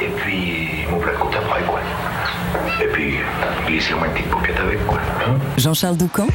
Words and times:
et 0.00 0.08
puis 0.16 0.86
mon 0.90 0.98
plat 0.98 1.12
de 1.12 1.18
côte 1.18 1.34
après, 1.36 1.62
quoi? 1.64 1.80
Et 2.82 2.86
puis, 2.88 3.18
glissez-moi 3.66 4.06
une 4.08 4.12
petite 4.12 4.30
paupiette 4.30 4.58
avec, 4.60 4.86
quoi? 4.86 4.98
hein. 5.26 5.34
Jean-Charles 5.56 5.96
Doucan? 5.96 6.26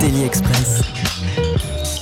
Daily 0.00 0.24
Express. 0.24 0.82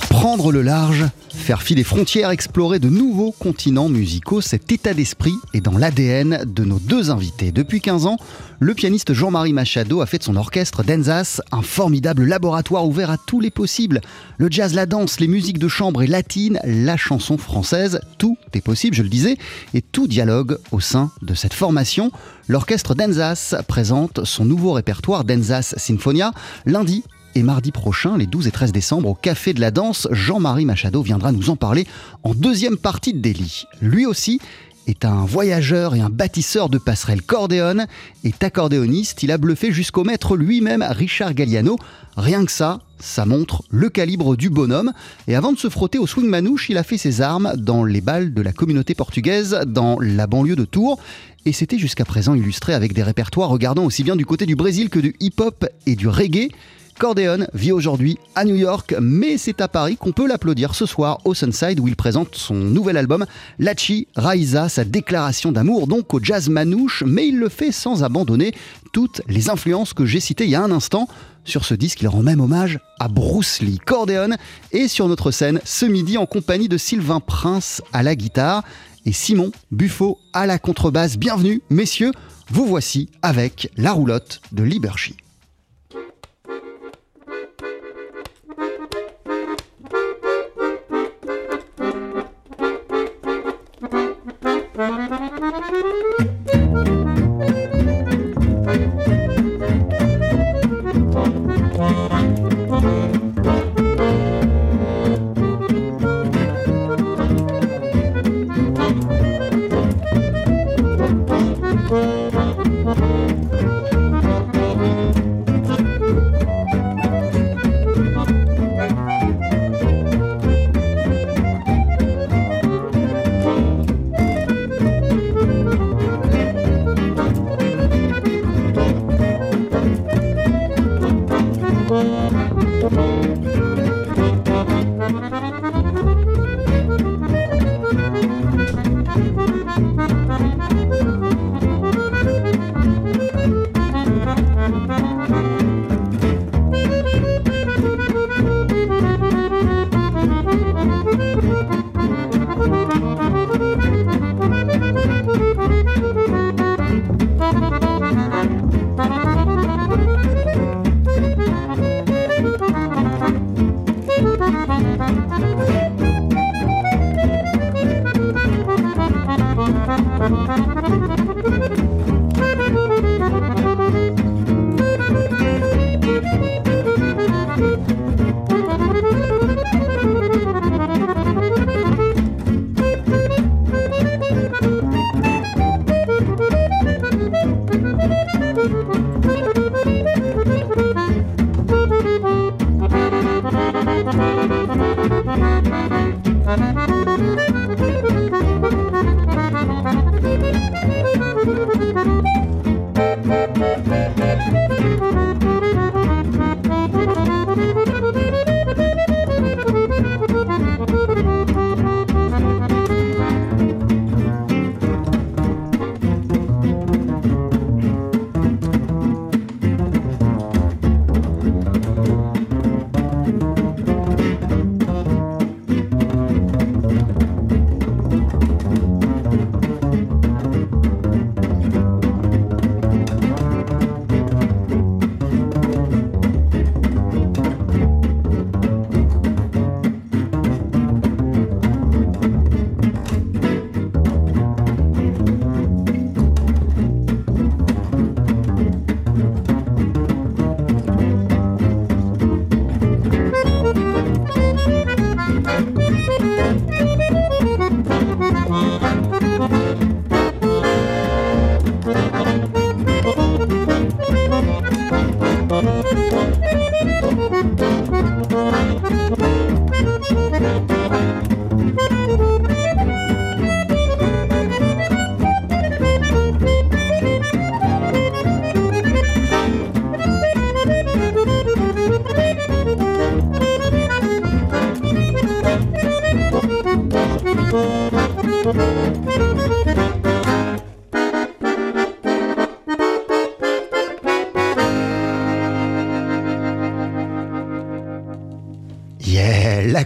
Prendre 0.09 0.51
le 0.51 0.61
large, 0.61 1.05
faire 1.29 1.61
fi 1.61 1.75
des 1.75 1.83
frontières, 1.83 2.31
explorer 2.31 2.79
de 2.79 2.89
nouveaux 2.89 3.31
continents 3.31 3.89
musicaux, 3.89 4.41
cet 4.41 4.71
état 4.71 4.93
d'esprit 4.93 5.35
est 5.53 5.61
dans 5.61 5.77
l'ADN 5.77 6.43
de 6.45 6.63
nos 6.63 6.79
deux 6.79 7.11
invités. 7.11 7.51
Depuis 7.51 7.81
15 7.81 8.05
ans, 8.05 8.17
le 8.59 8.73
pianiste 8.73 9.13
Jean-Marie 9.13 9.53
Machado 9.53 10.01
a 10.01 10.05
fait 10.05 10.17
de 10.17 10.23
son 10.23 10.35
orchestre 10.35 10.83
d'Enzas 10.83 11.41
un 11.51 11.61
formidable 11.61 12.25
laboratoire 12.25 12.87
ouvert 12.87 13.11
à 13.11 13.17
tous 13.17 13.39
les 13.39 13.51
possibles. 13.51 14.01
Le 14.37 14.49
jazz, 14.49 14.73
la 14.73 14.85
danse, 14.85 15.19
les 15.19 15.27
musiques 15.27 15.59
de 15.59 15.67
chambre 15.67 16.01
et 16.01 16.07
latine, 16.07 16.59
la 16.63 16.97
chanson 16.97 17.37
française, 17.37 17.99
tout 18.17 18.37
est 18.53 18.61
possible, 18.61 18.95
je 18.95 19.03
le 19.03 19.09
disais, 19.09 19.37
et 19.73 19.81
tout 19.81 20.07
dialogue 20.07 20.57
au 20.71 20.79
sein 20.79 21.11
de 21.21 21.35
cette 21.35 21.53
formation. 21.53 22.11
L'orchestre 22.47 22.95
d'Enzas 22.95 23.55
présente 23.67 24.25
son 24.25 24.45
nouveau 24.45 24.71
répertoire 24.71 25.23
d'Enzas 25.23 25.75
Sinfonia 25.77 26.31
lundi 26.65 27.03
et 27.37 27.43
mardi 27.43 27.71
prochain, 27.71 28.17
les 28.17 28.25
12 28.25 28.47
et 28.47 28.51
13 28.51 28.71
décembre, 28.71 29.09
au 29.09 29.13
Café 29.13 29.53
de 29.53 29.61
la 29.61 29.69
Danse, 29.69 30.07
Jean-Marie 30.11 30.65
Machado 30.65 31.03
viendra 31.03 31.31
nous 31.31 31.51
en 31.51 31.55
parler 31.55 31.85
en 32.23 32.33
deuxième 32.33 32.77
partie 32.77 33.13
de 33.13 33.19
Delhi. 33.19 33.65
Lui 33.79 34.07
aussi 34.07 34.39
est 34.87 35.05
un 35.05 35.23
voyageur 35.23 35.93
et 35.93 36.01
un 36.01 36.09
bâtisseur 36.09 36.69
de 36.69 36.79
passerelles 36.79 37.21
cordéon, 37.21 37.85
est 38.23 38.43
accordéoniste, 38.43 39.21
il 39.21 39.31
a 39.31 39.37
bluffé 39.37 39.71
jusqu'au 39.71 40.03
maître 40.03 40.35
lui-même, 40.35 40.83
Richard 40.89 41.35
Galliano. 41.35 41.77
Rien 42.15 42.43
que 42.43 42.51
ça, 42.51 42.79
ça 42.97 43.25
montre 43.27 43.61
le 43.69 43.89
calibre 43.89 44.35
du 44.35 44.49
bonhomme. 44.49 44.91
Et 45.27 45.35
avant 45.35 45.53
de 45.53 45.59
se 45.59 45.69
frotter 45.69 45.99
au 45.99 46.07
swing 46.07 46.27
manouche, 46.27 46.69
il 46.69 46.77
a 46.77 46.83
fait 46.83 46.97
ses 46.97 47.21
armes 47.21 47.53
dans 47.55 47.83
les 47.83 48.01
balles 48.01 48.33
de 48.33 48.41
la 48.41 48.51
communauté 48.51 48.95
portugaise, 48.95 49.59
dans 49.67 49.99
la 49.99 50.25
banlieue 50.25 50.55
de 50.55 50.65
Tours. 50.65 50.99
Et 51.45 51.53
c'était 51.53 51.77
jusqu'à 51.77 52.03
présent 52.03 52.33
illustré 52.33 52.73
avec 52.73 52.93
des 52.93 53.03
répertoires 53.03 53.49
regardant 53.49 53.85
aussi 53.85 54.03
bien 54.03 54.15
du 54.15 54.25
côté 54.25 54.47
du 54.47 54.55
Brésil 54.55 54.89
que 54.89 54.99
du 54.99 55.15
hip-hop 55.19 55.65
et 55.85 55.95
du 55.95 56.07
reggae. 56.07 56.49
Cordeon 56.97 57.45
vit 57.53 57.71
aujourd'hui 57.71 58.17
à 58.33 58.43
New 58.43 58.55
York, 58.55 58.95
mais 58.99 59.37
c'est 59.37 59.61
à 59.61 59.67
Paris 59.67 59.97
qu'on 59.97 60.11
peut 60.11 60.27
l'applaudir 60.27 60.73
ce 60.73 60.87
soir 60.87 61.19
au 61.25 61.35
Sunside 61.35 61.79
où 61.79 61.87
il 61.87 61.95
présente 61.95 62.35
son 62.35 62.55
nouvel 62.55 62.97
album 62.97 63.25
Lachi 63.59 64.07
Raiza, 64.15 64.67
sa 64.67 64.83
déclaration 64.83 65.51
d'amour 65.51 65.85
donc 65.85 66.13
au 66.13 66.19
jazz 66.21 66.49
manouche, 66.49 67.03
mais 67.05 67.27
il 67.27 67.37
le 67.37 67.49
fait 67.49 67.71
sans 67.71 68.03
abandonner 68.03 68.53
toutes 68.93 69.21
les 69.27 69.49
influences 69.49 69.93
que 69.93 70.05
j'ai 70.05 70.19
citées 70.19 70.45
il 70.45 70.49
y 70.49 70.55
a 70.55 70.63
un 70.63 70.71
instant. 70.71 71.07
Sur 71.45 71.65
ce 71.65 71.75
disque, 71.75 72.01
il 72.01 72.07
rend 72.07 72.23
même 72.23 72.41
hommage 72.41 72.79
à 72.99 73.07
Bruce 73.07 73.61
Lee. 73.61 73.79
Cordeon 73.85 74.35
est 74.71 74.87
sur 74.87 75.07
notre 75.07 75.29
scène 75.29 75.61
ce 75.63 75.85
midi 75.85 76.17
en 76.17 76.25
compagnie 76.25 76.67
de 76.67 76.77
Sylvain 76.77 77.19
Prince 77.19 77.81
à 77.93 78.01
la 78.01 78.15
guitare 78.15 78.63
et 79.05 79.13
Simon 79.13 79.51
Buffo 79.71 80.17
à 80.33 80.47
la 80.47 80.57
contrebasse. 80.57 81.17
Bienvenue, 81.17 81.61
messieurs, 81.69 82.11
vous 82.49 82.65
voici 82.65 83.09
avec 83.21 83.71
la 83.77 83.91
roulotte 83.91 84.41
de 84.51 84.63
Liberchi. 84.63 85.15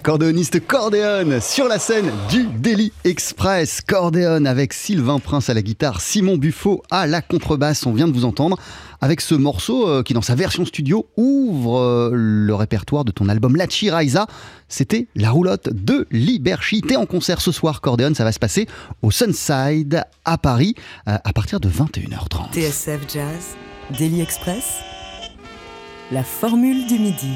L'accordéoniste 0.01 0.65
Cordéon 0.65 1.39
sur 1.41 1.67
la 1.67 1.77
scène 1.77 2.11
du 2.27 2.47
Daily 2.57 2.91
Express. 3.03 3.81
Cordéon 3.81 4.45
avec 4.45 4.73
Sylvain 4.73 5.19
Prince 5.19 5.51
à 5.51 5.53
la 5.53 5.61
guitare, 5.61 6.01
Simon 6.01 6.37
Buffo 6.37 6.81
à 6.89 7.05
la 7.05 7.21
contrebasse. 7.21 7.85
On 7.85 7.93
vient 7.93 8.07
de 8.07 8.11
vous 8.11 8.25
entendre 8.25 8.57
avec 8.99 9.21
ce 9.21 9.35
morceau 9.35 9.87
euh, 9.87 10.01
qui, 10.01 10.15
dans 10.15 10.23
sa 10.23 10.33
version 10.33 10.65
studio, 10.65 11.05
ouvre 11.17 11.77
euh, 11.79 12.09
le 12.15 12.55
répertoire 12.55 13.05
de 13.05 13.11
ton 13.11 13.29
album 13.29 13.55
Lachi 13.55 13.91
Raisa. 13.91 14.25
C'était 14.69 15.07
la 15.13 15.29
roulotte 15.29 15.69
de 15.71 16.07
Liberchi. 16.09 16.81
T'es 16.81 16.95
en 16.95 17.05
concert 17.05 17.39
ce 17.39 17.51
soir, 17.51 17.79
Cordéon. 17.79 18.15
Ça 18.15 18.23
va 18.23 18.31
se 18.31 18.39
passer 18.39 18.67
au 19.03 19.11
Sunside 19.11 20.03
à 20.25 20.39
Paris 20.39 20.73
euh, 21.09 21.17
à 21.23 21.31
partir 21.31 21.59
de 21.59 21.69
21h30. 21.69 22.53
TSF 22.53 23.01
Jazz, 23.07 23.55
Daily 23.99 24.21
Express, 24.21 24.79
la 26.11 26.23
formule 26.23 26.87
du 26.87 26.97
midi. 26.97 27.35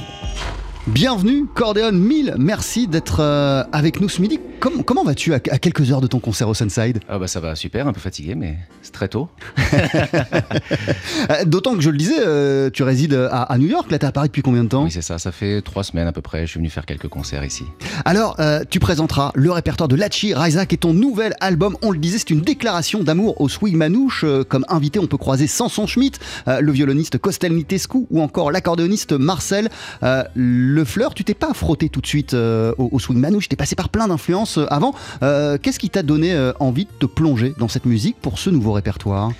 Bienvenue, 0.87 1.45
Cordéon, 1.55 1.93
mille 1.93 2.35
merci 2.37 2.87
d'être 2.87 3.19
euh, 3.19 3.63
avec 3.71 4.01
nous 4.01 4.07
ce 4.07 4.21
midi. 4.21 4.39
Com- 4.59 4.83
comment 4.83 5.03
vas-tu 5.03 5.33
à, 5.33 5.37
à 5.37 5.57
quelques 5.57 5.91
heures 5.91 5.99
de 5.99 6.05
ton 6.05 6.19
concert 6.19 6.47
au 6.47 6.53
Sunside? 6.53 6.99
Ah 7.09 7.17
bah 7.17 7.27
ça 7.27 7.39
va 7.39 7.55
super, 7.55 7.87
un 7.87 7.91
peu 7.93 7.99
fatigué, 7.99 8.35
mais 8.35 8.57
c'est 8.83 8.91
très 8.93 9.07
tôt. 9.07 9.27
Euh, 11.31 11.43
D'autant 11.45 11.73
que 11.75 11.81
je 11.81 11.89
le 11.89 11.97
disais, 11.97 12.19
euh, 12.19 12.69
tu 12.69 12.83
résides 12.83 13.13
à, 13.13 13.43
à 13.43 13.57
New 13.57 13.67
York, 13.67 13.89
là 13.89 13.97
t'es 13.97 14.05
à 14.05 14.11
Paris 14.11 14.27
depuis 14.27 14.41
combien 14.43 14.63
de 14.63 14.69
temps? 14.69 14.83
Oui 14.83 14.91
c'est 14.91 15.01
ça, 15.01 15.17
ça 15.17 15.31
fait 15.31 15.61
trois 15.61 15.83
semaines 15.83 16.07
à 16.07 16.11
peu 16.11 16.21
près, 16.21 16.41
je 16.45 16.51
suis 16.51 16.59
venu 16.59 16.69
faire 16.69 16.85
quelques 16.85 17.07
concerts 17.07 17.43
ici. 17.43 17.63
Alors, 18.03 18.35
euh, 18.39 18.63
tu 18.69 18.79
présenteras 18.79 19.31
le 19.33 19.51
répertoire 19.51 19.87
de 19.87 19.95
Lachi 19.95 20.33
Raisa, 20.35 20.65
qui 20.67 20.75
est 20.75 20.79
ton 20.79 20.93
nouvel 20.93 21.33
album. 21.39 21.77
On 21.81 21.89
le 21.91 21.97
disait, 21.97 22.19
c'est 22.19 22.29
une 22.29 22.41
déclaration 22.41 23.01
d'amour 23.03 23.41
au 23.41 23.49
swing 23.49 23.75
manouche. 23.75 24.23
Comme 24.49 24.65
invité, 24.69 24.99
on 24.99 25.07
peut 25.07 25.17
croiser 25.17 25.47
Samson 25.47 25.87
Schmidt, 25.87 26.19
euh, 26.47 26.59
le 26.61 26.71
violoniste 26.71 27.17
Costel 27.17 27.53
Nitescu 27.53 28.05
ou 28.11 28.21
encore 28.21 28.51
l'accordéoniste 28.51 29.13
Marcel 29.13 29.69
euh, 30.75 30.79
Lefleur. 30.79 31.13
Tu 31.13 31.23
t'es 31.23 31.33
pas 31.33 31.53
frotté 31.53 31.89
tout 31.89 32.01
de 32.01 32.07
suite 32.07 32.33
euh, 32.33 32.73
au, 32.77 32.89
au 32.91 32.99
swing 32.99 33.19
manouche, 33.19 33.49
t'es 33.49 33.55
passé 33.55 33.75
par 33.75 33.89
plein 33.89 34.07
d'influences 34.07 34.57
euh, 34.57 34.65
avant. 34.69 34.93
Euh, 35.23 35.57
Qu'est-ce 35.61 35.79
qui 35.79 35.89
t'a 35.89 36.03
donné 36.03 36.35
envie 36.59 36.85
de 36.85 36.91
te 36.99 37.05
plonger 37.05 37.53
dans 37.57 37.67
cette 37.67 37.85
musique 37.85 38.17
pour 38.21 38.39
ce 38.39 38.49
nouveau 38.49 38.73
répertoire? 38.73 39.31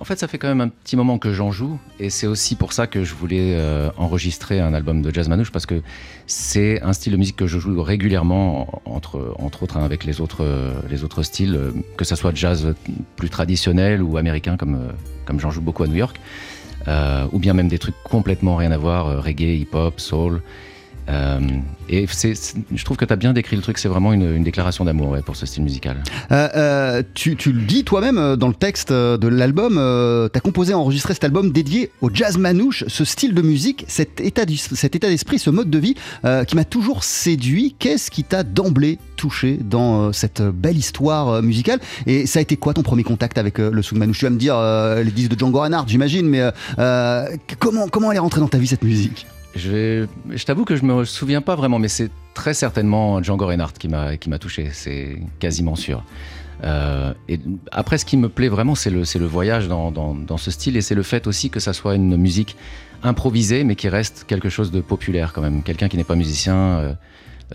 En 0.00 0.04
fait 0.04 0.18
ça 0.18 0.26
fait 0.26 0.36
quand 0.38 0.48
même 0.48 0.60
un 0.60 0.68
petit 0.68 0.96
moment 0.96 1.18
que 1.18 1.32
j'en 1.32 1.52
joue, 1.52 1.78
et 2.00 2.10
c'est 2.10 2.26
aussi 2.26 2.56
pour 2.56 2.72
ça 2.72 2.88
que 2.88 3.04
je 3.04 3.14
voulais 3.14 3.56
enregistrer 3.96 4.60
un 4.60 4.74
album 4.74 5.00
de 5.00 5.14
jazz 5.14 5.28
manouche, 5.28 5.52
parce 5.52 5.64
que 5.66 5.80
c'est 6.26 6.82
un 6.82 6.92
style 6.92 7.12
de 7.12 7.16
musique 7.16 7.36
que 7.36 7.46
je 7.46 7.58
joue 7.58 7.80
régulièrement, 7.82 8.82
entre, 8.84 9.36
autres 9.38 9.76
hein, 9.76 9.84
avec 9.84 10.04
les 10.04 10.20
autres, 10.20 10.44
les 10.90 11.04
autres 11.04 11.22
styles, 11.22 11.72
que 11.96 12.04
ça 12.04 12.16
soit 12.16 12.34
jazz 12.34 12.74
plus 13.14 13.30
traditionnel 13.30 14.02
ou 14.02 14.16
américain, 14.16 14.56
comme, 14.56 14.78
j'en 15.38 15.50
joue 15.50 15.60
beaucoup 15.60 15.84
à 15.84 15.86
New 15.86 15.94
York, 15.94 16.20
ou 17.32 17.38
bien 17.38 17.52
même 17.52 17.68
des 17.68 17.78
trucs 17.78 18.00
complètement 18.04 18.56
rien 18.56 18.70
à 18.72 18.78
voir, 18.78 19.08
euh, 19.08 19.20
reggae, 19.20 19.58
hip-hop, 19.58 20.00
soul. 20.00 20.42
Euh, 21.08 21.40
et 21.88 22.06
je 22.06 22.84
trouve 22.84 22.96
que 22.96 23.04
tu 23.04 23.12
as 23.12 23.16
bien 23.16 23.32
décrit 23.32 23.56
le 23.56 23.62
truc, 23.62 23.78
c'est 23.78 23.88
vraiment 23.88 24.12
une, 24.12 24.42
déclaration 24.42 24.84
d'amour 24.84 25.16
pour 25.24 25.36
ce 25.36 25.46
style 25.46 25.62
musical. 25.62 26.02
Euh, 26.32 26.48
euh, 26.56 27.02
tu, 27.14 27.36
le 27.46 27.62
dis 27.62 27.84
toi-même 27.84 28.36
dans 28.36 28.48
le 28.48 28.54
texte 28.54 28.92
de 28.92 29.28
l'album, 29.28 29.74
tu 29.74 30.36
as 30.36 30.40
composé 30.40 30.72
et 30.72 30.74
enregistré 30.74 31.14
cet 31.14 31.24
album 31.24 31.52
dédié 31.52 31.90
au 32.00 32.10
jazz 32.12 32.38
manouche, 32.38 32.84
ce 32.88 33.04
style 33.04 33.34
de 33.34 33.42
musique, 33.42 33.84
cet 33.88 34.20
état, 34.20 34.44
d'esprit, 34.44 35.38
ce 35.38 35.50
mode 35.50 35.70
de 35.70 35.78
vie 35.78 35.94
qui 36.46 36.56
m'a 36.56 36.64
toujours 36.64 37.04
séduit. 37.04 37.76
Qu'est-ce 37.78 38.10
qui 38.10 38.24
t'a 38.24 38.42
d'emblée 38.42 38.98
touché 39.16 39.58
dans 39.62 40.12
cette 40.12 40.42
belle 40.42 40.76
histoire 40.76 41.42
musicale? 41.42 41.80
Et 42.06 42.26
ça 42.26 42.40
a 42.40 42.42
été 42.42 42.56
quoi 42.56 42.74
ton 42.74 42.82
premier 42.82 43.04
contact 43.04 43.38
avec 43.38 43.58
le 43.58 43.82
swing 43.82 44.00
manouche? 44.00 44.18
Tu 44.18 44.24
vas 44.24 44.30
me 44.30 44.38
dire 44.38 44.60
les 45.04 45.10
disques 45.10 45.30
de 45.30 45.38
Django 45.38 45.60
Reinhardt, 45.60 45.88
j'imagine, 45.88 46.28
mais 46.28 46.42
comment, 47.58 47.88
comment 47.88 48.10
elle 48.10 48.16
est 48.16 48.20
rentrée 48.20 48.40
dans 48.40 48.48
ta 48.48 48.58
vie 48.58 48.66
cette 48.66 48.84
musique? 48.84 49.26
Je, 49.56 50.06
je 50.30 50.44
t'avoue 50.44 50.64
que 50.64 50.76
je 50.76 50.84
me 50.84 51.04
souviens 51.04 51.40
pas 51.40 51.56
vraiment, 51.56 51.78
mais 51.78 51.88
c'est 51.88 52.10
très 52.34 52.54
certainement 52.54 53.22
Django 53.22 53.46
Reinhardt 53.46 53.74
qui 53.78 53.88
m'a, 53.88 54.38
touché, 54.38 54.68
c'est 54.72 55.18
quasiment 55.38 55.76
sûr. 55.76 56.04
Euh, 56.64 57.12
et 57.28 57.40
après, 57.70 57.98
ce 57.98 58.04
qui 58.04 58.16
me 58.16 58.28
plaît 58.28 58.48
vraiment, 58.48 58.74
c'est 58.74 58.90
le, 58.90 59.02
le 59.02 59.26
voyage 59.26 59.68
dans 59.68 60.36
ce 60.36 60.50
style 60.50 60.76
et 60.76 60.82
c'est 60.82 60.94
le 60.94 61.02
fait 61.02 61.26
aussi 61.26 61.50
que 61.50 61.60
ça 61.60 61.72
soit 61.72 61.94
une 61.94 62.16
musique 62.16 62.56
improvisée, 63.02 63.64
mais 63.64 63.76
qui 63.76 63.88
reste 63.88 64.24
quelque 64.26 64.48
chose 64.48 64.70
de 64.70 64.80
populaire 64.80 65.32
quand 65.32 65.42
même. 65.42 65.62
Quelqu'un 65.62 65.88
qui 65.88 65.96
n'est 65.96 66.04
pas 66.04 66.14
musicien, 66.14 66.56
euh, 66.56 66.92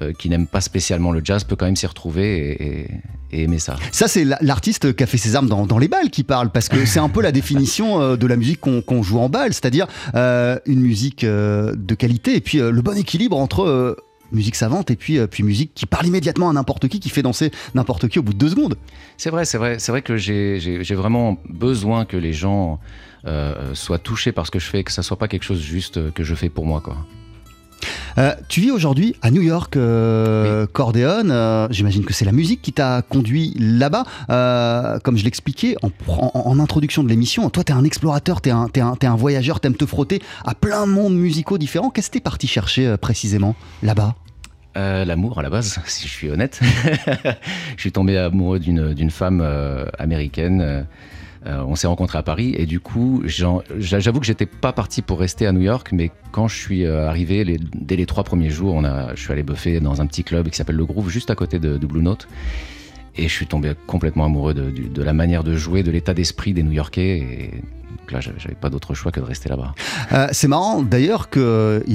euh, 0.01 0.13
qui 0.13 0.29
n'aime 0.29 0.47
pas 0.47 0.61
spécialement 0.61 1.11
le 1.11 1.21
jazz, 1.23 1.43
peut 1.43 1.55
quand 1.55 1.65
même 1.65 1.75
s'y 1.75 1.87
retrouver 1.87 2.51
et, 2.51 2.63
et- 2.83 2.87
et 3.33 3.43
aimer 3.43 3.59
ça. 3.59 3.77
Ça, 3.93 4.07
c'est 4.09 4.25
la- 4.25 4.37
l'artiste 4.41 4.93
qui 4.93 5.03
a 5.03 5.07
fait 5.07 5.17
ses 5.17 5.35
armes 5.37 5.47
dans, 5.47 5.65
dans 5.65 5.77
les 5.77 5.87
balles 5.87 6.09
qui 6.09 6.23
parle, 6.23 6.49
parce 6.51 6.67
que 6.69 6.85
c'est 6.85 6.99
un 6.99 7.07
peu 7.09 7.21
la 7.21 7.31
définition 7.31 8.01
euh, 8.01 8.15
de 8.17 8.27
la 8.27 8.35
musique 8.35 8.59
qu'on 8.59 9.03
joue 9.03 9.19
en 9.19 9.29
balle, 9.29 9.53
c'est-à-dire 9.53 9.87
euh, 10.15 10.57
une 10.65 10.81
musique 10.81 11.23
euh, 11.23 11.73
de 11.75 11.95
qualité 11.95 12.35
et 12.35 12.41
puis 12.41 12.57
le 12.59 12.81
bon 12.81 12.97
équilibre 12.97 13.37
entre 13.37 13.95
musique 14.33 14.55
savante 14.55 14.91
et 14.91 14.95
puis, 14.95 15.17
euh, 15.17 15.27
puis 15.27 15.43
musique 15.43 15.71
qui 15.75 15.85
parle 15.85 16.07
immédiatement 16.07 16.49
à 16.49 16.53
n'importe 16.53 16.87
qui, 16.87 16.99
qui 17.01 17.09
fait 17.09 17.21
danser 17.21 17.51
n'importe 17.75 18.07
qui 18.07 18.17
au 18.19 18.23
bout 18.23 18.31
de 18.33 18.37
deux 18.37 18.49
secondes. 18.49 18.75
C'est 19.17 19.29
vrai, 19.29 19.43
c'est 19.43 19.57
vrai, 19.57 19.77
c'est 19.79 19.91
vrai 19.91 20.01
que 20.01 20.15
j'ai- 20.15 20.81
vraiment 20.95 21.37
besoin 21.49 22.05
que 22.05 22.15
les 22.17 22.31
gens 22.33 22.79
euh, 23.27 23.73
soient 23.75 23.99
touchés 23.99 24.31
par 24.31 24.45
ce 24.45 24.51
que 24.51 24.59
je 24.59 24.65
fais, 24.67 24.83
que 24.83 24.91
ça 24.91 25.03
soit 25.03 25.17
pas 25.17 25.27
quelque 25.27 25.43
chose 25.43 25.61
juste 25.61 26.11
que 26.13 26.23
je 26.23 26.33
fais 26.35 26.49
pour 26.49 26.65
moi, 26.65 26.79
quoi. 26.81 26.97
Euh, 28.17 28.33
tu 28.49 28.61
vis 28.61 28.71
aujourd'hui 28.71 29.15
à 29.21 29.31
New 29.31 29.41
York, 29.41 29.75
euh, 29.77 30.65
Cordéon. 30.71 31.29
euh, 31.29 31.67
J'imagine 31.71 32.03
que 32.05 32.13
c'est 32.13 32.25
la 32.25 32.31
musique 32.31 32.61
qui 32.61 32.73
t'a 32.73 33.01
conduit 33.01 33.55
là-bas. 33.59 34.03
Comme 35.03 35.17
je 35.17 35.23
l'expliquais 35.23 35.75
en, 35.81 35.89
en- 36.07 36.31
en 36.33 36.59
introduction 36.59 37.03
de 37.03 37.09
l'émission, 37.09 37.49
toi, 37.49 37.63
t'es 37.63 37.73
un 37.73 37.83
explorateur, 37.83 38.41
t'es 38.41 38.51
un, 38.51 38.67
t'es 38.67 38.81
un, 39.07 39.15
voyageur, 39.15 39.59
t'aimes 39.59 39.75
te 39.75 39.85
frotter 39.85 40.21
à 40.45 40.55
plein 40.55 40.85
de 40.87 40.91
mondes 40.91 41.15
musicaux 41.15 41.57
différents. 41.57 41.89
Qu'est-ce 41.89 42.09
que 42.09 42.13
t'es 42.13 42.19
parti 42.21 42.47
chercher 42.47 42.95
précisément 42.97 43.55
là-bas? 43.83 44.15
Euh, 44.77 45.03
L'amour 45.03 45.37
à 45.39 45.41
la 45.41 45.49
base, 45.49 45.79
si 45.85 46.07
je 46.07 46.13
suis 46.13 46.29
honnête. 46.29 46.59
je 47.75 47.81
suis 47.81 47.91
tombé 47.91 48.17
amoureux 48.17 48.59
d'une 48.59 48.93
d'une 48.93 49.11
femme 49.11 49.41
euh, 49.43 49.85
américaine. 49.99 50.61
euh, 50.61 50.83
euh, 51.47 51.63
on 51.67 51.75
s'est 51.75 51.87
rencontrés 51.87 52.17
à 52.19 52.23
Paris 52.23 52.53
et 52.57 52.65
du 52.65 52.79
coup, 52.79 53.23
j'avoue 53.25 54.19
que 54.19 54.25
j'étais 54.25 54.45
pas 54.45 54.73
parti 54.73 55.01
pour 55.01 55.19
rester 55.19 55.47
à 55.47 55.51
New 55.51 55.61
York, 55.61 55.89
mais 55.91 56.11
quand 56.31 56.47
je 56.47 56.55
suis 56.55 56.85
euh, 56.85 57.07
arrivé, 57.09 57.43
les- 57.43 57.59
dès 57.73 57.95
les 57.95 58.05
trois 58.05 58.23
premiers 58.23 58.49
jours, 58.51 58.75
on 58.75 58.83
a, 58.83 59.15
je 59.15 59.21
suis 59.21 59.31
allé 59.31 59.41
buffer 59.43 59.79
dans 59.79 60.01
un 60.01 60.05
petit 60.05 60.23
club 60.23 60.49
qui 60.49 60.57
s'appelle 60.57 60.75
Le 60.75 60.85
Groove, 60.85 61.09
juste 61.09 61.31
à 61.31 61.35
côté 61.35 61.57
de, 61.59 61.77
de 61.77 61.85
Blue 61.87 62.03
Note. 62.03 62.27
Et 63.17 63.23
je 63.23 63.33
suis 63.33 63.47
tombé 63.47 63.73
complètement 63.87 64.23
amoureux 64.25 64.53
de, 64.53 65.03
la 65.03 65.11
manière 65.13 65.43
de 65.43 65.55
jouer, 65.55 65.83
de 65.83 65.91
l'état 65.91 66.13
d'esprit 66.13 66.53
des 66.53 66.63
New-Yorkais. 66.63 67.17
Et 67.17 67.51
donc 67.97 68.11
là, 68.11 68.21
j'avais 68.21 68.39
j'avais 68.39 68.55
pas 68.55 68.69
d'autre 68.69 68.93
choix 68.93 69.11
que 69.11 69.19
de 69.19 69.25
rester 69.25 69.49
là-bas. 69.49 69.75
Euh, 70.13 70.27
c'est 70.31 70.47
marrant 70.47 70.81
d'ailleurs 70.81 71.29
qu'il 71.29 71.41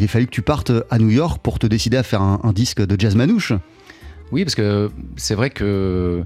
ait 0.05 0.07
fallu 0.09 0.27
que 0.27 0.31
tu 0.33 0.43
partes 0.43 0.73
à 0.91 0.99
New 0.99 1.09
York 1.09 1.41
pour 1.43 1.59
te 1.59 1.67
décider 1.67 1.97
à 1.97 2.03
faire 2.03 2.21
un, 2.21 2.41
un 2.43 2.53
disque 2.53 2.85
de 2.85 3.01
jazz 3.01 3.15
manouche. 3.17 3.55
Oui, 4.31 4.45
parce 4.45 4.55
que 4.57 4.91
c'est 5.17 5.35
vrai 5.37 5.49
que 5.51 6.25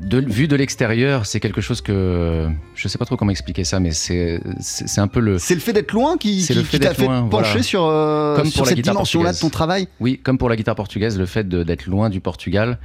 de, 0.00 0.20
vu 0.20 0.46
de 0.48 0.56
l'extérieur, 0.56 1.26
c'est 1.26 1.40
quelque 1.40 1.60
chose 1.60 1.80
que 1.80 2.48
je 2.74 2.88
sais 2.88 2.98
pas 2.98 3.04
trop 3.04 3.16
comment 3.16 3.30
expliquer 3.30 3.64
ça, 3.64 3.80
mais 3.80 3.90
c'est 3.90 4.40
c'est 4.60 5.00
un 5.00 5.08
peu 5.08 5.20
le 5.20 5.38
C'est 5.38 5.54
le 5.54 5.60
fait 5.60 5.72
d'être 5.72 5.92
loin 5.92 6.16
qui, 6.16 6.44
qui- 6.46 6.78
t'a 6.78 6.94
fait 6.94 7.04
loin, 7.04 7.22
pencher 7.28 7.48
voilà. 7.50 7.62
sur, 7.62 7.84
euh, 7.84 8.36
Comme 8.36 8.46
sur 8.46 8.58
pour 8.62 8.66
cette 8.68 8.80
dimension-là 8.80 9.32
de 9.32 9.38
ton 9.38 9.50
travail? 9.50 9.88
oui, 10.00 10.20
comme 10.22 10.38
pour 10.38 10.48
la 10.48 10.56
guitare 10.56 10.74
portugaise, 10.76 11.18
le 11.18 11.26
fait 11.26 11.48
d'être 11.48 11.86
loin 11.86 12.10
du 12.10 12.20
Portugal, 12.20 12.78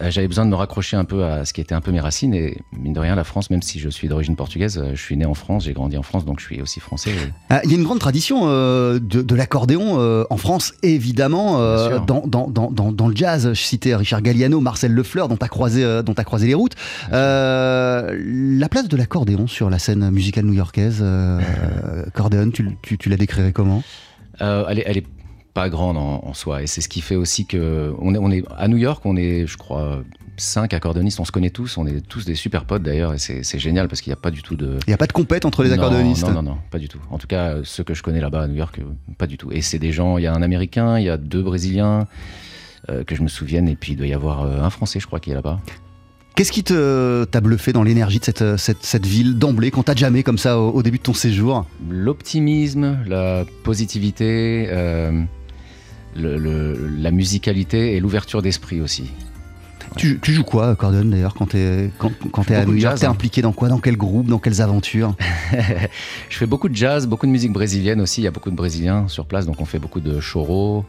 j'avais 0.00 0.28
besoin 0.28 0.44
de 0.44 0.50
me 0.50 0.54
raccrocher 0.56 0.96
un 0.96 1.04
peu 1.04 1.24
à 1.24 1.44
ce 1.44 1.52
qui 1.52 1.60
était 1.60 1.74
un 1.74 1.80
peu 1.80 1.90
mes 1.90 2.00
racines 2.00 2.34
et 2.34 2.58
mine 2.72 2.92
de 2.92 3.00
rien, 3.00 3.14
la 3.14 3.24
France, 3.24 3.50
même 3.50 3.62
si 3.62 3.78
je 3.80 3.88
suis 3.88 4.08
d'origine 4.08 4.36
portugaise, 4.36 4.78
euh, 4.78 4.90
je 4.94 5.02
suis 5.02 5.16
né 5.16 5.24
en 5.24 5.34
France, 5.34 5.64
j'ai 5.64 5.72
grandi 5.72 5.96
en 5.96 6.02
France, 6.02 6.24
donc 6.24 6.40
je 6.40 6.46
suis 6.46 6.60
aussi 6.62 6.80
français. 6.80 7.10
Euh, 7.52 7.58
Il 7.64 7.70
y 7.70 7.74
a 7.74 7.76
une 7.76 7.84
grande 7.84 7.98
tradition 7.98 8.42
euh, 8.44 8.98
de, 8.98 9.22
de 9.22 9.34
l'accordéon 9.34 9.98
euh, 9.98 10.24
en 10.30 10.36
France, 10.36 10.74
évidemment, 10.82 11.60
euh, 11.60 11.98
dans, 11.98 12.22
dans, 12.26 12.48
dans, 12.48 12.70
dans, 12.70 13.08
le 13.08 13.16
jazz. 13.16 13.52
Je 13.52 13.60
citais 13.60 13.94
Richard 13.94 14.22
Galliano, 14.22 14.60
Marcel 14.60 14.92
Lefleur, 14.92 15.28
dont 15.28 15.36
tu 15.36 15.44
as, 15.44 15.48
croisé, 15.48 15.84
euh, 15.84 16.02
dont 16.02 16.14
t'as 16.14 16.24
croisé 16.24 16.46
les 16.46 16.54
routes. 16.54 16.74
Euh, 17.12 18.16
la 18.22 18.68
place 18.68 18.88
de 18.88 18.96
l'accordéon 18.96 19.46
sur 19.46 19.70
la 19.70 19.78
scène 19.78 20.10
musicale 20.10 20.44
new-yorkaise, 20.44 20.98
euh, 21.00 21.40
Cordéon, 22.14 22.50
tu, 22.50 22.76
tu, 22.82 22.98
tu 22.98 23.08
la 23.08 23.16
décrirais 23.16 23.52
comment? 23.52 23.82
Euh, 24.40 24.64
elle, 24.68 24.78
est, 24.78 24.84
elle 24.86 24.98
est 24.98 25.06
pas 25.58 25.68
grande 25.70 25.96
en, 25.96 26.20
en 26.24 26.34
soi, 26.34 26.62
et 26.62 26.68
c'est 26.68 26.80
ce 26.80 26.88
qui 26.88 27.00
fait 27.00 27.16
aussi 27.16 27.44
que 27.44 27.92
on 27.98 28.14
est, 28.14 28.18
on 28.18 28.30
est 28.30 28.44
à 28.56 28.68
New 28.68 28.76
York, 28.76 29.04
on 29.04 29.16
est, 29.16 29.44
je 29.48 29.56
crois, 29.56 30.02
cinq 30.36 30.72
accordéonistes, 30.72 31.18
on 31.18 31.24
se 31.24 31.32
connaît 31.32 31.50
tous, 31.50 31.78
on 31.78 31.84
est 31.84 32.00
tous 32.00 32.24
des 32.24 32.36
super 32.36 32.64
potes 32.64 32.84
d'ailleurs, 32.84 33.12
et 33.12 33.18
c'est 33.18 33.58
génial 33.58 33.88
parce 33.88 34.00
qu'il 34.00 34.12
n'y 34.12 34.18
a 34.20 34.22
pas 34.22 34.30
du 34.30 34.42
tout 34.42 34.54
de 34.54 34.78
Il 34.86 34.90
n'y 34.90 34.94
a 34.94 34.96
pas 34.96 35.08
de 35.08 35.12
compète 35.12 35.44
entre 35.44 35.64
les 35.64 35.70
Non, 35.70 35.74
accordéonistes 35.74 36.22
Non, 36.28 36.34
non, 36.34 36.42
non, 36.42 36.58
pas 36.70 36.78
du 36.78 36.86
tout. 36.86 37.00
En 37.10 37.18
tout 37.18 37.26
cas, 37.26 37.56
ceux 37.64 37.82
que 37.82 37.92
je 37.92 38.04
connais 38.04 38.20
là-bas 38.20 38.42
à 38.42 38.46
New 38.46 38.54
York, 38.54 38.78
euh, 38.78 38.84
pas 39.18 39.26
du 39.26 39.36
tout. 39.36 39.50
Et 39.50 39.60
c'est 39.60 39.80
des 39.80 39.90
gens, 39.90 40.16
il 40.16 40.22
y 40.22 40.26
a 40.28 40.32
un 40.32 40.42
Américain, 40.42 40.96
il 41.00 41.06
y 41.06 41.10
a 41.10 41.16
deux 41.16 41.42
Brésiliens, 41.42 42.06
euh, 42.88 43.02
que 43.02 43.16
je 43.16 43.22
me 43.22 43.28
souvienne, 43.28 43.68
et 43.68 43.74
puis 43.74 43.94
il 43.94 43.96
doit 43.96 44.06
y 44.06 44.14
avoir 44.14 44.42
euh, 44.42 44.62
un 44.62 44.70
Français, 44.70 45.00
je 45.00 45.08
crois, 45.08 45.18
qui 45.18 45.32
est 45.32 45.34
là-bas. 45.34 45.58
Qu'est-ce 46.36 46.52
qui 46.52 46.62
t'a 46.62 47.40
bluffé 47.40 47.72
dans 47.72 47.82
l'énergie 47.82 48.20
de 48.20 48.24
cette, 48.24 48.56
cette, 48.58 48.84
cette 48.84 49.06
ville 49.06 49.38
d'emblée, 49.38 49.72
quand 49.72 49.82
t'as 49.82 49.96
jamais 49.96 50.22
comme 50.22 50.38
ça 50.38 50.56
au, 50.60 50.70
au 50.70 50.82
début 50.84 50.98
de 50.98 51.02
ton 51.02 51.14
séjour? 51.14 51.66
L'optimisme, 51.90 52.98
la 53.08 53.44
positivité, 53.64 54.68
euh, 54.70 55.24
le- 56.18 56.38
le- 56.38 56.88
la 56.98 57.10
musicalité 57.10 57.96
et 57.96 58.00
l'ouverture 58.00 58.42
d'esprit 58.42 58.80
aussi. 58.80 59.10
tu, 59.96 60.18
tu 60.20 60.32
joues 60.34 60.44
quoi, 60.44 60.76
Cordon, 60.76 61.06
d'ailleurs, 61.06 61.34
quand 61.34 61.46
t'es 61.46 61.90
quand, 61.98 62.12
quand 62.30 62.42
fais 62.42 62.56
à 62.56 62.64
New 62.66 62.74
York 62.74 62.98
T'es 62.98 63.06
hein. 63.06 63.10
impliqué 63.12 63.40
dans 63.42 63.52
quoi 63.52 63.68
Dans 63.68 63.78
quel 63.78 63.96
groupe 63.96 64.26
Dans 64.26 64.38
quelles 64.38 64.60
aventures? 64.60 65.14
Je 66.28 66.36
fais 66.36 66.46
beaucoup 66.46 66.68
de 66.68 66.76
jazz, 66.76 67.06
beaucoup 67.06 67.26
de 67.26 67.30
musique 67.32 67.52
brésilienne 67.52 68.00
aussi. 68.00 68.20
Il 68.20 68.24
y 68.24 68.26
a 68.26 68.30
beaucoup 68.30 68.50
de 68.50 68.56
Brésiliens 68.56 69.08
sur 69.08 69.24
place, 69.24 69.46
donc 69.46 69.60
on 69.60 69.64
fait 69.64 69.78
beaucoup 69.78 70.00
de 70.00 70.20
choro, 70.20 70.84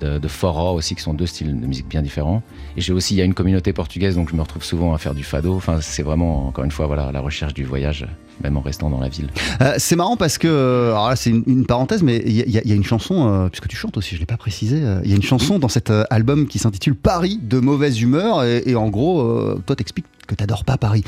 de, 0.00 0.18
de 0.18 0.28
forró 0.28 0.74
aussi, 0.74 0.94
qui 0.94 1.02
sont 1.02 1.14
deux 1.14 1.26
styles 1.26 1.58
de 1.58 1.66
musique 1.66 1.88
bien 1.88 2.02
différents. 2.02 2.42
Et 2.76 2.80
j'ai 2.80 2.92
aussi, 2.92 3.14
il 3.14 3.18
y 3.18 3.22
a 3.22 3.24
une 3.24 3.34
communauté 3.34 3.72
portugaise, 3.72 4.16
donc 4.16 4.28
je 4.30 4.36
me 4.36 4.42
retrouve 4.42 4.64
souvent 4.64 4.92
à 4.94 4.98
faire 4.98 5.14
du 5.14 5.22
fado. 5.24 5.54
Enfin, 5.54 5.78
c'est 5.80 6.02
vraiment, 6.02 6.46
encore 6.48 6.64
une 6.64 6.70
fois, 6.72 6.86
voilà, 6.86 7.10
la 7.12 7.20
recherche 7.20 7.54
du 7.54 7.64
voyage, 7.64 8.06
même 8.42 8.56
en 8.56 8.60
restant 8.60 8.90
dans 8.90 9.00
la 9.00 9.08
ville. 9.08 9.28
Euh, 9.62 9.74
c'est 9.78 9.96
marrant 9.96 10.16
parce 10.16 10.38
que, 10.38 10.48
euh, 10.48 10.90
alors 10.92 11.08
là 11.10 11.16
c'est 11.16 11.30
une, 11.30 11.44
une 11.46 11.66
parenthèse, 11.66 12.02
mais 12.02 12.22
il 12.26 12.32
y, 12.32 12.40
a- 12.42 12.62
il 12.64 12.68
y 12.68 12.72
a 12.72 12.74
une 12.74 12.84
chanson, 12.84 13.28
euh, 13.28 13.48
puisque 13.48 13.68
tu 13.68 13.76
chantes 13.76 13.96
aussi, 13.96 14.14
je 14.16 14.20
l'ai 14.20 14.26
pas 14.26 14.36
précisé, 14.36 14.80
euh, 14.82 15.00
il 15.04 15.10
y 15.10 15.12
a 15.12 15.16
une 15.16 15.22
chanson 15.22 15.58
dans 15.58 15.68
cet 15.68 15.90
album 16.10 16.46
qui 16.46 16.58
s'intitule 16.58 16.94
Paris 16.96 17.38
de 17.42 17.60
mauvaise 17.60 18.00
humeur, 18.00 18.42
et, 18.44 18.62
et 18.66 18.74
en 18.74 18.88
gros, 18.88 19.54
toi 19.66 19.76
t'expliques 19.76 20.06
que 20.26 20.34
t'adores 20.34 20.64
pas 20.64 20.78
Paris. 20.78 21.04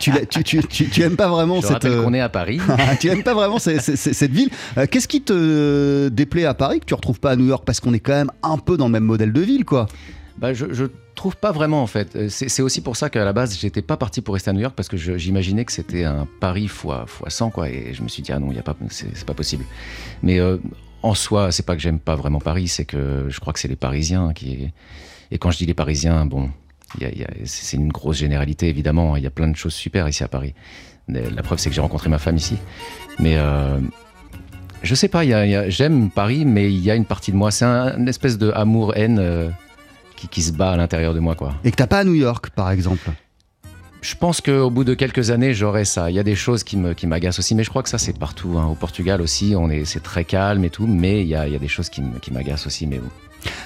Tu, 0.00 0.12
tu, 0.30 0.44
tu, 0.44 0.62
tu, 0.66 0.88
tu 0.88 1.02
aimes 1.02 1.16
pas 1.16 1.28
vraiment 1.28 1.60
Je 1.60 1.66
cette... 1.66 1.88
qu'on 1.88 2.14
est 2.14 2.20
à 2.20 2.28
Paris. 2.28 2.60
tu 3.00 3.08
aimes 3.08 3.24
pas 3.24 3.34
vraiment 3.34 3.58
cette, 3.58 3.80
cette- 3.80 4.14
cette 4.14 4.30
ville. 4.32 4.48
Qu'est-ce 4.90 5.08
qui 5.08 5.22
te 5.22 6.08
déplaît 6.08 6.44
à 6.44 6.54
Paris 6.54 6.78
que 6.80 6.84
tu 6.84 6.94
retrouves 6.94 7.18
pas 7.20 7.32
à 7.32 7.36
New 7.36 7.46
York 7.46 7.64
Parce 7.66 7.80
qu'on 7.80 7.92
est 7.92 7.98
quand 8.00 8.12
même 8.12 8.30
un 8.44 8.58
peu 8.58 8.76
dans 8.76 8.86
le 8.86 8.92
même 8.92 9.02
modèle 9.04 9.32
de 9.32 9.40
ville, 9.40 9.64
quoi? 9.64 9.86
Bah, 10.38 10.54
je, 10.54 10.66
je 10.72 10.84
trouve 11.14 11.36
pas 11.36 11.52
vraiment 11.52 11.82
en 11.82 11.86
fait. 11.86 12.14
Euh, 12.16 12.28
C'est 12.28 12.62
aussi 12.62 12.80
pour 12.80 12.96
ça 12.96 13.10
qu'à 13.10 13.24
la 13.24 13.32
base, 13.32 13.58
j'étais 13.58 13.82
pas 13.82 13.96
parti 13.96 14.20
pour 14.20 14.34
rester 14.34 14.50
à 14.50 14.52
New 14.52 14.60
York 14.60 14.74
parce 14.76 14.88
que 14.88 14.96
je- 14.96 15.16
j'imaginais 15.16 15.64
que 15.64 15.72
c'était 15.72 16.04
un 16.04 16.26
Paris 16.40 16.68
fois, 16.68 17.06
fois 17.06 17.30
100 17.30 17.50
quoi. 17.50 17.68
Et 17.68 17.94
je 17.94 18.02
me 18.02 18.08
suis 18.08 18.22
dit, 18.22 18.32
ah 18.32 18.38
non, 18.38 18.52
y 18.52 18.58
a 18.58 18.62
pas, 18.62 18.76
c'est 18.90 19.24
pas 19.24 19.34
possible. 19.34 19.64
Mais 20.22 20.38
euh, 20.40 20.58
en 21.02 21.14
soi, 21.14 21.52
c'est 21.52 21.64
pas 21.66 21.74
que 21.76 21.82
j'aime 21.82 21.98
pas 21.98 22.16
vraiment 22.16 22.38
Paris, 22.40 22.68
c'est 22.68 22.84
que 22.84 23.26
je 23.28 23.40
crois 23.40 23.52
que 23.52 23.58
c'est 23.60 23.68
les 23.68 23.76
Parisiens 23.76 24.32
qui. 24.34 24.70
Et 25.30 25.38
quand 25.38 25.50
je 25.50 25.58
dis 25.58 25.66
les 25.66 25.74
Parisiens, 25.74 26.24
bon, 26.26 26.50
c'est 27.44 27.76
une 27.76 27.90
grosse 27.92 28.18
généralité 28.18 28.68
évidemment. 28.68 29.16
Il 29.16 29.22
y 29.22 29.26
a 29.26 29.30
plein 29.30 29.48
de 29.48 29.56
choses 29.56 29.74
super 29.74 30.08
ici 30.08 30.22
à 30.24 30.28
Paris. 30.28 30.54
La 31.08 31.42
preuve, 31.42 31.58
c'est 31.58 31.68
que 31.68 31.74
j'ai 31.74 31.80
rencontré 31.82 32.08
ma 32.08 32.18
femme 32.18 32.36
ici. 32.36 32.56
Mais 33.18 33.36
euh, 33.36 33.78
je 34.82 34.94
sais 34.94 35.08
pas, 35.08 35.22
j'aime 35.68 36.10
Paris, 36.10 36.44
mais 36.44 36.72
il 36.72 36.80
y 36.80 36.90
a 36.90 36.94
une 36.94 37.04
partie 37.04 37.30
de 37.32 37.36
moi, 37.36 37.50
c'est 37.50 37.64
un, 37.64 37.98
une 37.98 38.08
espèce 38.08 38.38
de 38.38 38.50
amour-haine 38.52 39.18
euh, 39.18 39.50
qui, 40.16 40.28
qui 40.28 40.42
se 40.42 40.52
bat 40.52 40.72
à 40.72 40.76
l'intérieur 40.76 41.14
de 41.14 41.20
moi, 41.20 41.34
quoi. 41.34 41.54
Et 41.64 41.70
que 41.70 41.76
t'as 41.76 41.86
pas 41.86 42.00
à 42.00 42.04
New 42.04 42.14
York, 42.14 42.50
par 42.50 42.70
exemple. 42.70 43.10
Je 44.02 44.14
pense 44.16 44.42
qu'au 44.42 44.68
bout 44.70 44.84
de 44.84 44.92
quelques 44.92 45.30
années, 45.30 45.54
j'aurai 45.54 45.86
ça. 45.86 46.10
Il 46.10 46.14
y 46.14 46.18
a 46.18 46.22
des 46.22 46.34
choses 46.34 46.62
qui 46.62 46.76
me 46.76 46.92
qui 46.92 47.06
m'agacent 47.06 47.38
aussi, 47.38 47.54
mais 47.54 47.64
je 47.64 47.70
crois 47.70 47.82
que 47.82 47.88
ça 47.88 47.96
c'est 47.96 48.18
partout. 48.18 48.56
hein. 48.58 48.66
Au 48.66 48.74
Portugal 48.74 49.22
aussi, 49.22 49.54
on 49.56 49.70
est 49.70 49.86
c'est 49.86 50.02
très 50.02 50.24
calme 50.24 50.62
et 50.64 50.68
tout, 50.70 50.86
mais 50.86 51.22
il 51.22 51.26
y 51.28 51.34
a, 51.34 51.46
il 51.46 51.52
y 51.54 51.56
a 51.56 51.58
des 51.58 51.68
choses 51.68 51.88
qui 51.88 52.02
m'agacent 52.30 52.66
aussi, 52.66 52.86
mais 52.86 52.98
bon, 52.98 53.08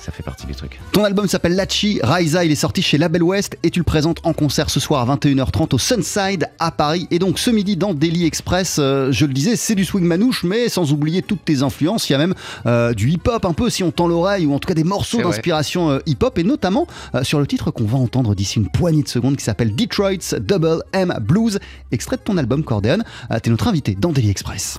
ça 0.00 0.12
fait 0.12 0.22
partie 0.22 0.46
du 0.46 0.54
truc. 0.54 0.80
Ton 0.92 1.04
album 1.04 1.28
s'appelle 1.28 1.54
Lachi 1.54 2.00
Raisa, 2.02 2.44
il 2.44 2.52
est 2.52 2.56
sorti 2.56 2.82
chez 2.82 2.98
Label 2.98 3.22
West 3.22 3.58
et 3.62 3.70
tu 3.70 3.80
le 3.80 3.84
présentes 3.84 4.18
en 4.24 4.32
concert 4.32 4.70
ce 4.70 4.80
soir 4.80 5.08
à 5.08 5.16
21h30 5.16 5.74
au 5.74 5.78
Sunside 5.78 6.48
à 6.58 6.70
Paris. 6.70 7.06
Et 7.10 7.18
donc 7.18 7.38
ce 7.38 7.50
midi 7.50 7.76
dans 7.76 7.94
Daily 7.94 8.26
Express, 8.26 8.76
euh, 8.78 9.12
je 9.12 9.26
le 9.26 9.32
disais, 9.32 9.56
c'est 9.56 9.74
du 9.74 9.84
swing 9.84 10.04
manouche, 10.04 10.44
mais 10.44 10.68
sans 10.68 10.92
oublier 10.92 11.22
toutes 11.22 11.44
tes 11.44 11.62
influences. 11.62 12.08
Il 12.08 12.12
y 12.12 12.16
a 12.16 12.18
même 12.18 12.34
euh, 12.66 12.94
du 12.94 13.10
hip-hop 13.10 13.44
un 13.44 13.52
peu 13.52 13.70
si 13.70 13.82
on 13.82 13.90
tend 13.90 14.08
l'oreille, 14.08 14.46
ou 14.46 14.54
en 14.54 14.58
tout 14.58 14.68
cas 14.68 14.74
des 14.74 14.84
morceaux 14.84 15.22
d'inspiration 15.22 15.90
euh, 15.90 15.98
hip-hop, 16.06 16.38
et 16.38 16.44
notamment 16.44 16.86
sur 17.22 17.40
le 17.40 17.46
titre 17.46 17.70
qu'on 17.70 17.84
va 17.84 17.98
entendre 17.98 18.34
d'ici 18.34 18.58
une 18.58 18.68
poignée 18.68 19.02
de 19.02 19.08
secondes 19.08 19.36
qui 19.36 19.44
s'appelle 19.44 19.74
Detroit's 19.74 20.34
Double 20.34 20.82
M 20.92 21.14
Blues, 21.20 21.58
extrait 21.92 22.16
de 22.16 22.22
ton 22.22 22.36
album 22.36 22.64
Cordeon. 22.64 22.98
Euh, 23.30 23.38
T'es 23.40 23.50
notre 23.50 23.68
invité 23.68 23.94
dans 23.94 24.12
Daily 24.12 24.30
Express. 24.30 24.78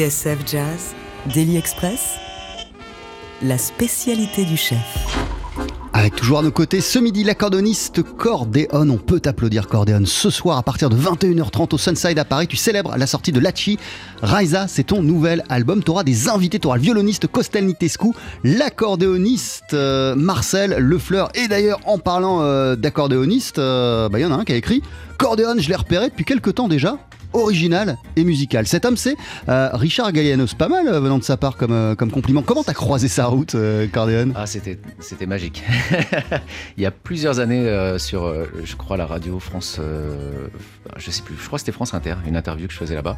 TSF 0.00 0.38
Jazz, 0.46 0.94
Daily 1.34 1.58
Express, 1.58 2.16
la 3.42 3.58
spécialité 3.58 4.46
du 4.46 4.56
chef. 4.56 4.78
Avec 5.92 6.16
toujours 6.16 6.38
à 6.38 6.42
nos 6.42 6.50
côtés 6.50 6.80
ce 6.80 6.98
midi 6.98 7.22
l'accordéoniste 7.22 8.02
Cordéon. 8.02 8.88
On 8.88 8.96
peut 8.96 9.20
t'applaudir 9.20 9.66
Cordéon. 9.66 10.06
Ce 10.06 10.30
soir 10.30 10.56
à 10.56 10.62
partir 10.62 10.88
de 10.88 10.96
21h30 10.96 11.74
au 11.74 11.76
Sunside 11.76 12.18
à 12.18 12.24
Paris, 12.24 12.46
tu 12.46 12.56
célèbres 12.56 12.96
la 12.96 13.06
sortie 13.06 13.30
de 13.30 13.40
Lachi. 13.40 13.78
Raisa, 14.22 14.68
c'est 14.68 14.84
ton 14.84 15.02
nouvel 15.02 15.44
album. 15.50 15.82
Tu 15.84 15.90
auras 15.90 16.04
des 16.04 16.30
invités, 16.30 16.58
tu 16.58 16.66
auras 16.66 16.76
le 16.76 16.82
violoniste 16.82 17.26
Costel 17.26 17.66
Nitescu, 17.66 18.12
l'accordéoniste 18.42 19.74
euh, 19.74 20.14
Marcel 20.14 20.78
Lefleur. 20.78 21.28
Et 21.34 21.46
d'ailleurs 21.46 21.80
en 21.84 21.98
parlant 21.98 22.40
euh, 22.40 22.74
d'accordéoniste, 22.74 23.58
euh, 23.58 24.08
bah, 24.08 24.18
il 24.18 24.22
y 24.22 24.24
en 24.24 24.32
a 24.32 24.36
un 24.36 24.44
qui 24.44 24.52
a 24.54 24.56
écrit 24.56 24.82
Cordéon, 25.18 25.56
je 25.58 25.68
l'ai 25.68 25.76
repéré 25.76 26.08
depuis 26.08 26.24
quelques 26.24 26.54
temps 26.54 26.68
déjà 26.68 26.96
original 27.32 27.96
et 28.16 28.24
musical. 28.24 28.66
Cet 28.66 28.84
homme, 28.84 28.96
c'est 28.96 29.16
euh, 29.48 29.68
Richard 29.72 30.12
Galliano. 30.12 30.46
C'est 30.46 30.58
pas 30.58 30.68
mal 30.68 30.88
euh, 30.88 31.00
venant 31.00 31.18
de 31.18 31.24
sa 31.24 31.36
part 31.36 31.56
comme, 31.56 31.72
euh, 31.72 31.94
comme 31.94 32.10
compliment. 32.10 32.42
Comment 32.42 32.62
t'as 32.64 32.72
croisé 32.74 33.08
sa 33.08 33.26
route, 33.26 33.54
euh, 33.54 33.86
Cordéon 33.92 34.32
Ah, 34.34 34.46
c'était, 34.46 34.78
magique. 35.26 35.62
Il 36.76 36.82
y 36.82 36.86
a 36.86 36.90
plusieurs 36.90 37.38
années, 37.40 37.66
sur, 37.98 38.32
je 38.64 38.76
crois, 38.76 38.96
la 38.96 39.06
radio 39.06 39.38
France, 39.38 39.80
je 40.96 41.10
sais 41.10 41.22
plus, 41.22 41.34
je 41.40 41.46
crois 41.46 41.56
que 41.58 41.60
c'était 41.60 41.72
France 41.72 41.94
Inter, 41.94 42.14
une 42.26 42.36
interview 42.36 42.66
que 42.66 42.72
je 42.72 42.78
faisais 42.78 42.94
là-bas. 42.94 43.16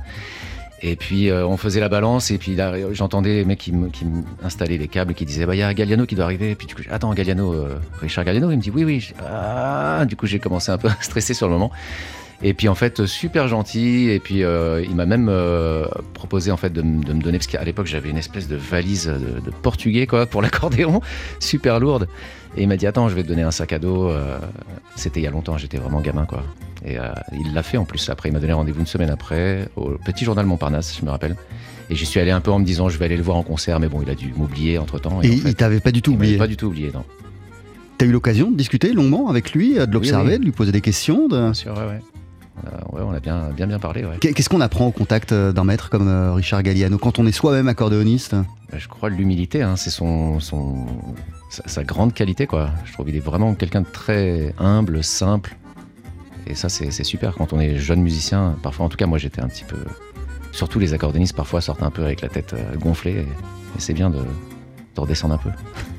Et 0.84 0.96
puis 0.96 1.30
on 1.32 1.56
faisait 1.56 1.78
la 1.80 1.88
balance, 1.88 2.30
et 2.32 2.38
puis 2.38 2.56
j'entendais 2.92 3.34
les 3.36 3.44
mecs 3.44 3.60
qui, 3.60 3.72
me- 3.72 3.88
qui 3.88 4.04
me 4.04 4.22
installaient 4.42 4.78
les 4.78 4.88
câbles, 4.88 5.14
qui 5.14 5.24
disaient 5.24 5.46
Bah, 5.46 5.54
il 5.54 5.58
y 5.58 5.62
a 5.62 5.72
Galliano 5.72 6.06
qui 6.06 6.16
doit 6.16 6.24
arriver. 6.24 6.50
Et 6.50 6.54
puis 6.56 6.66
du 6.66 6.74
coup, 6.74 6.82
attends, 6.90 7.12
Galliano, 7.14 7.54
Richard 8.00 8.24
Galliano, 8.24 8.50
il 8.50 8.56
me 8.56 8.62
dit 8.62 8.70
Oui, 8.70 8.84
oui. 8.84 9.12
Ah, 9.24 10.04
du 10.08 10.16
coup, 10.16 10.26
j'ai 10.26 10.40
commencé 10.40 10.72
un 10.72 10.78
peu 10.78 10.88
à 10.88 10.96
stresser 11.00 11.34
sur 11.34 11.46
le 11.46 11.52
moment. 11.52 11.70
Et 12.44 12.54
puis 12.54 12.68
en 12.68 12.74
fait, 12.74 13.06
super 13.06 13.48
gentil. 13.48 14.10
Et 14.10 14.18
puis 14.18 14.42
euh, 14.42 14.84
il 14.84 14.94
m'a 14.94 15.06
même 15.06 15.28
euh, 15.28 15.86
proposé 16.14 16.50
en 16.50 16.56
fait 16.56 16.72
de, 16.72 16.82
me 16.82 17.02
donner, 17.02 17.38
parce 17.38 17.46
qu'à 17.46 17.64
l'époque 17.64 17.86
j'avais 17.86 18.10
une 18.10 18.18
espèce 18.18 18.48
de 18.48 18.56
valise 18.56 19.06
de, 19.06 19.40
de 19.40 19.50
portugais 19.50 20.06
quoi 20.06 20.26
pour 20.26 20.42
l'accordéon, 20.42 21.00
super 21.40 21.80
lourde. 21.80 22.08
Et 22.56 22.62
il 22.62 22.68
m'a 22.68 22.76
dit 22.76 22.86
attends, 22.86 23.08
je 23.08 23.14
vais 23.14 23.22
te 23.22 23.28
donner 23.28 23.42
un 23.42 23.50
sac 23.50 23.72
à 23.72 23.78
dos. 23.78 24.08
Euh, 24.08 24.38
C'était 24.96 25.20
il 25.20 25.22
y 25.24 25.26
a 25.26 25.30
longtemps, 25.30 25.56
j'étais 25.56 25.78
vraiment 25.78 26.00
gamin 26.00 26.26
quoi. 26.26 26.44
Et 26.84 26.98
euh, 26.98 27.12
il 27.32 27.54
l'a 27.54 27.62
fait 27.62 27.76
en 27.76 27.84
plus. 27.84 28.10
Après, 28.10 28.28
il 28.28 28.32
m'a 28.32 28.40
donné 28.40 28.52
rendez-vous 28.52 28.80
une 28.80 28.86
semaine 28.86 29.10
après 29.10 29.68
au 29.76 29.92
Petit 30.04 30.24
Journal 30.24 30.44
Montparnasse, 30.46 30.96
je 30.98 31.04
me 31.04 31.10
rappelle. 31.10 31.36
Et 31.90 31.94
j'y 31.94 32.06
suis 32.06 32.20
allé 32.20 32.30
un 32.30 32.40
peu 32.40 32.50
en 32.50 32.58
me 32.58 32.64
disant 32.64 32.88
je 32.88 32.98
vais 32.98 33.04
aller 33.04 33.16
le 33.16 33.22
voir 33.22 33.36
en 33.36 33.42
concert, 33.42 33.78
mais 33.80 33.88
bon, 33.88 34.02
il 34.02 34.10
a 34.10 34.14
dû 34.14 34.32
m'oublier 34.36 34.78
entre 34.78 34.98
temps. 34.98 35.22
Et 35.22 35.30
en 35.30 35.32
il 35.32 35.54
t'avait 35.54 35.80
pas 35.80 35.92
du 35.92 36.02
tout 36.02 36.12
il 36.12 36.16
oublié. 36.16 36.38
Pas 36.38 36.46
du 36.46 36.56
tout 36.56 36.66
oublié, 36.66 36.90
non. 36.92 37.04
T'as 37.98 38.06
eu 38.06 38.12
l'occasion 38.12 38.50
de 38.50 38.56
discuter 38.56 38.92
longuement 38.92 39.28
avec 39.28 39.52
lui, 39.52 39.78
euh, 39.78 39.86
de 39.86 39.92
l'observer, 39.92 40.32
oui. 40.32 40.38
de 40.40 40.44
lui 40.44 40.52
poser 40.52 40.72
des 40.72 40.80
questions 40.80 41.28
de... 41.28 41.38
Bien 41.38 41.54
sûr, 41.54 41.72
ouais, 41.74 41.84
ouais. 41.84 42.00
Euh, 42.58 42.70
ouais, 42.92 43.02
on 43.02 43.12
a 43.12 43.20
bien, 43.20 43.50
bien, 43.50 43.66
bien 43.66 43.78
parlé, 43.78 44.04
ouais. 44.04 44.18
Qu'est-ce 44.18 44.48
qu'on 44.48 44.60
apprend 44.60 44.86
au 44.86 44.90
contact 44.90 45.32
euh, 45.32 45.52
d'un 45.52 45.64
maître 45.64 45.90
comme 45.90 46.08
euh, 46.08 46.32
Richard 46.34 46.62
Galliano 46.62 46.98
quand 46.98 47.18
on 47.18 47.26
est 47.26 47.32
soi-même 47.32 47.68
accordéoniste? 47.68 48.34
Bah, 48.34 48.78
Je 48.78 48.88
crois 48.88 49.08
l'humilité, 49.08 49.62
hein, 49.62 49.76
c'est 49.76 49.90
son, 49.90 50.38
son, 50.38 50.86
sa, 51.50 51.66
sa 51.66 51.84
grande 51.84 52.14
qualité, 52.14 52.46
quoi. 52.46 52.70
Je 52.84 52.92
trouve 52.92 53.06
qu'il 53.06 53.16
est 53.16 53.20
vraiment 53.20 53.54
quelqu'un 53.54 53.80
de 53.80 53.86
très 53.86 54.54
humble, 54.58 55.02
simple. 55.02 55.56
Et 56.46 56.54
ça, 56.54 56.68
c'est 56.68 56.90
super 57.04 57.34
quand 57.34 57.52
on 57.52 57.60
est 57.60 57.78
jeune 57.78 58.02
musicien. 58.02 58.56
Parfois, 58.62 58.86
en 58.86 58.88
tout 58.88 58.96
cas, 58.96 59.06
moi, 59.06 59.18
j'étais 59.18 59.40
un 59.40 59.48
petit 59.48 59.64
peu. 59.64 59.78
Surtout 60.50 60.78
les 60.78 60.92
accordéonistes, 60.92 61.36
parfois, 61.36 61.60
sortent 61.60 61.82
un 61.84 61.90
peu 61.90 62.04
avec 62.04 62.20
la 62.20 62.28
tête 62.28 62.54
gonflée. 62.78 63.12
Et, 63.12 63.20
et 63.20 63.78
c'est 63.78 63.94
bien 63.94 64.10
de, 64.10 64.18
de 64.94 65.00
redescendre 65.00 65.34
un 65.34 65.38
peu. 65.38 65.50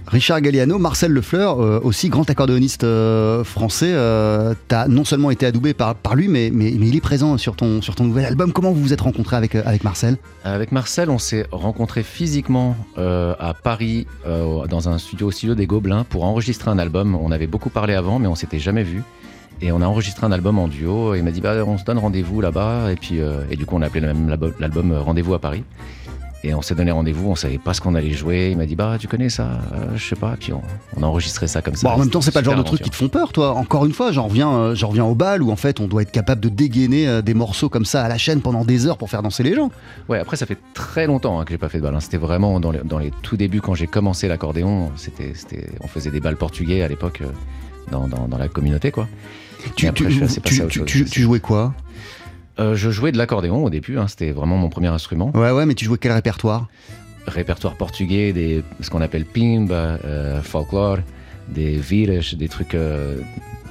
Richard 0.07 0.41
Galliano, 0.41 0.77
Marcel 0.77 1.11
Lefleur, 1.11 1.59
euh, 1.59 1.79
aussi 1.83 2.09
grand 2.09 2.29
accordéoniste 2.29 2.83
euh, 2.83 3.43
français. 3.43 3.91
euh, 3.93 4.53
T'as 4.67 4.87
non 4.87 5.03
seulement 5.05 5.31
été 5.31 5.45
adoubé 5.47 5.73
par, 5.73 5.95
par 5.95 6.13
lui, 6.13 6.27
mais, 6.27 6.51
mais, 6.53 6.71
mais 6.77 6.87
il 6.87 6.95
est 6.95 7.01
présent 7.01 7.37
sur 7.39 7.55
ton, 7.55 7.81
sur 7.81 7.95
ton 7.95 8.03
nouvel 8.03 8.25
album. 8.25 8.51
Comment 8.53 8.71
vous 8.71 8.81
vous 8.81 8.93
êtes 8.93 9.01
rencontré 9.01 9.35
avec, 9.35 9.55
euh, 9.55 9.63
avec 9.65 9.83
Marcel? 9.83 10.17
Avec 10.43 10.71
Marcel, 10.71 11.09
on 11.09 11.17
s'est 11.17 11.47
rencontrés 11.51 12.03
physiquement 12.03 12.75
à 12.97 13.53
Paris, 13.53 14.05
dans 14.25 14.89
un 14.89 14.97
studio 14.97 15.27
au 15.27 15.31
studio 15.31 15.55
des 15.55 15.65
Gobelins, 15.65 16.03
pour 16.03 16.23
enregistrer 16.25 16.69
un 16.69 16.77
album. 16.77 17.15
On 17.15 17.31
avait 17.31 17.47
beaucoup 17.47 17.69
parlé 17.69 17.93
avant, 17.95 18.19
mais 18.19 18.27
on 18.27 18.35
s'était 18.35 18.59
jamais 18.59 18.83
vu. 18.83 19.01
Et 19.61 19.71
on 19.71 19.81
a 19.81 19.85
enregistré 19.85 20.25
un 20.25 20.31
album 20.31 20.59
en 20.59 20.67
duo. 20.67 21.15
Et 21.15 21.19
il 21.19 21.23
m'a 21.23 21.31
dit 21.31 21.39
bah, 21.41 21.55
on 21.65 21.77
se 21.77 21.85
donne 21.85 21.97
rendez-vous 21.97 22.41
là-bas. 22.41 22.91
Et 22.91 22.95
puis 22.95 23.19
et 23.49 23.55
du 23.55 23.65
coup, 23.65 23.75
on 23.77 23.81
a 23.81 23.85
appelé 23.85 24.05
même 24.05 24.27
l'album- 24.59 24.93
Rendez-vous 24.93 25.33
à 25.33 25.39
Paris. 25.39 25.63
Et 26.45 26.53
on 26.53 26.61
s'est 26.61 26.75
donné 26.75 26.91
rendez-vous. 26.91 27.29
On 27.31 27.35
savait 27.35 27.57
pas 27.57 27.73
ce 27.73 27.79
qu'on 27.79 27.95
allait 27.95 28.11
jouer. 28.11 28.49
Il 28.51 28.57
m'a 28.57 28.65
dit 28.65 28.75
bah 28.75 28.97
tu 28.99 29.07
connais 29.07 29.29
ça 29.29 29.61
Euh, 29.73 29.95
Je 29.95 30.03
sais 30.09 30.15
pas. 30.17 30.35
Puis 30.39 30.51
on, 30.51 30.61
on 30.97 31.03
a 31.03 31.05
enregistré 31.05 31.47
ça 31.47 31.61
comme 31.61 31.75
ça. 31.75 31.87
Bon, 31.87 31.95
en 31.95 31.97
même 31.99 32.09
temps, 32.09 32.19
c'est 32.21 32.31
pas 32.31 32.41
le 32.41 32.45
genre 32.45 32.55
de 32.55 32.59
Super 32.59 32.69
truc 32.71 32.81
qui 32.81 32.89
te 32.89 32.95
font 32.95 33.07
peur, 33.07 33.31
toi. 33.31 33.51
Encore 33.55 33.85
une 33.85 33.93
fois, 33.93 34.11
j'en 34.11 34.27
reviens, 34.27 34.51
euh, 34.51 34.75
j'en 34.75 34.89
reviens 34.89 35.05
au 35.05 35.15
bal 35.15 35.41
où 35.41 35.51
en 35.51 35.55
fait 35.55 35.79
on 35.79 35.87
doit 35.87 36.01
être 36.01 36.11
capable 36.11 36.41
de 36.41 36.49
dégainer 36.49 37.07
euh, 37.07 37.21
des 37.21 37.33
morceaux 37.33 37.69
comme 37.69 37.85
ça 37.85 38.03
à 38.03 38.09
la 38.09 38.17
chaîne 38.17 38.41
pendant 38.41 38.65
des 38.65 38.87
heures 38.87 38.97
pour 38.97 39.09
faire 39.09 39.21
danser 39.23 39.43
les 39.43 39.55
gens. 39.55 39.71
Ouais, 40.09 40.19
après, 40.19 40.35
ça 40.35 40.45
fait 40.45 40.57
très 40.73 41.07
longtemps 41.07 41.39
hein, 41.39 41.45
que 41.45 41.51
j'ai 41.51 41.57
pas 41.57 41.69
fait 41.69 41.77
de 41.77 41.83
balle. 41.83 41.95
hein. 41.95 41.99
C'était 42.01 42.17
vraiment 42.17 42.59
dans 42.59 42.71
les, 42.71 42.79
dans 42.83 42.99
les 42.99 43.11
tout 43.21 43.37
débuts 43.37 43.61
quand 43.61 43.73
j'ai 43.75 43.87
commencé 43.87 44.27
l'accordéon. 44.27 44.91
C'était, 44.97 45.31
c'était, 45.35 45.67
on 45.81 45.87
faisait 45.87 46.11
des 46.11 46.19
balles 46.19 46.35
portugais 46.37 46.81
à 46.83 46.87
l'époque 46.89 47.21
dans, 47.91 48.07
dans, 48.07 48.27
dans 48.27 48.37
la 48.37 48.49
communauté, 48.49 48.91
quoi. 48.91 49.07
Tu, 49.77 49.87
après, 49.87 50.05
tu- 50.07 50.11
je 50.11 50.25
suis 50.25 50.41
tu- 50.85 51.05
tu 51.05 51.21
jouais 51.21 51.39
quoi? 51.39 51.73
Euh, 52.59 52.75
je 52.75 52.91
jouais 52.91 53.11
de 53.11 53.17
l'accordéon 53.17 53.63
au 53.63 53.69
début. 53.69 53.97
hein, 53.97 54.07
c'était 54.07 54.31
vraiment 54.31 54.57
mon 54.57 54.69
premier 54.69 54.87
instrument. 54.89 55.31
Ouais, 55.35 55.51
ouais, 55.51 55.65
mais 55.65 55.73
tu 55.73 55.85
jouais 55.85 55.97
quel 55.99 56.11
répertoire? 56.11 56.67
Répertoire 57.25 57.75
portugais, 57.75 58.33
des, 58.33 58.63
ce 58.81 58.89
qu'on 58.89 59.01
appelle 59.01 59.25
pimba, 59.25 59.97
euh, 60.05 60.41
folklore, 60.41 60.97
des 61.47 61.77
vires, 61.77 62.21
des 62.35 62.49
trucs, 62.49 62.75
euh, 62.75 63.19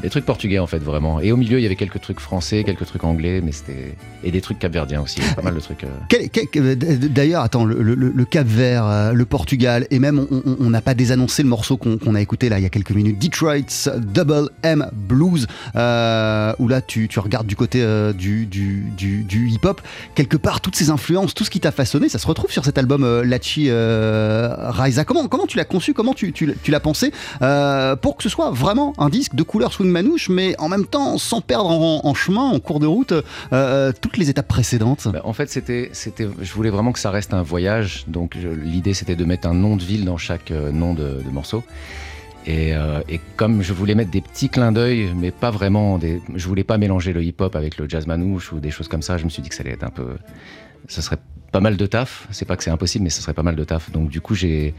des 0.03 0.11
trucs 0.11 0.25
portugais 0.27 0.59
en 0.59 0.67
fait 0.67 0.79
vraiment. 0.79 1.21
Et 1.21 1.33
au 1.33 1.37
milieu, 1.37 1.59
il 1.59 1.63
y 1.63 1.67
avait 1.67 1.77
quelques 1.77 2.01
trucs 2.01 2.21
français, 2.21 2.65
quelques 2.65 2.87
trucs 2.87 3.05
anglais, 3.05 3.41
mais 3.43 3.53
c'était 3.53 3.95
et 4.25 4.31
des 4.31 4.41
trucs 4.41 4.59
capverdiens 4.59 5.01
aussi. 5.01 5.21
Pas 5.37 5.43
mal 5.43 5.55
de 5.55 5.61
trucs. 5.61 5.85
euh. 5.85 5.89
Quel- 6.09 6.77
D'ailleurs, 7.13 7.43
attends, 7.43 7.65
le, 7.65 7.83
le- 7.83 7.95
le 7.95 8.25
Cap 8.25 8.47
Vert, 8.47 8.87
euh, 8.87 9.13
le 9.13 9.25
Portugal, 9.25 9.87
et 9.91 9.99
même 9.99 10.27
on- 10.31 10.71
n'a 10.71 10.81
pas 10.81 10.95
désannoncé 10.95 11.43
le 11.43 11.49
morceau 11.49 11.77
qu'on 11.77 12.15
a 12.15 12.21
écouté 12.21 12.49
là 12.49 12.59
il 12.59 12.63
y 12.63 12.67
a 12.67 12.71
quelques 12.71 12.93
minutes, 12.93 13.19
Detroit's 13.19 13.89
Double 13.99 14.49
M 14.63 14.87
Blues, 14.93 15.47
euh, 15.77 16.53
où 16.59 16.69
là 16.69 16.81
tu, 16.81 17.09
regardes 17.19 17.47
du 17.47 17.57
côté 17.57 17.83
euh, 17.83 18.13
du, 18.13 18.47
du, 18.47 19.49
hip-hop. 19.51 19.81
Quelque 20.15 20.37
part, 20.37 20.61
toutes 20.61 20.77
ces 20.77 20.91
influences, 20.91 21.35
tout 21.35 21.45
ce 21.45 21.51
qui 21.51 21.61
t'a 21.61 21.73
façonné, 21.73 22.09
ça 22.09 22.19
se 22.19 22.27
retrouve 22.27 22.51
sur 22.51 22.65
cet 22.65 22.79
album 22.79 23.05
euh, 23.05 23.25
Lachi 23.25 23.67
euh, 23.69 24.55
Raisa. 24.59 25.05
Comment, 25.05 25.29
comment 25.29 25.47
tu 25.47 25.57
l'as 25.57 25.65
conçu? 25.65 25.93
Comment 25.95 26.15
tu, 26.15 26.33
tu, 26.33 26.55
tu 26.63 26.71
l'as 26.71 26.81
pensé 26.81 27.13
euh, 27.43 27.97
pour 27.97 28.17
que 28.17 28.23
ce 28.23 28.29
soit 28.29 28.51
vraiment 28.51 28.95
un 28.99 29.09
disque 29.11 29.35
de 29.35 29.43
couleur 29.43 29.73
swing 29.73 29.91
manouche, 29.93 30.29
mais 30.29 30.59
en 30.59 30.69
même 30.69 30.87
temps 30.87 31.19
sans 31.19 31.41
perdre 31.41 31.71
en, 31.71 32.15
chemin, 32.15 32.43
en 32.43 32.59
cours 32.61 32.81
de 32.81 32.87
route, 32.87 33.15
euh, 33.53 33.93
toutes 34.01 34.17
les 34.17 34.31
étapes 34.31 34.49
précédentes 34.49 35.09
Bah, 35.13 35.21
en 35.25 35.33
fait, 35.33 35.49
c'était, 35.49 35.91
c'était, 35.93 36.29
je 36.41 36.53
voulais 36.53 36.71
vraiment 36.71 36.93
que 36.93 36.99
ça 36.99 37.11
reste 37.11 37.35
un 37.35 37.43
voyage. 37.43 38.05
Donc, 38.09 38.35
l'idée, 38.35 38.95
c'était 38.95 39.17
de 39.17 39.25
mettre 39.25 39.49
un 39.49 39.55
nom 39.55 39.77
de 39.77 39.83
ville 39.83 40.05
dans 40.05 40.17
chaque 40.17 40.51
euh, 40.51 40.73
nom 40.73 40.95
de, 40.95 41.23
morceau. 41.31 41.63
Et, 42.45 42.75
euh, 42.75 43.01
et 43.09 43.21
comme 43.37 43.63
je 43.63 43.73
voulais 43.73 43.95
mettre 43.95 44.11
des 44.11 44.21
petits 44.21 44.49
clins 44.49 44.73
d'œil, 44.73 45.13
mais 45.17 45.31
pas 45.31 45.51
vraiment 45.51 45.99
des, 45.99 46.21
je 46.35 46.49
voulais 46.49 46.65
pas 46.65 46.77
mélanger 46.77 47.13
le 47.13 47.23
hip-hop 47.23 47.55
avec 47.55 47.79
le 47.79 47.89
jazz 47.89 48.07
manouche 48.07 48.53
ou 48.53 48.59
des 48.59 48.71
choses 48.71 48.89
comme 48.89 49.03
ça. 49.03 49.17
Je 49.17 49.25
me 49.25 49.31
suis 49.31 49.43
dit 49.43 49.49
que 49.49 49.55
ça 49.55 49.63
allait 49.63 49.75
être 49.75 49.85
un 49.85 49.91
peu, 49.91 50.17
ce 50.89 51.03
serait 51.03 51.19
pas 51.53 51.61
mal 51.61 51.77
de 51.77 51.87
taf. 51.87 52.27
C'est 52.31 52.47
pas 52.47 52.57
que 52.57 52.65
c'est 52.65 52.71
impossible, 52.71 53.05
mais 53.05 53.11
ce 53.11 53.21
serait 53.23 53.35
pas 53.35 53.43
mal 53.43 53.57
de 53.57 53.65
taf. 53.65 53.91
Donc, 53.93 54.09
du 54.09 54.21
coup, 54.21 54.35
j'ai, 54.35 54.75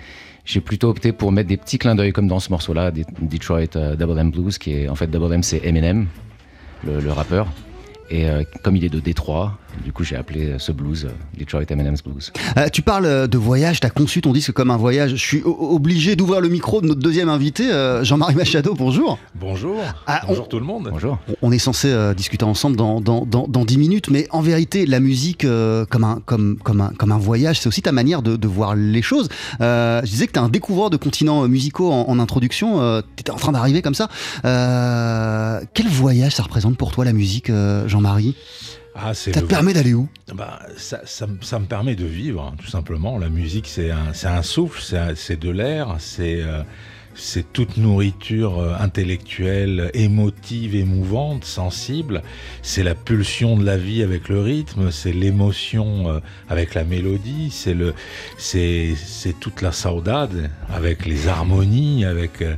j'ai 0.46 0.62
plutôt 0.62 0.90
opté 0.90 1.12
pour 1.12 1.32
mettre 1.32 1.50
des 1.50 1.58
petits 1.58 1.78
clins 1.78 1.96
d'œil 1.96 2.12
comme 2.12 2.28
dans 2.28 2.40
ce 2.40 2.50
morceau-là, 2.50 2.92
Detroit 3.22 3.76
euh, 3.76 3.96
Double 3.96 4.20
M 4.20 4.32
Blues, 4.32 4.58
qui 4.58 4.74
est 4.74 4.90
en 4.90 4.96
fait 4.96 5.08
Double 5.08 5.34
M, 5.34 5.44
c'est 5.44 5.64
Eminem, 5.64 6.08
le, 6.84 7.00
le 7.00 7.12
rappeur. 7.12 7.48
Et 8.10 8.30
euh, 8.30 8.44
comme 8.64 8.76
il 8.76 8.84
est 8.84 8.90
de 8.90 9.00
Détroit, 9.00 9.58
du 9.84 9.92
coup 9.92 10.04
j'ai 10.04 10.16
appelé 10.16 10.48
euh, 10.48 10.60
ce 10.60 10.72
blues 10.72 11.06
euh, 11.06 11.38
Detroit 11.40 11.64
Eminem's 11.70 12.04
Blues. 12.04 12.32
Euh, 12.58 12.68
tu 12.70 12.82
parles 12.82 13.28
de 13.28 13.38
voyage, 13.38 13.80
tu 13.80 13.88
as 13.88 13.90
conçu 13.90 14.22
ton 14.22 14.34
disque 14.34 14.52
comme 14.52 14.72
un 14.72 14.78
voyage. 14.78 15.12
Je 15.12 15.16
suis 15.16 15.42
obligé 15.46 16.16
d'ouvrir 16.16 16.42
le 16.42 16.50
micro 16.50 16.82
de 16.82 16.88
notre 16.88 17.00
deuxième 17.02 17.30
invité, 17.30 17.72
euh, 17.72 18.04
Jean-Marie 18.04 18.36
Machado, 18.36 18.74
bonjour. 18.74 19.18
Bonjour. 19.36 19.80
Ah, 20.08 20.22
Bonjour 20.28 20.48
tout 20.48 20.60
le 20.60 20.66
monde. 20.66 20.90
Bonjour. 20.92 21.18
On 21.42 21.52
est 21.52 21.60
censé 21.60 21.90
euh, 21.90 22.14
discuter 22.14 22.46
ensemble 22.46 22.76
dans, 22.76 23.02
dans, 23.02 23.26
dans, 23.26 23.48
dans 23.48 23.66
10 23.66 23.78
minutes, 23.78 24.10
mais 24.10 24.28
en 24.32 24.42
vérité, 24.42 24.86
la 24.86 25.00
musique, 25.00 25.46
euh, 25.46 25.86
comme, 25.86 26.04
un, 26.04 26.22
comme, 26.26 26.58
comme, 26.64 26.82
un, 26.82 26.90
comme 26.98 27.12
un 27.12 27.18
voyage, 27.18 27.60
c'est 27.60 27.68
aussi 27.68 27.82
ta 27.82 27.92
manière 27.92 28.22
de, 28.22 28.36
de 28.36 28.48
voir 28.48 28.76
les 28.76 29.02
choses. 29.02 29.30
Euh, 29.62 30.02
je 30.04 30.10
disais 30.10 30.28
que 30.28 30.32
tu 30.34 30.40
es 30.40 30.44
un 30.44 30.50
découvreur 30.50 30.90
de 30.90 30.98
continents 30.98 31.48
musicaux 31.48 31.92
en, 31.92 32.06
en 32.10 32.20
introduction, 32.20 33.02
tu 33.16 33.22
étais 33.22 33.32
en 33.32 33.36
train 33.38 33.52
d'arriver 33.52 33.82
comme 33.82 33.96
ça. 33.96 34.08
Euh, 34.46 35.62
quel 35.74 35.88
voyage 35.88 36.36
ça 36.36 36.44
représente 36.44 36.78
pour 36.78 36.92
toi 36.92 37.06
la 37.06 37.14
musique, 37.14 37.50
euh, 37.50 37.88
Jean-Marie? 37.88 38.36
Ah, 38.96 39.14
Ça 39.14 39.32
le- 39.32 39.42
te 39.42 39.46
permet 39.50 39.74
d'aller 39.74 39.94
où? 39.94 40.08
Bah, 40.34 40.60
ça, 40.78 41.02
ça 41.06 41.26
me- 41.28 41.42
ça 41.42 41.58
me 41.60 41.66
permet 41.66 41.96
de 41.96 42.06
vivre, 42.06 42.44
hein, 42.44 42.56
tout 42.62 42.68
simplement. 42.68 43.18
La 43.18 43.30
musique, 43.30 43.68
c'est 43.68 43.90
un, 43.92 44.14
souffle, 44.44 44.82
c'est 45.16 45.40
de 45.40 45.50
l'air, 45.50 45.96
c'est 46.00 46.42
euh, 46.42 46.62
c'est 47.16 47.54
toute 47.54 47.78
nourriture 47.78 48.60
euh, 48.60 48.74
intellectuelle, 48.80 49.92
émotive, 49.94 50.76
émouvante, 50.76 51.46
sensible. 51.46 52.22
C'est 52.62 52.84
la 52.84 52.96
pulsion 52.96 53.58
de 53.58 53.66
la 53.66 53.78
vie 53.78 54.04
avec 54.04 54.30
le 54.30 54.42
rythme, 54.42 54.92
c'est 54.92 55.14
l'émotion 55.14 56.10
euh, 56.10 56.20
avec 56.50 56.74
la 56.74 56.84
mélodie, 56.84 57.50
c'est 57.52 57.74
le, 57.74 57.94
c'est 58.38 58.96
c'est 58.96 59.40
toute 59.40 59.62
la 59.62 59.72
saudade 59.72 60.50
avec 60.70 61.06
les 61.06 61.28
harmonies, 61.28 62.06
avec 62.06 62.42
euh, 62.42 62.56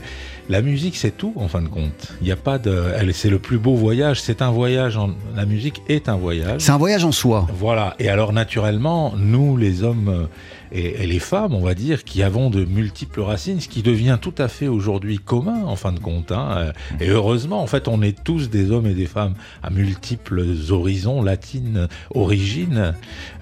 la 0.48 0.62
musique, 0.62 0.96
c'est 0.96 1.18
tout 1.18 1.34
en 1.38 1.48
fin 1.48 1.62
de 1.62 1.68
compte. 1.68 2.14
Il 2.22 2.26
n'y 2.26 2.32
a 2.32 2.36
pas 2.36 2.60
de, 2.60 2.94
c'est 3.14 3.32
le 3.32 3.40
plus 3.40 3.58
beau 3.58 3.74
voyage. 3.74 4.22
C'est 4.22 4.44
un 4.44 4.52
voyage. 4.52 4.96
En, 4.96 5.10
la 5.36 5.46
musique 5.46 5.82
est 5.90 6.08
un 6.08 6.18
voyage. 6.18 6.62
C'est 6.62 6.72
un 6.72 6.78
voyage 6.78 7.04
en 7.04 7.12
soi. 7.12 7.48
Voilà. 7.58 7.96
Et 7.98 8.10
alors 8.10 8.32
naturellement, 8.32 9.14
nous, 9.18 9.58
les 9.58 9.82
hommes 9.82 10.28
et, 10.76 11.04
et 11.04 11.08
les 11.08 11.20
femmes, 11.20 11.54
on 11.54 11.62
va 11.62 11.74
dire, 11.74 12.04
qui 12.04 12.22
avons 12.24 12.50
de 12.50 12.66
multiples 12.66 13.22
racines, 13.22 13.60
ce 13.62 13.70
qui 13.70 13.82
devient 13.82 14.18
tout 14.22 14.34
à 14.38 14.48
fait 14.48 14.68
aujourd'hui 14.68 15.18
commun 15.20 15.64
en 15.66 15.76
fin 15.76 15.92
de 15.94 16.00
compte. 16.00 16.32
hein. 16.32 16.56
Euh, 16.58 16.72
Et 17.00 17.10
heureusement, 17.10 17.62
en 17.62 17.68
fait, 17.68 17.88
on 17.88 18.02
est 18.02 18.24
tous 18.24 18.50
des 18.50 18.72
hommes 18.72 18.88
et 18.88 18.94
des 18.94 19.06
femmes 19.06 19.36
à 19.64 19.70
multiples 19.70 20.44
horizons, 20.70 21.22
latines, 21.22 21.88
origines, 22.14 22.94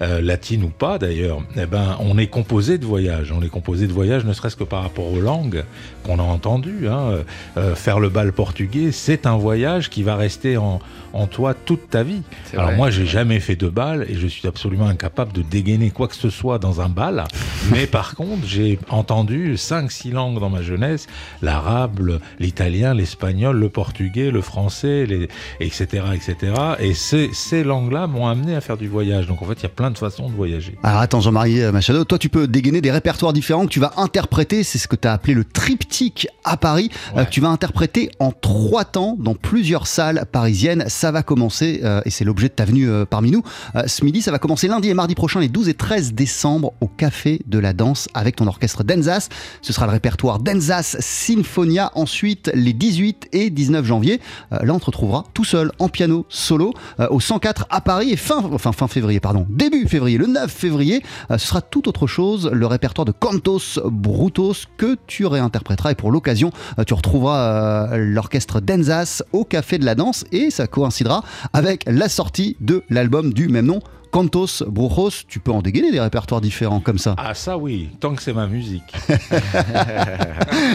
euh, 0.02 0.20
latines 0.20 0.62
ou 0.64 0.68
pas 0.68 0.98
d'ailleurs. 0.98 1.42
Eh 1.56 1.66
ben, 1.66 1.96
on 2.00 2.18
est 2.18 2.26
composé 2.28 2.78
de 2.78 2.86
voyages. 2.86 3.32
On 3.32 3.42
est 3.42 3.48
composé 3.48 3.86
de 3.86 3.92
voyages, 3.92 4.24
ne 4.24 4.32
serait-ce 4.32 4.56
que 4.56 4.64
par 4.64 4.82
rapport 4.82 5.12
aux 5.12 5.20
langues 5.20 5.64
qu'on 6.04 6.18
a 6.18 6.22
entendues. 6.22 6.88
hein. 6.88 7.24
Euh, 7.56 7.74
faire 7.74 7.98
le 8.00 8.08
bal 8.10 8.32
portugais, 8.32 8.92
c'est 8.92 9.26
un 9.26 9.36
voyage 9.36 9.90
qui 9.90 10.02
va 10.02 10.16
rester 10.16 10.56
en, 10.56 10.80
en 11.12 11.26
toi 11.26 11.54
toute 11.54 11.90
ta 11.90 12.02
vie. 12.02 12.22
Alors 12.52 12.66
vrai. 12.66 12.76
moi, 12.76 12.90
j'ai 12.90 13.06
jamais 13.06 13.40
fait 13.40 13.56
de 13.56 13.68
bal 13.68 14.06
et 14.08 14.14
je 14.14 14.26
suis 14.26 14.46
absolument 14.46 14.86
incapable 14.86 15.32
de 15.32 15.42
dégainer 15.42 15.90
quoi 15.90 16.08
que 16.08 16.16
ce 16.16 16.30
soit 16.30 16.58
dans 16.58 16.80
un 16.80 16.88
bal. 16.88 17.23
Mais 17.70 17.86
par 17.86 18.14
contre, 18.14 18.46
j'ai 18.46 18.78
entendu 18.88 19.56
cinq, 19.56 19.90
six 19.90 20.10
langues 20.10 20.40
dans 20.40 20.50
ma 20.50 20.62
jeunesse 20.62 21.06
l'arabe, 21.42 22.18
l'italien, 22.38 22.94
l'espagnol, 22.94 23.56
le 23.58 23.68
portugais, 23.68 24.30
le 24.30 24.40
français, 24.40 25.06
les, 25.06 25.28
etc., 25.60 26.04
etc. 26.14 26.52
Et 26.80 26.94
ces, 26.94 27.30
ces 27.32 27.64
langues-là 27.64 28.06
m'ont 28.06 28.26
amené 28.26 28.54
à 28.54 28.60
faire 28.60 28.76
du 28.76 28.88
voyage. 28.88 29.26
Donc 29.26 29.42
en 29.42 29.46
fait, 29.46 29.54
il 29.54 29.62
y 29.62 29.66
a 29.66 29.70
plein 29.70 29.90
de 29.90 29.98
façons 29.98 30.28
de 30.28 30.34
voyager. 30.34 30.76
Alors 30.82 31.00
attends 31.00 31.20
Jean-Marie 31.20 31.60
euh, 31.62 31.72
Machado, 31.72 32.04
toi 32.04 32.18
tu 32.18 32.28
peux 32.28 32.46
dégainer 32.46 32.80
des 32.80 32.90
répertoires 32.90 33.32
différents 33.32 33.64
que 33.66 33.70
tu 33.70 33.80
vas 33.80 33.92
interpréter, 33.96 34.62
c'est 34.62 34.78
ce 34.78 34.88
que 34.88 34.96
tu 34.96 35.06
as 35.08 35.12
appelé 35.12 35.34
le 35.34 35.44
triptyque 35.44 36.28
à 36.44 36.56
Paris, 36.56 36.90
euh, 36.92 37.18
Ouais. 37.18 37.24
que 37.26 37.30
tu 37.30 37.40
vas 37.40 37.48
interpréter 37.48 38.10
en 38.18 38.32
trois 38.32 38.84
temps 38.84 39.16
dans 39.18 39.34
plusieurs 39.34 39.86
salles 39.86 40.24
parisiennes. 40.32 40.84
Ça 40.88 41.12
va 41.12 41.22
commencer, 41.22 41.80
euh, 41.84 42.00
et 42.04 42.10
c'est 42.10 42.24
l'objet 42.24 42.48
de 42.48 42.54
ta 42.54 42.64
venue 42.64 42.88
euh, 42.88 43.04
parmi 43.04 43.30
nous, 43.30 43.42
euh, 43.76 43.84
ce 43.86 44.04
midi, 44.04 44.20
ça 44.22 44.30
va 44.30 44.38
commencer 44.38 44.68
lundi 44.68 44.88
et 44.88 44.94
mardi 44.94 45.14
prochain, 45.14 45.40
les 45.40 45.48
12 45.48 45.68
et 45.68 45.74
13 45.74 46.12
décembre, 46.12 46.72
au 46.80 46.88
Café 46.88 47.13
de 47.46 47.58
la 47.58 47.72
Danse 47.72 48.08
avec 48.14 48.36
ton 48.36 48.46
orchestre 48.46 48.84
d'Enzas. 48.84 49.28
Ce 49.62 49.72
sera 49.72 49.86
le 49.86 49.92
répertoire 49.92 50.38
d'Enzas 50.38 50.96
Sinfonia. 50.98 51.92
Ensuite, 51.94 52.50
les 52.54 52.72
18 52.72 53.28
et 53.32 53.50
19 53.50 53.84
janvier, 53.84 54.20
euh, 54.52 54.58
là 54.64 54.74
on 54.74 54.78
te 54.78 54.86
retrouvera 54.86 55.24
tout 55.32 55.44
seul 55.44 55.70
en 55.78 55.88
piano 55.88 56.26
solo 56.28 56.74
euh, 57.00 57.06
au 57.10 57.20
104 57.20 57.66
à 57.70 57.80
Paris 57.80 58.10
et 58.10 58.16
fin, 58.16 58.42
fin 58.58 58.88
février, 58.88 59.20
pardon, 59.20 59.46
début 59.48 59.86
février, 59.86 60.18
le 60.18 60.26
9 60.26 60.50
février, 60.50 61.02
euh, 61.30 61.38
ce 61.38 61.46
sera 61.46 61.62
tout 61.62 61.88
autre 61.88 62.06
chose, 62.06 62.50
le 62.52 62.66
répertoire 62.66 63.04
de 63.04 63.12
Cantos 63.12 63.80
Brutos 63.84 64.66
que 64.76 64.96
tu 65.06 65.26
réinterpréteras 65.26 65.92
et 65.92 65.94
pour 65.94 66.10
l'occasion, 66.10 66.50
tu 66.86 66.94
retrouveras 66.94 67.96
l'orchestre 67.96 68.60
d'Enzas 68.60 69.22
au 69.32 69.44
Café 69.44 69.78
de 69.78 69.84
la 69.84 69.94
Danse 69.94 70.24
et 70.32 70.50
ça 70.50 70.66
coïncidera 70.66 71.22
avec 71.52 71.84
la 71.86 72.08
sortie 72.08 72.56
de 72.60 72.82
l'album 72.90 73.32
du 73.32 73.48
même 73.48 73.66
nom. 73.66 73.80
Cantos 74.14 74.62
Brujos, 74.68 75.24
tu 75.26 75.40
peux 75.40 75.50
en 75.50 75.60
dégainer 75.60 75.90
des 75.90 75.98
répertoires 75.98 76.40
différents 76.40 76.78
comme 76.78 76.98
ça. 76.98 77.16
Ah 77.18 77.34
ça 77.34 77.58
oui, 77.58 77.88
tant 77.98 78.14
que 78.14 78.22
c'est 78.22 78.32
ma 78.32 78.46
musique. 78.46 78.94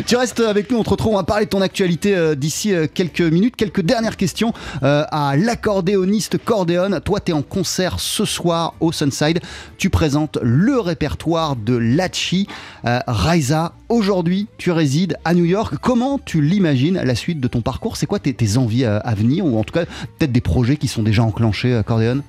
Tu 0.06 0.17
restes 0.17 0.41
avec 0.41 0.69
nous, 0.69 0.78
on 0.78 0.84
te 0.84 0.89
retrouve, 0.89 1.13
on 1.13 1.17
va 1.17 1.23
parler 1.23 1.45
de 1.45 1.49
ton 1.49 1.62
actualité 1.62 2.15
euh, 2.15 2.36
d'ici 2.36 2.73
euh, 2.73 2.88
quelques 2.93 3.21
minutes. 3.21 3.56
Quelques 3.56 3.82
dernières 3.82 4.17
questions 4.17 4.52
euh, 4.84 5.06
à 5.10 5.38
l'accordéoniste 5.38 6.38
Cordéon. 6.38 6.99
Toi, 6.99 7.21
tu 7.21 7.32
es 7.32 7.34
en 7.34 7.41
concert 7.41 8.02
ce 8.02 8.25
soir 8.25 8.73
au 8.82 8.91
Sunside. 8.91 9.39
Tu 9.78 9.89
présentes 9.89 10.38
le 10.41 10.78
répertoire 10.78 11.56
de 11.56 11.78
Lachi. 11.78 12.47
Raisa, 12.84 13.71
aujourd'hui, 13.88 14.47
tu 14.58 14.71
résides 14.71 15.17
à 15.23 15.34
New 15.34 15.45
York. 15.45 15.75
Comment 15.82 16.19
tu 16.19 16.41
l'imagines 16.41 17.02
la 17.02 17.15
suite 17.15 17.39
de 17.39 17.47
ton 17.47 17.62
parcours? 17.62 17.95
C'est 17.95 18.06
quoi 18.06 18.19
tes, 18.19 18.34
tes 18.34 18.58
envies 18.58 18.84
à 18.84 19.13
venir? 19.15 19.45
Ou 19.45 19.58
en 19.58 19.63
tout 19.63 19.73
cas 19.73 19.86
peut-être 19.86 20.34
des 20.34 20.41
projets 20.41 20.75
qui 20.75 20.89
sont 20.89 21.04
déjà 21.04 21.23
enclenchés, 21.23 21.82
Cordéon 21.86 22.21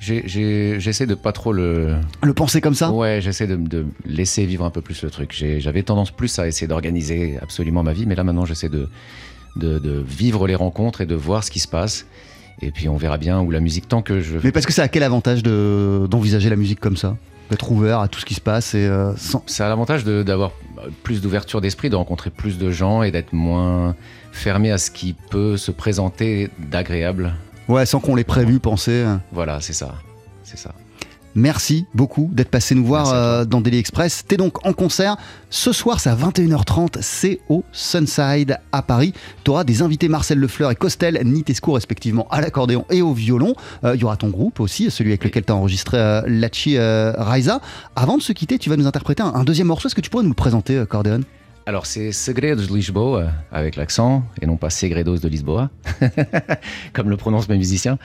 J'essaie 0.00 1.06
de 1.06 1.14
pas 1.14 1.32
trop 1.32 1.52
le. 1.52 1.94
Le 2.22 2.32
penser 2.34 2.60
comme 2.60 2.74
ça 2.74 2.90
Ouais, 2.90 3.20
j'essaie 3.20 3.46
de, 3.46 3.56
de 3.56 3.86
laisser 4.06 4.46
vivre 4.46 4.64
un 4.64 4.70
peu 4.70 4.80
plus 4.80 5.02
le 5.02 5.10
truc. 5.10 5.32
J'avais 5.58 5.82
tendance 5.82 6.10
plus 6.10 6.38
à 6.38 6.48
essayer 6.48 6.66
d'organiser 6.66 7.38
absolument 7.42 7.82
ma 7.82 7.92
vie, 7.92 8.06
mais 8.06 8.14
là 8.14 8.24
maintenant 8.24 8.46
j'essaie 8.46 8.70
de, 8.70 8.88
de, 9.56 9.78
de 9.78 10.02
vivre 10.06 10.46
les 10.46 10.54
rencontres 10.54 11.02
et 11.02 11.06
de 11.06 11.14
voir 11.14 11.44
ce 11.44 11.50
qui 11.50 11.60
se 11.60 11.68
passe. 11.68 12.06
Et 12.62 12.70
puis 12.70 12.88
on 12.88 12.96
verra 12.96 13.18
bien 13.18 13.40
où 13.40 13.50
la 13.50 13.60
musique, 13.60 13.88
tant 13.88 14.02
que 14.02 14.20
je. 14.20 14.38
Mais 14.42 14.52
parce 14.52 14.66
que 14.66 14.72
ça 14.72 14.82
a 14.84 14.88
quel 14.88 15.02
avantage 15.02 15.42
de- 15.42 16.06
d'envisager 16.10 16.48
la 16.50 16.56
musique 16.56 16.80
comme 16.80 16.96
ça? 16.96 17.16
D'être 17.50 17.70
ouvert 17.72 17.98
à 18.00 18.08
tout 18.08 18.20
ce 18.20 18.24
qui 18.24 18.34
se 18.34 18.40
passe 18.40 18.74
et 18.74 18.86
euh, 18.86 19.14
sans, 19.16 19.42
Ça 19.46 19.66
a 19.66 19.68
l'avantage 19.68 20.04
d'avoir 20.04 20.52
plus 21.02 21.20
d'ouverture 21.20 21.60
d'esprit, 21.60 21.90
de 21.90 21.96
rencontrer 21.96 22.30
plus 22.30 22.58
de 22.58 22.70
gens 22.70 23.02
et 23.02 23.10
d'être 23.10 23.32
moins 23.32 23.96
fermé 24.32 24.70
à 24.70 24.78
ce 24.78 24.90
qui 24.90 25.14
peut 25.30 25.56
se 25.56 25.70
présenter 25.72 26.48
d'agréable. 26.70 27.34
Ouais, 27.70 27.86
sans 27.86 28.00
qu'on 28.00 28.16
l'ait 28.16 28.24
prévu, 28.24 28.58
pensé. 28.58 29.06
Voilà, 29.30 29.60
c'est 29.60 29.72
ça. 29.72 29.94
C'est 30.42 30.58
ça. 30.58 30.72
Merci 31.36 31.86
beaucoup 31.94 32.28
d'être 32.32 32.50
passé 32.50 32.74
nous 32.74 32.84
voir 32.84 33.12
euh, 33.12 33.44
dans 33.44 33.60
Daily 33.60 33.78
Express. 33.78 34.24
T'es 34.26 34.36
donc 34.36 34.66
en 34.66 34.72
concert. 34.72 35.16
Ce 35.50 35.70
soir, 35.70 36.00
c'est 36.00 36.10
à 36.10 36.16
21h30. 36.16 36.96
C'est 37.00 37.38
au 37.48 37.62
Sunside 37.70 38.58
à 38.72 38.82
Paris. 38.82 39.14
Tu 39.44 39.52
auras 39.52 39.62
des 39.62 39.82
invités 39.82 40.08
Marcel 40.08 40.40
Lefleur 40.40 40.72
et 40.72 40.74
Costel 40.74 41.20
Nitesco, 41.24 41.70
respectivement, 41.70 42.26
à 42.32 42.40
l'accordéon 42.40 42.84
et 42.90 43.02
au 43.02 43.14
violon. 43.14 43.54
Euh, 43.84 43.94
Il 43.94 44.00
y 44.00 44.04
aura 44.04 44.16
ton 44.16 44.30
groupe 44.30 44.58
aussi, 44.58 44.90
celui 44.90 45.10
avec 45.10 45.22
lequel 45.22 45.44
tu 45.44 45.52
as 45.52 45.56
enregistré 45.56 45.96
euh, 45.98 46.22
Lachi 46.26 46.76
euh, 46.76 47.12
Raisa. 47.16 47.60
Avant 47.94 48.16
de 48.16 48.22
se 48.22 48.32
quitter, 48.32 48.58
tu 48.58 48.68
vas 48.68 48.76
nous 48.76 48.88
interpréter 48.88 49.22
un, 49.22 49.32
un 49.32 49.44
deuxième 49.44 49.68
morceau. 49.68 49.86
Est-ce 49.86 49.94
que 49.94 50.00
tu 50.00 50.10
pourrais 50.10 50.24
nous 50.24 50.30
le 50.30 50.34
présenter, 50.34 50.78
euh, 50.78 50.86
Cordéon 50.86 51.20
Alors 51.70 51.86
c'est 51.86 52.10
Segredos 52.10 52.66
de 52.66 52.74
Lisboa 52.74 53.30
avec 53.52 53.76
l'accent 53.76 54.24
et 54.42 54.46
non 54.46 54.56
pas 54.56 54.70
Segredos 54.70 55.18
de 55.18 55.28
Lisboa, 55.28 55.70
comme 56.92 57.08
le 57.08 57.16
prononcent 57.16 57.48
mes 57.48 57.56
musiciens. 57.58 57.96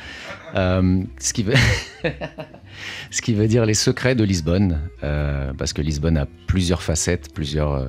Euh, 0.53 1.01
ce, 1.17 1.33
qui 1.33 1.41
veut 1.41 1.55
ce 3.09 3.23
qui 3.23 3.33
veut 3.33 3.47
dire 3.47 3.65
les 3.65 3.73
secrets 3.73 4.13
de 4.13 4.23
Lisbonne, 4.23 4.81
euh, 5.01 5.51
parce 5.57 5.73
que 5.73 5.81
Lisbonne 5.81 6.15
a 6.15 6.27
plusieurs 6.45 6.83
facettes, 6.83 7.33
plusieurs 7.33 7.73
euh, 7.73 7.87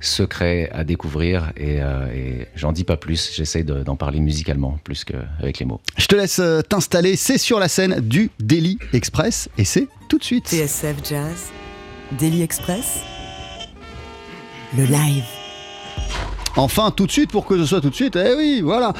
secrets 0.00 0.70
à 0.72 0.84
découvrir 0.84 1.52
et, 1.54 1.82
euh, 1.82 2.06
et 2.14 2.46
j'en 2.54 2.72
dis 2.72 2.84
pas 2.84 2.96
plus. 2.96 3.30
J'essaie 3.34 3.62
de- 3.62 3.82
d'en 3.82 3.96
parler 3.96 4.20
musicalement 4.20 4.78
plus 4.84 5.04
qu'avec 5.04 5.58
les 5.58 5.66
mots. 5.66 5.82
Je 5.98 6.06
te 6.06 6.16
laisse 6.16 6.40
t'installer. 6.70 7.16
C'est 7.16 7.36
sur 7.36 7.58
la 7.60 7.68
scène 7.68 8.00
du 8.00 8.30
Daily 8.40 8.78
Express 8.94 9.50
et 9.58 9.66
c'est 9.66 9.86
tout 10.08 10.16
de 10.16 10.24
suite. 10.24 10.48
TSF 10.48 10.96
Jazz, 11.06 11.50
Daily 12.18 12.40
Express, 12.40 13.00
le 14.76 14.84
live. 14.84 15.24
Enfin, 16.56 16.90
tout 16.90 17.06
de 17.06 17.12
suite, 17.12 17.30
pour 17.30 17.46
que 17.46 17.56
ce 17.56 17.64
soit 17.64 17.80
tout 17.80 17.90
de 17.90 17.94
suite, 17.94 18.16
eh 18.16 18.34
oui, 18.36 18.60
voilà. 18.62 18.92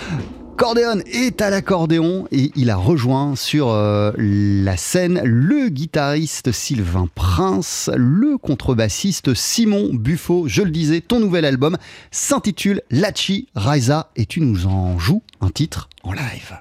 Cordéon 0.56 1.00
est 1.06 1.40
à 1.40 1.48
l'accordéon 1.48 2.28
et 2.30 2.52
il 2.54 2.68
a 2.68 2.76
rejoint 2.76 3.34
sur 3.34 3.70
euh, 3.70 4.12
la 4.18 4.76
scène 4.76 5.22
le 5.24 5.70
guitariste 5.70 6.52
Sylvain 6.52 7.08
Prince, 7.14 7.90
le 7.96 8.36
contrebassiste 8.36 9.32
Simon 9.32 9.88
Buffo. 9.92 10.48
Je 10.48 10.60
le 10.62 10.70
disais, 10.70 11.00
ton 11.00 11.18
nouvel 11.18 11.46
album 11.46 11.78
s'intitule 12.10 12.82
Lachi 12.90 13.48
Raisa 13.54 14.10
et 14.16 14.26
tu 14.26 14.42
nous 14.42 14.66
en 14.66 14.98
joues 14.98 15.22
un 15.40 15.48
titre 15.48 15.88
en 16.02 16.12
live. 16.12 16.58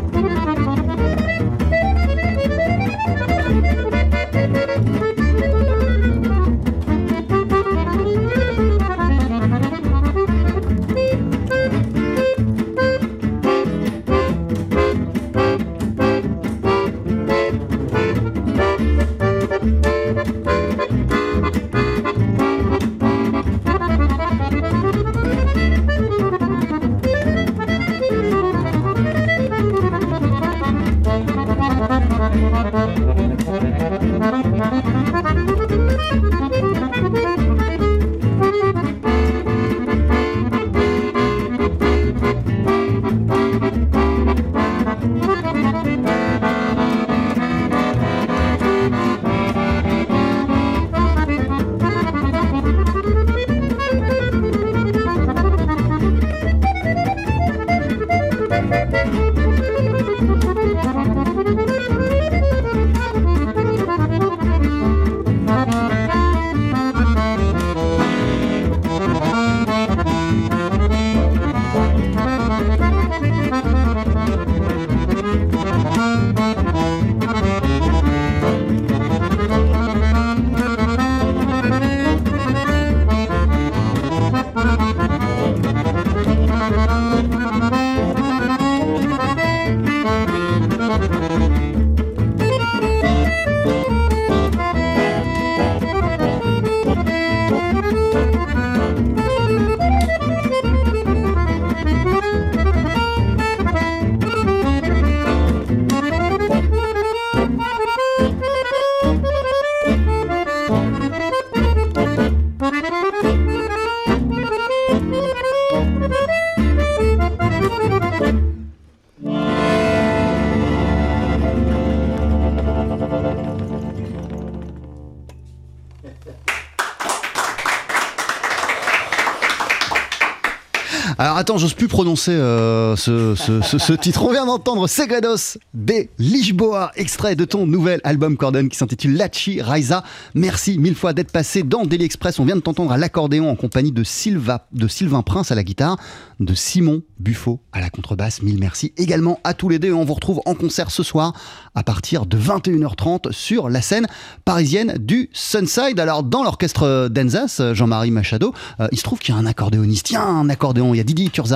j'ose 131.61 131.75
plus 131.75 131.87
prononcer 131.89 132.33
euh, 132.33 132.97
ce, 132.97 133.35
ce- 133.37 133.61
ce- 133.61 133.79
ce 133.79 133.93
titre. 134.01 134.25
On 134.25 134.33
vient 134.33 134.47
d'entendre 134.47 134.89
Segredos 134.89 135.59
de 135.75 136.09
Lisboa, 136.19 136.91
extrait 136.97 137.37
de 137.37 137.45
ton 137.45 137.67
nouvel 137.67 138.01
album 138.05 138.37
Cordon 138.37 138.67
qui 138.69 138.77
s'intitule 138.77 139.17
Lachi 139.17 139.61
Raiza. 139.61 140.03
Merci 140.35 140.79
mille 140.79 140.95
fois 140.95 141.13
d'être 141.13 141.31
passé 141.33 141.63
dans 141.63 141.85
Daily 141.85 142.05
Express. 142.05 142.39
On 142.41 142.45
vient 142.45 142.57
de 142.57 142.61
t'entendre 142.61 142.93
à 142.93 142.97
l'accordéon 142.97 143.51
en 143.51 143.57
compagnie 143.57 143.93
de, 143.93 144.03
Sylva, 144.03 144.67
de 144.73 144.89
Sylvain 144.89 145.23
Prince 145.23 145.53
à 145.53 145.55
la 145.55 145.63
guitare, 145.63 145.97
de 146.41 146.55
Simon 146.55 147.03
Buffo 147.19 147.61
à 147.73 147.81
la 147.81 147.91
contrebasse. 147.91 148.43
Mille 148.43 148.59
merci 148.59 148.93
également 148.97 149.39
à 149.45 149.53
tous 149.55 149.69
les 149.69 149.79
deux. 149.79 149.89
Et 149.89 149.93
on 149.93 150.05
vous 150.05 150.15
retrouve 150.15 150.41
en 150.47 150.55
concert 150.55 150.91
ce 150.91 151.03
soir 151.03 151.35
à 151.75 151.83
partir 151.83 152.25
de 152.27 152.39
21h30 152.39 153.33
sur 153.33 153.69
la 153.69 153.83
scène 153.83 154.07
parisienne 154.45 154.95
du 154.99 155.29
Sunside. 155.33 156.01
Alors 156.01 156.23
dans 156.23 156.43
l'orchestre 156.43 157.09
d'Enzas, 157.09 157.61
Jean-Marie 157.75 158.11
Machado, 158.11 158.55
euh, 158.81 158.89
il 158.93 158.99
se 158.99 159.03
trouve 159.03 159.19
qu'il 159.19 159.35
y 159.35 159.37
a 159.37 159.41
un 159.41 159.47
accordéoniste. 159.47 160.11
Il 160.11 160.15
y 160.15 160.17
a 160.17 160.25
un 160.25 160.49
accordéon. 160.49 160.95
Il 160.95 160.99
y 160.99 161.01
a 161.01 161.05
Didi 161.05 161.29
Kurzari, 161.31 161.50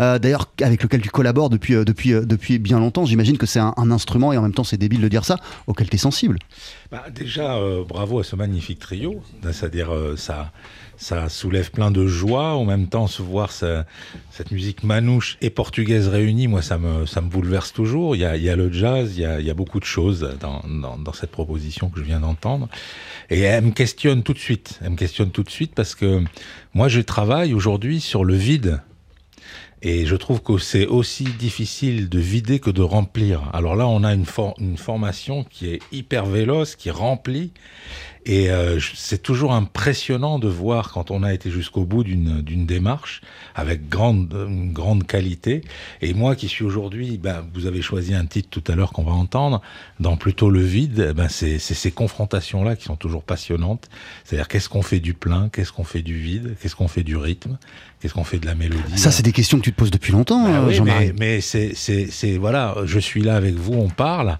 euh, 0.00 0.18
d'ailleurs 0.18 0.46
avec 0.62 0.82
lequel 0.82 1.00
tu 1.00 1.10
collabores 1.10 1.50
depuis, 1.50 1.74
euh, 1.74 1.84
depuis, 1.84 2.12
euh, 2.12 2.24
depuis 2.24 2.58
bien 2.58 2.78
longtemps. 2.78 3.04
J'imagine 3.04 3.38
que 3.38 3.46
c'est 3.46 3.60
un, 3.60 3.74
instrument 3.90 4.32
et 4.32 4.36
en 4.36 4.42
même 4.42 4.52
temps 4.52 4.64
c'est 4.64 4.76
débile 4.76 5.00
de 5.00 5.08
dire 5.08 5.24
ça, 5.24 5.36
auquel 5.66 5.88
tu 5.88 5.96
es 5.96 5.98
sensible. 5.98 6.38
Bah, 6.90 7.04
déjà, 7.14 7.58
bravo 7.88 8.18
à 8.20 8.24
ce 8.24 8.36
magnifique 8.36 8.78
trio. 8.78 9.22
C'est-à-dire, 9.42 9.90
ça, 10.16 10.52
ça 10.96 11.28
soulève 11.28 11.70
plein 11.70 11.90
de 11.90 12.06
joie. 12.06 12.54
En 12.54 12.64
même 12.64 12.86
temps, 12.88 13.06
se 13.06 13.22
voir 13.22 13.52
ce- 13.52 13.82
cette 14.30 14.50
musique 14.50 14.82
manouche 14.84 15.38
et 15.40 15.50
portugaise 15.50 16.08
réunie, 16.08 16.48
moi, 16.48 16.60
ça 16.62 16.76
me, 16.78 17.06
ça 17.06 17.20
me 17.20 17.28
bouleverse 17.28 17.72
toujours. 17.72 18.16
Il 18.16 18.20
y 18.20 18.24
a, 18.24 18.36
y 18.36 18.48
a 18.50 18.56
le 18.56 18.70
jazz, 18.72 19.12
il 19.16 19.20
y 19.22 19.24
a, 19.26 19.40
y 19.40 19.50
a 19.50 19.54
beaucoup 19.54 19.80
de 19.80 19.84
choses 19.84 20.36
dans, 20.40 20.62
dans, 20.68 20.98
dans 20.98 21.12
cette 21.12 21.30
proposition 21.30 21.88
que 21.90 21.98
je 22.00 22.04
viens 22.04 22.20
d'entendre. 22.20 22.68
Et 23.30 23.40
elle 23.40 23.64
me 23.64 23.70
questionne 23.72 24.22
tout 24.22 24.32
de 24.32 24.38
suite. 24.38 24.78
Elle 24.82 24.90
me 24.90 24.96
questionne 24.96 25.30
tout 25.30 25.42
de 25.42 25.50
suite 25.50 25.72
parce 25.74 25.94
que 25.94 26.22
moi, 26.74 26.88
je 26.88 27.00
travaille 27.00 27.52
aujourd'hui 27.54 28.00
sur 28.00 28.24
le 28.24 28.34
vide. 28.34 28.80
Et 29.80 30.06
je 30.06 30.16
trouve 30.16 30.42
que 30.42 30.58
c'est 30.58 30.86
aussi 30.86 31.24
difficile 31.24 32.08
de 32.08 32.18
vider 32.18 32.58
que 32.58 32.70
de 32.70 32.82
remplir. 32.82 33.48
Alors 33.52 33.76
là, 33.76 33.86
on 33.86 34.02
a 34.02 34.12
une, 34.12 34.24
for- 34.24 34.54
une 34.58 34.76
formation 34.76 35.44
qui 35.44 35.68
est 35.70 35.80
hyper 35.92 36.26
véloce, 36.26 36.74
qui 36.74 36.90
remplit. 36.90 37.52
Et 38.30 38.50
euh, 38.50 38.78
c'est 38.94 39.22
toujours 39.22 39.54
impressionnant 39.54 40.38
de 40.38 40.48
voir 40.48 40.92
quand 40.92 41.10
on 41.10 41.22
a 41.22 41.32
été 41.32 41.50
jusqu'au 41.50 41.84
bout 41.86 42.04
d'une 42.04 42.66
démarche 42.66 43.22
avec 43.54 43.88
grande, 43.88 44.34
une 44.48 44.72
grande 44.74 45.06
qualité. 45.06 45.62
Et 46.02 46.12
moi 46.12 46.36
qui 46.36 46.46
suis 46.46 46.62
aujourd'hui, 46.62 47.16
ben, 47.16 47.42
vous 47.54 47.64
avez 47.64 47.80
choisi 47.80 48.14
un 48.14 48.26
titre 48.26 48.48
tout 48.50 48.62
à 48.70 48.76
l'heure 48.76 48.92
qu'on 48.92 49.02
va 49.04 49.12
entendre, 49.12 49.62
dans 49.98 50.18
plutôt 50.18 50.50
le 50.50 50.60
vide, 50.60 51.06
eh 51.10 51.14
ben, 51.14 51.28
c'est 51.30 51.58
ces 51.58 51.90
confrontations-là 51.90 52.76
qui 52.76 52.84
sont 52.84 52.96
toujours 52.96 53.22
passionnantes. 53.22 53.88
C'est-à-dire 54.24 54.46
qu'est-ce 54.48 54.68
qu'on 54.68 54.82
fait 54.82 55.00
du 55.00 55.14
plein, 55.14 55.48
qu'est-ce 55.48 55.72
qu'on 55.72 55.84
fait 55.84 56.02
du 56.02 56.18
vide, 56.18 56.54
qu'est-ce 56.60 56.76
qu'on 56.76 56.88
fait 56.88 57.02
du 57.04 57.16
rythme, 57.16 57.56
qu'est-ce 58.00 58.12
qu'on 58.12 58.24
fait 58.24 58.38
de 58.38 58.46
la 58.46 58.54
mélodie? 58.54 58.98
Ça, 58.98 59.10
c'est 59.10 59.22
des 59.22 59.32
questions 59.32 59.56
que 59.58 59.64
tu 59.64 59.72
te 59.72 59.76
poses 59.78 59.90
depuis 59.90 60.12
longtemps, 60.12 60.44
Bah 60.44 60.58
euh, 60.60 60.66
oui, 60.68 60.74
Jean-Marie. 60.74 61.12
mais, 61.18 61.36
mais 61.36 61.40
c'est- 61.40 62.36
voilà, 62.36 62.76
je 62.84 62.98
suis 62.98 63.22
là 63.22 63.36
avec 63.36 63.54
vous, 63.54 63.72
on 63.72 63.88
parle. 63.88 64.38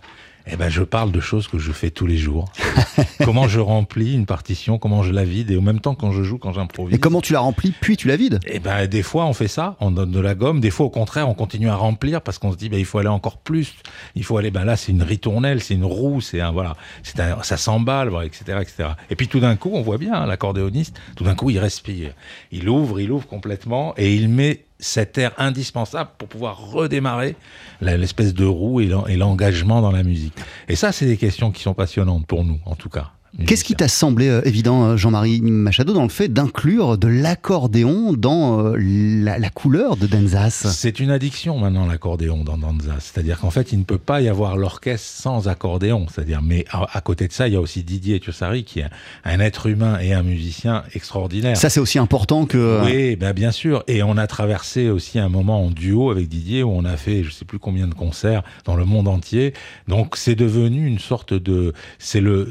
Eh 0.51 0.57
ben, 0.57 0.71
je 0.71 0.83
parle 0.83 1.13
de 1.13 1.21
choses 1.21 1.47
que 1.47 1.59
je 1.59 1.73
fais 1.73 1.91
tous 1.91 2.07
les 2.07 2.17
jours. 2.17 2.47
comment 3.25 3.49
je 3.49 3.61
remplis 3.61 4.15
une 4.15 4.25
partition, 4.25 4.79
comment 4.79 5.03
je 5.03 5.13
la 5.13 5.25
vide, 5.25 5.51
et 5.51 5.59
en 5.59 5.63
même 5.63 5.81
temps 5.81 5.95
quand 5.95 6.11
je 6.11 6.23
joue, 6.23 6.39
quand 6.39 6.53
j'improvise. 6.53 6.95
Et 6.95 6.99
comment 6.99 7.21
tu 7.21 7.35
la 7.35 7.41
remplis, 7.41 7.75
puis 7.79 7.99
tu 7.99 8.09
la 8.09 8.17
vides? 8.17 8.41
Eh 8.47 8.59
ben, 8.59 8.87
des 8.87 9.03
fois, 9.03 9.27
on 9.27 9.35
fait 9.35 9.49
ça, 9.49 9.77
on 9.81 9.91
donne 9.91 10.11
de 10.11 10.21
la 10.21 10.35
gomme. 10.35 10.61
Des 10.61 10.71
fois, 10.71 10.87
au 10.87 10.91
contraire, 10.91 11.29
on 11.29 11.35
continue 11.35 11.69
à 11.69 11.77
remplir 11.77 12.23
parce 12.23 12.39
qu'on 12.39 12.53
se 12.53 12.57
dit, 12.57 12.71
ben, 12.71 12.79
il 12.79 12.87
faut 12.87 12.99
aller 12.99 13.09
encore 13.09 13.39
plus. 13.39 13.75
Il 14.15 14.25
faut 14.25 14.39
aller, 14.39 14.51
ben 14.51 14.65
là, 14.65 14.77
c'est 14.77 14.93
une 14.93 15.03
ritournelle, 15.03 15.63
c'est 15.63 15.75
une 15.75 15.85
roue, 15.85 16.21
c'est 16.23 16.41
un, 16.41 16.51
voilà, 16.51 16.77
c'est 17.03 17.21
un, 17.21 17.43
ça 17.43 17.59
s'emballe, 17.59 18.09
voilà, 18.09 18.27
etc., 18.27 18.59
etc. 18.63 18.91
Et 19.11 19.17
puis, 19.17 19.29
tout 19.29 19.41
d'un 19.41 19.57
coup, 19.57 19.71
on 19.75 19.83
voit 19.83 19.99
bien, 19.99 20.15
hein, 20.15 20.27
l'accordéoniste, 20.27 20.99
tout 21.15 21.25
d'un 21.25 21.35
coup, 21.35 21.51
il 21.51 21.59
respire. 21.59 22.13
Il 22.53 22.69
ouvre, 22.69 23.01
il 23.01 23.13
ouvre 23.13 23.27
complètement 23.27 23.93
et 23.99 24.15
il 24.15 24.29
met 24.29 24.65
cet 24.81 25.19
air 25.19 25.33
indispensable 25.39 26.11
pour 26.19 26.29
pouvoir 26.29 26.71
redémarrer 26.71 27.37
l'espèce 27.81 28.35
de 28.35 28.45
roue 28.45 28.81
et 28.81 29.17
l'engagement 29.17 29.81
dans 29.81 29.93
la 29.93 30.03
musique. 30.03 30.35
Et 30.69 30.77
ça, 30.77 30.93
c'est 30.93 31.07
des 31.07 31.17
questions 31.17 31.51
qui 31.51 31.63
sont 31.63 31.75
passionnantes 31.75 32.27
pour 32.27 32.45
nous, 32.45 32.61
en 32.65 32.77
tout 32.77 32.89
cas. 32.89 33.13
Qu'est-ce 33.47 33.65
qui 33.65 33.75
t'a 33.75 33.89
semblé 33.89 34.29
euh, 34.29 34.41
évident, 34.45 34.85
euh, 34.85 34.97
Jean-Marie 34.97 35.41
Machado, 35.43 35.93
dans 35.93 36.03
le 36.03 36.09
fait 36.09 36.29
d'inclure 36.29 36.97
de 36.97 37.09
l'accordéon 37.09 38.15
dans 38.15 38.61
euh, 38.61 38.77
la, 38.79 39.39
la 39.39 39.51
couleur 39.51 39.97
de 39.97 40.07
Denzas 40.07 40.67
C'est 40.73 40.99
une 40.99 41.11
addiction 41.11 41.59
maintenant 41.59 41.87
l'accordéon 41.87 42.43
dans 42.43 42.57
Danza. 42.57 42.97
C'est-à-dire 43.01 43.39
qu'en 43.39 43.51
fait, 43.51 43.73
il 43.73 43.81
ne 43.81 43.85
peut 43.85 43.99
pas 43.99 44.23
y 44.23 44.29
avoir 44.29 44.57
l'orchestre 44.57 45.07
sans 45.07 45.49
accordéon. 45.49 46.07
C'est-à-dire, 46.13 46.41
mais 46.43 46.65
à, 46.71 46.97
à 46.97 47.01
côté 47.01 47.29
de 47.29 47.33
ça, 47.33 47.49
il 47.49 47.55
y 47.55 47.57
a 47.57 47.61
aussi 47.61 47.85
Didier 47.85 48.19
Tussari 48.19 48.65
qui 48.65 48.81
est 48.81 48.87
un 49.25 49.41
être 49.41 49.67
humain 49.67 49.99
et 50.01 50.15
un 50.15 50.23
musicien 50.23 50.85
extraordinaire. 50.95 51.57
Ça, 51.57 51.69
c'est 51.69 51.81
aussi 51.81 51.99
important 51.99 52.47
que. 52.47 52.81
Oui, 52.85 53.17
ben 53.17 53.33
bien 53.35 53.51
sûr. 53.51 53.85
Et 53.89 54.03
on 54.03 54.17
a 54.17 54.27
traversé 54.27 54.89
aussi 54.89 55.19
un 55.19 55.29
moment 55.29 55.65
en 55.65 55.71
duo 55.71 56.11
avec 56.11 56.29
Didier 56.29 56.63
où 56.63 56.71
on 56.71 56.85
a 56.85 56.97
fait, 56.97 57.25
je 57.25 57.31
sais 57.31 57.45
plus 57.45 57.59
combien 57.59 57.89
de 57.89 57.95
concerts 57.95 58.43
dans 58.65 58.75
le 58.75 58.87
monde 58.87 59.07
entier. 59.07 59.53
Donc, 59.87 60.17
c'est 60.17 60.35
devenu 60.35 60.87
une 60.87 60.99
sorte 60.99 61.35
de, 61.35 61.75
c'est 61.99 62.21
le, 62.21 62.49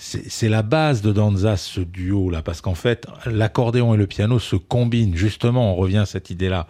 c'est- 0.00 0.48
la 0.48 0.62
base 0.62 1.02
de 1.02 1.12
Danza 1.12 1.56
ce 1.56 1.80
duo 1.80 2.30
là, 2.30 2.42
parce 2.42 2.60
qu'en 2.60 2.74
fait, 2.74 3.06
l'accordéon 3.26 3.94
et 3.94 3.96
le 3.98 4.06
piano 4.06 4.38
se 4.38 4.56
combinent. 4.56 5.14
Justement, 5.14 5.72
on 5.72 5.76
revient 5.76 5.98
à 5.98 6.06
cette 6.06 6.30
idée-là. 6.30 6.66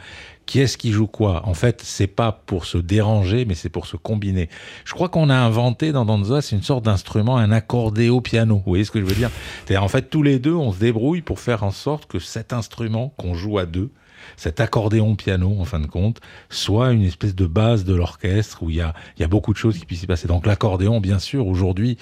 Qui 0.47 0.59
est-ce 0.59 0.77
qui 0.77 0.91
joue 0.91 1.07
quoi? 1.07 1.47
En 1.47 1.55
fait, 1.55 1.81
c'est 1.85 2.09
pas 2.09 2.33
pour 2.33 2.65
se 2.65 2.77
déranger, 2.77 3.45
mais 3.45 3.55
c'est 3.55 3.69
pour 3.69 3.87
se 3.87 3.97
combiner. 3.97 4.49
Je 4.85 4.95
crois 4.95 5.09
qu'on 5.09 5.31
a 5.31 5.37
inventé 5.37 5.93
dans 5.93 6.05
Danza, 6.05 6.43
c'est 6.43 6.57
une 6.57 6.63
sorte 6.63 6.85
d'instrument, 6.85 7.37
un 7.37 7.53
accordéo 7.53 8.21
piano. 8.21 8.57
Vous 8.57 8.63
voyez 8.67 8.85
ce 8.85 8.91
que 8.91 9.01
je 9.01 9.05
veux 9.05 9.15
dire? 9.15 9.31
En 9.79 9.89
fait, 9.89 10.11
tous 10.11 10.25
les 10.25 10.41
deux, 10.41 10.55
on 10.55 10.73
se 10.73 10.81
débrouille 10.81 11.23
pour 11.23 11.39
faire 11.39 11.63
en 11.63 11.71
sorte 11.71 12.07
que 12.07 12.19
cet 12.19 12.53
instrument 12.53 13.15
qu'on 13.17 13.35
joue 13.35 13.59
à 13.59 13.67
deux, 13.67 13.91
cet 14.37 14.59
accordéon 14.59 15.15
piano, 15.15 15.57
en 15.61 15.65
fin 15.65 15.79
de 15.79 15.87
compte, 15.87 16.21
soit 16.49 16.91
une 16.91 17.03
espèce 17.03 17.37
de 17.37 17.47
base 17.47 17.85
de 17.85 17.95
l'orchestre 17.95 18.65
où 18.65 18.71
il 18.71 18.77
y 18.77 18.81
a, 18.81 18.93
y 19.21 19.23
a 19.23 19.29
beaucoup 19.29 19.53
de 19.53 19.59
choses 19.59 19.79
qui 19.79 19.87
puissent 19.87 20.03
y 20.03 20.07
passer. 20.07 20.27
Donc 20.27 20.47
l'accordéon, 20.47 21.01
bien 21.01 21.21
sûr, 21.21 21.47
aujourd'hui, 21.47 21.97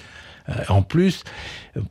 en 0.69 0.81
plus, 0.81 1.23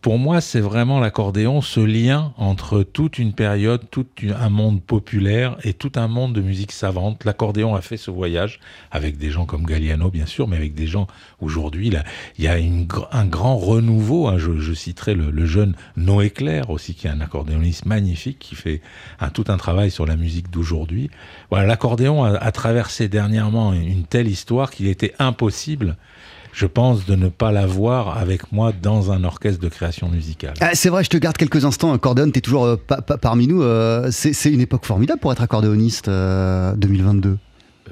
pour 0.01 0.19
moi, 0.19 0.41
c'est 0.41 0.61
vraiment 0.61 0.99
l'accordéon, 1.01 1.61
ce 1.61 1.81
lien 1.81 2.33
entre 2.37 2.83
toute 2.83 3.19
une 3.19 3.33
période, 3.33 3.83
tout 3.91 4.07
un 4.39 4.49
monde 4.49 4.83
populaire 4.83 5.57
et 5.63 5.73
tout 5.73 5.93
un 5.95 6.09
monde 6.09 6.33
de 6.33 6.41
musique 6.41 6.73
savante. 6.73 7.25
L'accordéon 7.25 7.75
a 7.75 7.81
fait 7.81 7.97
ce 7.97 8.11
voyage 8.11 8.61
avec 8.91 9.19
des 9.19 9.31
gens 9.31 9.47
comme 9.47 9.65
Galliano, 9.65 10.11
bien 10.11 10.27
sûr, 10.27 10.49
mais 10.49 10.57
avec 10.57 10.75
des 10.75 10.87
gens 10.87 11.07
aujourd'hui. 11.41 11.93
Il 12.39 12.45
y 12.45 12.49
a 12.49 12.57
un 13.13 13.27
grand 13.27 13.57
renouveau. 13.57 14.29
hein. 14.29 14.39
Je, 14.39 14.73
citerai 14.73 15.15
le, 15.15 15.47
jeune 15.47 15.75
Noé 15.97 16.31
Clair 16.31 16.71
aussi, 16.71 16.95
qui 16.95 17.07
est 17.07 17.11
un 17.11 17.21
accordéoniste 17.21 17.87
magnifique, 17.87 18.39
qui 18.39 18.55
fait 18.55 18.81
tout 19.33 19.45
un 19.49 19.57
travail 19.57 19.91
sur 19.91 20.07
la 20.07 20.17
musique 20.17 20.51
d'aujourd'hui. 20.51 21.11
L'accordéon 21.53 22.25
a 22.25 22.53
traversé 22.53 23.09
dernièrement 23.09 23.73
une 23.73 24.05
telle 24.05 24.29
histoire 24.29 24.71
qu'il 24.71 24.89
était 24.89 25.15
impossible 25.19 25.97
je 26.59 26.67
pense, 26.67 27.07
de 27.07 27.15
ne 27.15 27.29
pas 27.29 27.53
l'avoir 27.53 28.19
avec 28.19 28.51
moi 28.51 28.73
dans 28.73 29.13
un 29.13 29.23
orchestre 29.23 29.61
de 29.63 29.69
création 29.69 30.09
musicale. 30.09 30.55
Ah, 30.61 30.71
c'est 30.75 30.89
vrai, 30.89 31.05
je 31.05 31.09
te 31.11 31.17
garde 31.17 31.37
quelques 31.37 31.65
instants. 31.65 31.97
Cordon, 31.99 32.29
t'es 32.33 32.41
toujours 32.41 32.65
euh, 32.65 32.75
pa- 32.77 33.01
pa- 33.01 33.17
parmi 33.17 33.47
nous. 33.47 33.63
euh, 33.63 34.09
c'est 34.11 34.51
une 34.51 34.61
époque 34.61 34.85
formidable 34.85 35.21
pour 35.21 35.31
être 35.31 35.43
accordéoniste 35.43 36.09
euh, 36.09 36.75
2022. 36.75 37.39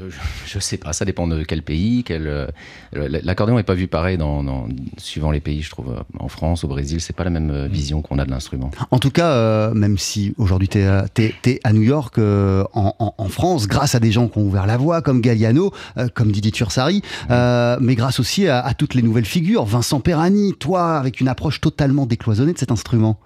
Euh, 0.00 0.10
je, 0.10 0.16
je 0.54 0.58
sais 0.58 0.76
pas, 0.76 0.92
ça 0.92 1.04
dépend 1.04 1.26
de 1.28 1.42
quel 1.42 1.62
pays. 1.62 2.02
Quel, 2.04 2.26
euh, 2.26 2.46
L'accordéon 2.92 3.56
n'est 3.56 3.62
pas 3.62 3.74
vu 3.74 3.86
pareil 3.88 4.16
dans, 4.18 4.42
dans- 4.42 4.68
suivant 4.98 5.30
les 5.30 5.40
pays, 5.40 5.62
je 5.62 5.70
trouve. 5.70 6.02
En 6.18 6.28
France, 6.28 6.64
au 6.64 6.68
Brésil, 6.68 7.00
c'est 7.00 7.14
pas 7.14 7.24
la 7.24 7.30
même 7.30 7.50
euh, 7.50 7.66
vision 7.68 8.02
qu'on 8.02 8.18
a 8.18 8.24
de 8.24 8.30
l'instrument. 8.30 8.70
En 8.90 8.98
tout 8.98 9.10
cas, 9.10 9.30
euh, 9.30 9.74
même 9.74 9.98
si 9.98 10.34
aujourd'hui 10.38 10.68
t'es 10.68 10.86
es, 11.18 11.60
à 11.64 11.72
New 11.72 11.82
York, 11.82 12.18
euh, 12.18 12.64
en, 12.72 12.94
en- 12.98 13.14
en 13.16 13.28
France, 13.28 13.66
grâce 13.68 13.94
à 13.94 14.00
des 14.00 14.12
gens 14.12 14.28
qui 14.28 14.38
ont 14.38 14.42
ouvert 14.46 14.66
la 14.66 14.76
voie, 14.76 15.02
comme 15.02 15.20
Galliano, 15.20 15.72
euh, 15.98 16.08
comme 16.12 16.32
Didier 16.32 16.52
Tursari, 16.52 17.02
euh, 17.30 17.76
mais 17.80 17.94
grâce 17.94 18.20
aussi 18.20 18.46
à, 18.48 18.60
à 18.64 18.74
toutes 18.74 18.94
les 18.94 19.02
nouvelles 19.02 19.24
figures, 19.24 19.64
Vincent 19.64 20.00
Perani, 20.00 20.54
toi, 20.58 20.96
avec 20.98 21.20
une 21.20 21.28
approche 21.28 21.60
totalement 21.60 22.06
décloisonnée 22.06 22.52
de 22.52 22.58
cet 22.58 22.70
instrument. 22.70 23.18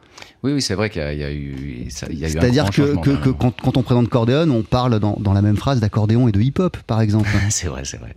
Oui, 0.42 0.53
oui, 0.53 0.62
c'est 0.62 0.75
vrai 0.75 0.88
qu'il 0.90 1.03
y, 1.03 1.05
a- 1.05 1.12
il 1.12 1.18
y 1.18 1.25
a 1.25 1.31
eu, 1.33 1.87
C'est-à-dire 1.90 2.70
que, 2.70 2.70
changement, 2.87 3.01
que- 3.03 3.11
que 3.11 3.14
carrément. 3.16 3.35
quand, 3.38 3.61
quand 3.61 3.77
on 3.77 3.83
présente 3.83 4.09
Cordéon, 4.09 4.49
on 4.51 4.62
parle 4.62 4.99
dans, 4.99 5.16
dans 5.20 5.33
la 5.35 5.42
même 5.42 5.57
phrase 5.57 5.81
d'accordéon 5.81 6.29
et 6.29 6.33
de 6.33 6.40
hip-hop, 6.40 6.77
par 6.87 7.01
exemple. 7.03 7.29
c'est 7.51 7.68
vrai, 7.68 7.83
c'est 7.85 7.99
vrai. 7.99 8.14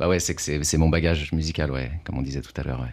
Bah 0.00 0.08
ouais, 0.08 0.18
c'est 0.18 0.34
que 0.34 0.40
c'est 0.62 0.78
mon 0.78 0.88
bagage 0.88 1.30
musical, 1.32 1.70
ouais, 1.70 1.90
comme 2.04 2.16
on 2.16 2.22
disait 2.22 2.40
tout 2.40 2.58
à 2.58 2.62
l'heure. 2.62 2.80
Ouais. 2.80 2.88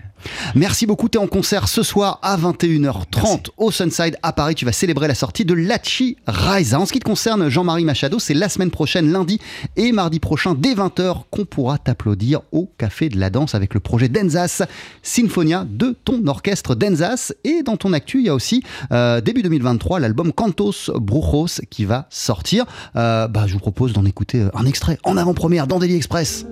Merci 0.56 0.86
beaucoup. 0.86 1.08
Tu 1.08 1.17
es 1.17 1.22
en 1.22 1.28
concert 1.28 1.70
ce 1.70 1.82
soir 1.82 2.20
à 2.22 2.36
21h30 2.36 3.52
au 3.56 3.72
Sunside 3.72 4.17
à 4.24 4.34
Paris. 4.34 4.56
Tu 4.56 4.65
vas 4.65 4.74
célébrer 4.74 5.08
la 5.08 5.15
sortie 5.15 5.46
de 5.46 5.54
Lachi 5.54 6.17
Raisa. 6.28 6.78
En 6.82 6.86
ce 6.86 6.91
qui 6.91 7.00
te 7.00 7.06
concerne, 7.06 7.48
Jean-Marie 7.48 7.86
Machado, 7.86 8.20
c'est 8.20 8.34
la 8.34 8.50
semaine 8.50 8.72
prochaine, 8.72 9.10
lundi 9.10 9.39
et 9.78 9.93
mardi 9.93 10.20
prochain, 10.20 10.54
dès 10.54 10.74
20h, 10.74 11.22
qu'on 11.32 11.46
pourra 11.46 11.78
t'applaudir 11.78 12.41
au 12.52 12.70
Café 12.78 13.08
de 13.08 13.17
la 13.17 13.30
Danse 13.30 13.56
avec 13.56 13.74
le 13.74 13.80
projet 13.80 14.10
Denzas 14.10 14.63
Sinfonia 15.02 15.65
de 15.65 15.96
ton 16.04 16.28
orchestre 16.28 16.76
Denzas. 16.76 17.32
Et 17.46 17.63
dans 17.63 17.78
ton 17.78 17.93
actu, 17.93 18.20
il 18.20 18.26
y 18.26 18.30
a 18.30 18.36
aussi, 18.36 18.63
euh, 18.91 19.22
début 19.22 19.43
2023, 19.43 20.02
l'album 20.02 20.34
Cantos 20.34 20.91
Brujos 20.96 21.62
qui 21.70 21.86
va 21.86 22.08
sortir. 22.10 22.65
Euh, 22.98 23.30
bah, 23.30 23.46
je 23.48 23.54
vous 23.54 23.60
propose 23.60 23.93
d'en 23.93 24.04
écouter 24.04 24.46
un 24.54 24.65
extrait 24.65 25.00
en 25.06 25.15
avant-première 25.15 25.67
dans 25.67 25.80
Daily 25.80 25.96
Express. 25.96 26.46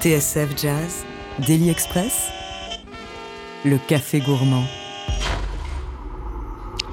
TSF 0.00 0.56
Jazz, 0.56 1.04
Daily 1.46 1.68
Express, 1.68 2.30
le 3.66 3.76
café 3.86 4.20
gourmand. 4.20 4.64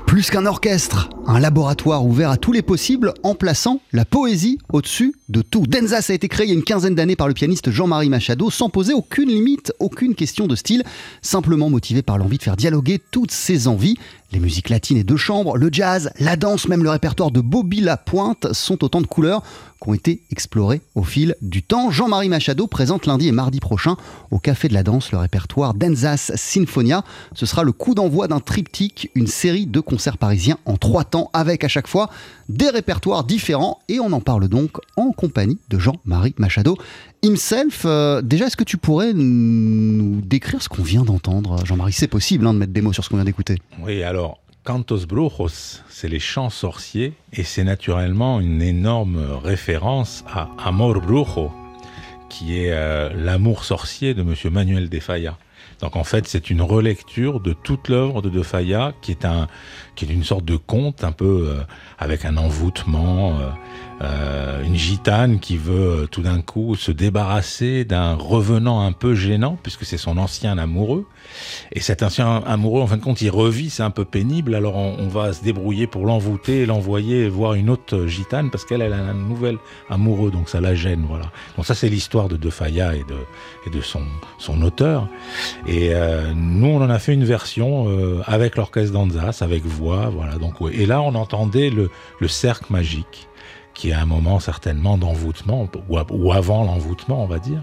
Plus 0.05 0.29
qu'un 0.29 0.45
orchestre, 0.45 1.09
un 1.25 1.39
laboratoire 1.39 2.05
ouvert 2.05 2.31
à 2.31 2.35
tous 2.35 2.51
les 2.51 2.61
possibles 2.61 3.13
en 3.23 3.33
plaçant 3.33 3.79
la 3.93 4.03
poésie 4.03 4.57
au-dessus 4.73 5.15
de 5.29 5.41
tout. 5.41 5.65
Denzas 5.67 6.07
a 6.09 6.13
été 6.13 6.27
créé 6.27 6.47
il 6.47 6.49
y 6.49 6.51
a 6.51 6.55
une 6.55 6.65
quinzaine 6.65 6.95
d'années 6.95 7.15
par 7.15 7.29
le 7.29 7.33
pianiste 7.33 7.71
Jean-Marie 7.71 8.09
Machado 8.09 8.49
sans 8.49 8.69
poser 8.69 8.93
aucune 8.93 9.29
limite, 9.29 9.71
aucune 9.79 10.13
question 10.13 10.45
de 10.45 10.55
style, 10.55 10.83
simplement 11.21 11.69
motivé 11.69 12.01
par 12.01 12.17
l'envie 12.17 12.39
de 12.39 12.43
faire 12.43 12.57
dialoguer 12.57 12.99
toutes 13.11 13.31
ses 13.31 13.69
envies, 13.69 13.97
Les 14.33 14.39
musiques 14.39 14.67
latines 14.69 14.97
et 14.97 15.05
de 15.05 15.15
chambre, 15.15 15.57
le 15.57 15.69
jazz, 15.71 16.11
la 16.19 16.35
danse, 16.35 16.67
même 16.67 16.83
le 16.83 16.89
répertoire 16.89 17.31
de 17.31 17.39
Bobby 17.39 17.79
Lapointe 17.79 18.51
sont 18.51 18.83
autant 18.83 18.99
de 18.99 19.07
couleurs 19.07 19.41
qui 19.81 19.89
ont 19.89 19.93
été 19.93 20.21
explorées 20.31 20.81
au 20.95 21.03
fil 21.03 21.35
du 21.41 21.63
temps. 21.63 21.91
Jean-Marie 21.91 22.27
Machado 22.27 22.67
présente 22.67 23.05
lundi 23.05 23.29
et 23.29 23.31
mardi 23.31 23.61
prochain 23.61 23.95
au 24.31 24.39
Café 24.39 24.67
de 24.67 24.73
la 24.73 24.83
Danse 24.83 25.13
le 25.13 25.17
répertoire 25.17 25.73
d'Enzas 25.73 26.31
Sinfonia. 26.35 27.05
Ce 27.35 27.45
sera 27.45 27.63
le 27.63 27.71
coup 27.71 27.95
d'envoi 27.95 28.27
d'un 28.27 28.41
triptyque, 28.41 29.09
une 29.15 29.27
série 29.27 29.65
de 29.65 29.79
concerts 29.79 30.17
parisiens 30.17 30.57
en 30.65 30.75
trois 30.75 31.05
temps 31.05 31.29
avec 31.31 31.63
à 31.63 31.69
chaque 31.69 31.87
fois 31.87 32.09
des 32.49 32.69
répertoires 32.69 33.23
différents 33.23 33.79
et 33.87 34.01
on 34.01 34.11
en 34.11 34.21
parle 34.21 34.49
donc 34.49 34.77
en 34.97 35.11
compagnie 35.11 35.59
de 35.69 35.79
Jean-Marie 35.79 36.35
Machado 36.37 36.77
himself. 37.23 37.83
Euh, 37.85 38.21
déjà, 38.21 38.47
est-ce 38.47 38.57
que 38.57 38.63
tu 38.63 38.77
pourrais 38.77 39.13
nous 39.13 40.21
décrire 40.21 40.61
ce 40.61 40.69
qu'on 40.69 40.83
vient 40.83 41.03
d'entendre, 41.03 41.65
Jean-Marie? 41.65 41.93
C'est 41.93 42.07
possible 42.07 42.45
hein, 42.47 42.53
de 42.53 42.59
mettre 42.59 42.73
des 42.73 42.81
mots 42.81 42.93
sur 42.93 43.03
ce 43.03 43.09
qu'on 43.09 43.17
vient 43.17 43.25
d'écouter. 43.25 43.57
Oui, 43.81 44.03
alors 44.03 44.39
Cantos 44.63 45.05
Brujos, 45.07 45.81
c'est 45.89 46.09
les 46.09 46.19
chants 46.19 46.49
sorciers, 46.49 47.13
et 47.31 47.43
c'est 47.43 47.63
naturellement 47.63 48.41
une 48.41 48.61
énorme 48.61 49.17
référence 49.43 50.25
à 50.27 50.49
Amor 50.63 50.99
Brujo, 50.99 51.51
qui 52.29 52.57
est 52.57 52.71
euh, 52.71 53.09
l'amour 53.15 53.63
sorcier 53.63 54.13
de 54.13 54.23
Monsieur 54.23 54.49
Manuel 54.49 54.89
de 54.89 54.99
Falla. 54.99 55.37
Donc 55.79 55.95
en 55.95 56.03
fait, 56.03 56.27
c'est 56.27 56.49
une 56.49 56.61
relecture 56.61 57.39
de 57.39 57.53
toute 57.53 57.87
l'œuvre 57.87 58.21
de 58.21 58.29
De 58.29 58.41
Falla, 58.41 58.93
qui 59.01 59.11
est 59.11 59.25
un, 59.25 59.47
qui 59.95 60.05
est 60.05 60.09
une 60.09 60.23
sorte 60.23 60.43
de 60.43 60.55
conte 60.57 61.03
un 61.03 61.11
peu 61.11 61.49
euh, 61.49 61.61
avec 61.99 62.25
un 62.25 62.35
envoûtement, 62.35 63.39
euh, 64.01 64.63
une 64.63 64.75
gitane 64.75 65.39
qui 65.39 65.57
veut 65.57 66.03
euh, 66.03 66.07
tout 66.07 66.21
d'un 66.21 66.41
coup 66.41 66.75
se 66.75 66.91
débarrasser 66.91 67.83
d'un 67.83 68.13
revenant 68.13 68.85
un 68.85 68.91
peu 68.91 69.15
gênant, 69.15 69.57
puisque 69.63 69.85
c'est 69.85 69.97
son 69.97 70.17
ancien 70.17 70.57
amoureux. 70.57 71.05
Et 71.71 71.79
cet 71.79 72.03
ancien 72.03 72.43
amoureux, 72.45 72.81
en 72.81 72.87
fin 72.87 72.97
de 72.97 73.03
compte, 73.03 73.21
il 73.21 73.29
revit, 73.29 73.69
c'est 73.69 73.83
un 73.83 73.89
peu 73.89 74.05
pénible, 74.05 74.53
alors 74.53 74.75
on, 74.75 75.07
va 75.07 75.33
se 75.33 75.43
débrouiller 75.43 75.87
pour 75.87 76.05
l'envoûter 76.05 76.61
et 76.61 76.65
l'envoyer 76.65 77.27
voir 77.27 77.53
une 77.55 77.69
autre 77.69 78.05
gitane, 78.05 78.51
parce 78.51 78.65
qu'elle 78.65 78.81
elle 78.81 78.93
a 78.93 78.97
un 78.97 79.13
nouvel 79.13 79.57
amoureux, 79.89 80.29
donc 80.29 80.49
ça 80.49 80.61
la 80.61 80.75
gêne, 80.75 81.05
voilà. 81.07 81.31
Donc 81.55 81.65
ça, 81.65 81.73
c'est 81.73 81.89
l'histoire 81.89 82.27
de 82.27 82.37
De 82.37 82.49
Falla 82.49 82.95
et 82.95 83.03
de, 83.69 83.81
son, 83.81 84.61
auteur. 84.61 85.07
Et 85.65 85.89
euh, 85.93 86.33
nous, 86.35 86.67
on 86.67 86.81
en 86.81 86.89
a 86.89 86.99
fait 86.99 87.13
une 87.13 87.25
version 87.25 87.89
euh, 87.89 88.21
avec 88.25 88.57
l'orchestre 88.57 88.93
d'Anzas, 88.93 89.39
avec 89.41 89.65
voix, 89.65 90.09
voilà. 90.09 90.35
Donc. 90.35 90.55
Et 90.71 90.85
là, 90.85 91.01
on 91.01 91.15
entendait 91.15 91.69
le 91.69 92.27
cercle 92.27 92.71
magique 92.71 93.27
qui 93.77 93.91
est 93.91 93.93
un 93.93 94.07
moment 94.07 94.39
certainement 94.39 94.97
d'envoûtement, 94.97 95.69
ou, 95.87 96.31
avant 96.31 96.63
l'envoûtement, 96.63 97.23
on 97.23 97.27
va 97.27 97.37
dire. 97.37 97.61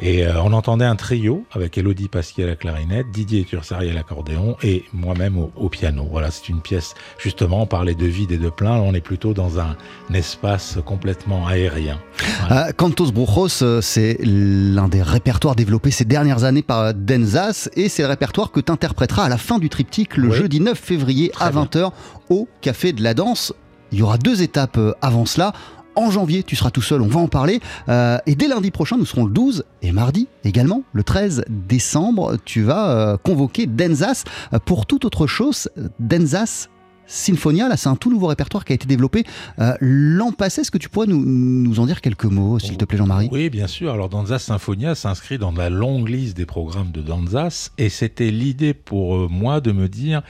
Et 0.00 0.26
euh, 0.26 0.42
on 0.42 0.52
entendait 0.52 0.84
un 0.84 0.96
trio 0.96 1.44
avec 1.52 1.78
Elodie 1.78 2.08
Pasquier 2.08 2.42
à 2.42 2.48
la 2.48 2.56
clarinette, 2.56 3.12
Didier 3.12 3.44
Tursari 3.44 3.88
à 3.88 3.94
l'accordéon 3.94 4.56
et 4.64 4.84
moi-même 4.92 5.38
au, 5.38 5.52
au, 5.54 5.68
piano. 5.68 6.08
Voilà, 6.10 6.32
c'est 6.32 6.48
une 6.48 6.60
pièce, 6.60 6.94
justement, 7.18 7.62
on 7.62 7.66
parlait 7.66 7.94
de 7.94 8.04
vide 8.04 8.32
et 8.32 8.36
de 8.36 8.50
plein, 8.50 8.72
on 8.72 8.94
est 8.94 9.00
plutôt 9.00 9.32
dans 9.32 9.60
un, 9.60 9.76
un 10.10 10.14
espace 10.14 10.78
complètement 10.84 11.46
aérien. 11.46 12.00
Voilà. 12.40 12.68
Euh, 12.68 12.72
Cantos 12.72 13.12
Brujos, 13.12 13.62
euh, 13.62 13.80
c'est 13.80 14.18
l'un 14.24 14.88
des 14.88 15.02
répertoires 15.02 15.54
développés 15.54 15.92
ces 15.92 16.04
dernières 16.04 16.42
années 16.42 16.62
par 16.62 16.94
Denzas 16.94 17.68
et 17.74 17.88
c'est 17.88 18.02
le 18.02 18.08
répertoire 18.08 18.50
que 18.50 18.58
tu 18.58 18.72
interpréteras 18.72 19.26
à 19.26 19.28
la 19.28 19.38
fin 19.38 19.60
du 19.60 19.68
triptyque 19.68 20.16
le 20.16 20.30
oui. 20.30 20.36
jeudi 20.36 20.58
9 20.58 20.76
février 20.76 21.28
Très 21.28 21.44
à 21.44 21.50
20h 21.52 21.92
au 22.28 22.48
Café 22.60 22.92
de 22.92 23.04
la 23.04 23.14
Danse. 23.14 23.52
Il 23.94 24.00
y 24.00 24.02
aura 24.02 24.18
deux 24.18 24.42
étapes 24.42 24.76
avant 25.02 25.24
cela. 25.24 25.52
En 25.94 26.10
janvier, 26.10 26.42
tu 26.42 26.56
seras 26.56 26.72
tout 26.72 26.82
seul, 26.82 27.00
on 27.00 27.06
va 27.06 27.20
en 27.20 27.28
parler. 27.28 27.60
Euh, 27.88 28.18
et 28.26 28.34
dès 28.34 28.48
lundi 28.48 28.72
prochain, 28.72 28.96
nous 28.96 29.06
serons 29.06 29.24
le 29.24 29.30
12 29.30 29.64
et 29.82 29.92
mardi 29.92 30.26
également, 30.42 30.82
le 30.92 31.04
13 31.04 31.44
décembre, 31.48 32.36
tu 32.44 32.62
vas 32.62 32.90
euh, 32.90 33.16
convoquer 33.16 33.66
Denzas 33.66 34.24
pour 34.64 34.86
toute 34.86 35.04
autre 35.04 35.28
chose. 35.28 35.68
Denzas 36.00 36.68
Sinfonia, 37.06 37.68
là 37.68 37.76
c'est 37.76 37.88
un 37.88 37.96
tout 37.96 38.10
nouveau 38.10 38.28
répertoire 38.28 38.64
qui 38.64 38.72
a 38.72 38.74
été 38.74 38.86
développé 38.86 39.24
euh, 39.58 39.74
l'an 39.80 40.32
passé. 40.32 40.62
Est-ce 40.62 40.70
que 40.70 40.78
tu 40.78 40.88
pourrais 40.88 41.06
nous, 41.06 41.78
en 41.78 41.86
dire 41.86 42.00
quelques 42.00 42.24
mots, 42.24 42.58
s'il 42.58 42.76
te 42.76 42.84
plaît 42.84 42.98
Jean-Marie? 42.98 43.28
Oui, 43.30 43.50
bien 43.50 43.66
sûr. 43.66 43.92
Alors 43.92 44.08
Danzas 44.08 44.38
Sinfonia 44.38 44.94
s'inscrit 44.94 45.38
dans 45.38 45.52
la 45.52 45.70
longue 45.70 46.08
liste 46.08 46.36
des 46.36 46.46
programmes 46.46 46.90
de 46.90 47.02
Danzas 47.02 47.70
et 47.78 47.88
c'était 47.88 48.30
l'idée 48.30 48.74
pour 48.74 49.16
euh, 49.16 49.28
moi 49.30 49.60
de 49.60 49.72
me 49.72 49.88
dire 49.88 50.22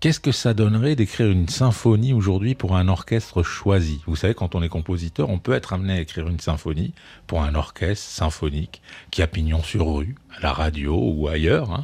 Qu'est-ce 0.00 0.20
que 0.20 0.30
ça 0.30 0.54
donnerait 0.54 0.94
d'écrire 0.94 1.28
une 1.28 1.48
symphonie 1.48 2.12
aujourd'hui 2.12 2.54
pour 2.54 2.76
un 2.76 2.86
orchestre 2.86 3.42
choisi? 3.42 4.00
Vous 4.06 4.14
savez, 4.14 4.32
quand 4.32 4.54
on 4.54 4.62
est 4.62 4.68
compositeur, 4.68 5.28
on 5.28 5.40
peut 5.40 5.54
être 5.54 5.72
amené 5.72 5.94
à 5.94 6.00
écrire 6.00 6.28
une 6.28 6.38
symphonie 6.38 6.94
pour 7.26 7.42
un 7.42 7.56
orchestre 7.56 8.08
symphonique 8.08 8.80
qui 9.10 9.22
a 9.22 9.26
pignon 9.26 9.60
sur 9.60 9.92
rue, 9.92 10.14
à 10.36 10.40
la 10.40 10.52
radio 10.52 10.96
ou 10.96 11.26
ailleurs. 11.26 11.72
Hein. 11.72 11.82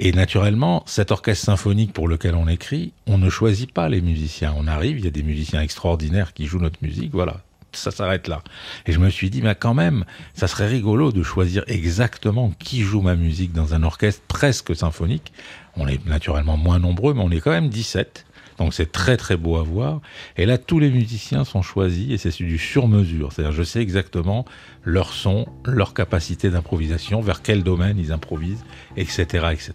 Et 0.00 0.10
naturellement, 0.10 0.82
cet 0.86 1.12
orchestre 1.12 1.44
symphonique 1.44 1.92
pour 1.92 2.08
lequel 2.08 2.34
on 2.34 2.48
écrit, 2.48 2.92
on 3.06 3.16
ne 3.16 3.30
choisit 3.30 3.70
pas 3.70 3.88
les 3.88 4.00
musiciens. 4.00 4.52
On 4.56 4.66
arrive, 4.66 4.98
il 4.98 5.04
y 5.04 5.08
a 5.08 5.12
des 5.12 5.22
musiciens 5.22 5.60
extraordinaires 5.60 6.32
qui 6.32 6.46
jouent 6.46 6.58
notre 6.58 6.82
musique, 6.82 7.12
voilà 7.12 7.45
ça 7.76 7.90
s'arrête 7.90 8.28
là. 8.28 8.42
Et 8.86 8.92
je 8.92 8.98
me 8.98 9.10
suis 9.10 9.30
dit, 9.30 9.42
quand 9.58 9.74
même, 9.74 10.04
ça 10.34 10.46
serait 10.46 10.66
rigolo 10.66 11.12
de 11.12 11.22
choisir 11.22 11.64
exactement 11.66 12.52
qui 12.58 12.82
joue 12.82 13.00
ma 13.00 13.16
musique 13.16 13.52
dans 13.52 13.74
un 13.74 13.82
orchestre 13.82 14.22
presque 14.28 14.74
symphonique. 14.74 15.32
On 15.76 15.86
est 15.86 16.04
naturellement 16.06 16.56
moins 16.56 16.78
nombreux, 16.78 17.14
mais 17.14 17.22
on 17.22 17.30
est 17.30 17.40
quand 17.40 17.50
même 17.50 17.68
17. 17.68 18.26
Donc 18.58 18.72
c'est 18.72 18.90
très 18.90 19.16
très 19.16 19.36
beau 19.36 19.56
à 19.56 19.62
voir. 19.62 20.00
Et 20.36 20.46
là, 20.46 20.58
tous 20.58 20.78
les 20.78 20.90
musiciens 20.90 21.44
sont 21.44 21.62
choisis 21.62 22.10
et 22.10 22.18
c'est 22.18 22.42
du 22.42 22.58
sur-mesure. 22.58 23.32
C'est-à-dire, 23.32 23.52
je 23.52 23.62
sais 23.62 23.80
exactement 23.80 24.44
leur 24.86 25.12
son, 25.12 25.46
leur 25.64 25.94
capacité 25.94 26.48
d'improvisation, 26.48 27.20
vers 27.20 27.42
quel 27.42 27.64
domaine 27.64 27.98
ils 27.98 28.12
improvisent, 28.12 28.64
etc., 28.96 29.48
etc. 29.50 29.72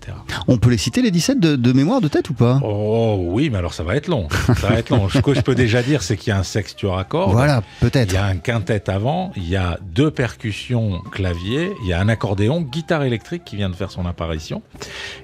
On 0.47 0.57
peut 0.57 0.70
les 0.70 0.78
citer 0.78 1.01
les 1.01 1.12
17 1.12 1.39
de, 1.39 1.55
de 1.57 1.74
mémoire 1.74 1.99
de 1.99 2.07
tête 2.07 2.30
ou 2.30 2.34
pas? 2.34 2.62
Oh 2.64 3.18
oui, 3.20 3.49
mais 3.49 3.57
alors 3.57 3.74
ça 3.74 3.84
va 3.84 3.97
être 3.97 4.07
long. 4.07 4.30
Ça 4.47 4.70
va 4.70 4.80
être 4.80 4.89
long. 4.89 5.09
Ce 5.09 5.20
que 5.20 5.34
je 5.34 5.41
peux 5.41 5.53
déjà 5.53 5.84
dire, 5.84 6.01
c'est 6.01 6.16
qu'il 6.16 6.30
y 6.30 6.34
a 6.34 6.39
un 6.39 6.43
sextuor 6.43 6.97
à 6.97 7.03
cordes. 7.03 7.34
Voilà, 7.34 7.62
peut-être. 7.82 8.14
Il 8.14 8.16
y 8.16 8.18
a 8.18 8.26
un 8.26 8.38
quintet 8.38 8.89
avant, 8.89 9.34
il 9.36 9.49
y 9.49 9.57
a 9.57 9.78
deux 9.82 10.12
percussions 10.12 10.99
clavier, 11.12 11.74
il 11.84 11.89
y 11.89 11.93
a 11.93 11.99
un 11.99 12.07
accordéon, 12.07 12.62
guitare 12.62 13.03
électrique 13.03 13.43
qui 13.43 13.57
vient 13.57 13.70
de 13.70 13.76
faire 13.76 13.91
son 13.91 14.05
apparition, 14.05 14.62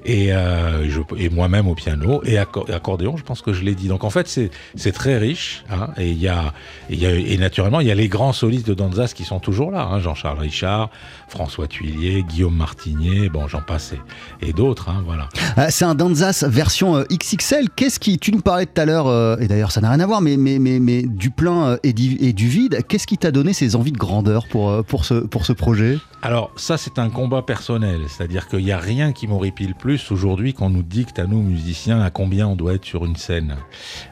et, 0.05 0.33
euh, 0.33 0.89
je, 0.89 0.99
et 1.17 1.29
moi-même 1.29 1.67
au 1.69 1.75
piano, 1.75 2.21
et 2.25 2.37
accordéon, 2.37 3.15
je 3.15 3.23
pense 3.23 3.41
que 3.41 3.53
je 3.53 3.63
l'ai 3.63 3.73
dit. 3.73 3.87
Donc 3.87 4.03
en 4.03 4.09
fait, 4.09 4.27
c'est 4.27 4.91
très 4.91 5.17
riche, 5.17 5.63
hein, 5.69 5.91
et 5.97 6.09
il 6.09 6.19
y 6.19 6.27
a, 6.27 6.53
il 6.89 6.99
y 6.99 7.05
a, 7.05 7.13
et 7.13 7.37
naturellement, 7.37 7.79
il 7.79 7.87
y 7.87 7.91
a 7.91 7.95
les 7.95 8.09
grands 8.09 8.33
solistes 8.33 8.67
de 8.67 8.73
Danzas 8.73 9.13
qui 9.15 9.23
sont 9.23 9.39
toujours 9.39 9.71
là, 9.71 9.76
hein, 9.81 9.99
Jean-Charles 9.99 10.39
Richard, 10.39 10.89
François 11.27 11.67
Tuillier, 11.67 12.23
Guillaume 12.23 12.55
Martinier, 12.55 13.29
bon, 13.29 13.47
j'en 13.47 13.61
passe, 13.61 13.93
et, 14.41 14.49
et 14.49 14.53
d'autres, 14.53 14.89
hein, 14.89 15.03
voilà. 15.05 15.29
Euh, 15.57 15.67
c'est 15.69 15.85
un 15.85 15.95
Danzas 15.95 16.45
version 16.47 16.97
euh, 16.97 17.03
XXL. 17.11 17.69
Qu'est-ce 17.75 17.99
qui, 17.99 18.17
tu 18.17 18.31
nous 18.31 18.41
parlais 18.41 18.65
tout 18.65 18.81
à 18.81 18.85
l'heure, 18.85 19.07
euh, 19.07 19.37
et 19.39 19.47
d'ailleurs 19.47 19.71
ça 19.71 19.81
n'a 19.81 19.89
rien 19.89 19.99
à 19.99 20.05
voir, 20.05 20.21
mais, 20.21 20.37
mais, 20.37 20.59
mais, 20.59 20.79
mais 20.79 21.03
du 21.03 21.29
plein 21.29 21.77
et 21.83 21.93
du, 21.93 22.17
et 22.19 22.33
du 22.33 22.47
vide, 22.47 22.83
qu'est-ce 22.87 23.07
qui 23.07 23.17
t'a 23.17 23.31
donné 23.31 23.53
ces 23.53 23.75
envies 23.75 23.91
de 23.91 23.97
grandeur 23.97 24.47
pour, 24.47 24.83
pour, 24.85 25.05
ce, 25.05 25.15
pour 25.15 25.45
ce 25.45 25.53
projet? 25.53 25.97
Alors 26.23 26.51
ça, 26.55 26.77
c'est 26.77 26.97
un 26.99 27.09
combat 27.09 27.43
personnel, 27.43 28.01
c'est-à-dire 28.07 28.47
qu'il 28.47 28.65
n'y 28.65 28.71
a 28.71 28.79
rien 28.79 29.13
qui 29.13 29.27
m'horripile 29.27 29.75
plus 29.75 30.11
aujourd'hui 30.11 30.53
qu'on 30.53 30.69
nous 30.69 30.83
dicte 30.83 31.19
à 31.19 31.25
nous 31.27 31.41
musiciens 31.41 32.01
à 32.01 32.09
combien 32.09 32.47
on 32.47 32.55
doit 32.55 32.73
être 32.73 32.85
sur 32.85 33.05
une 33.05 33.15
scène. 33.15 33.55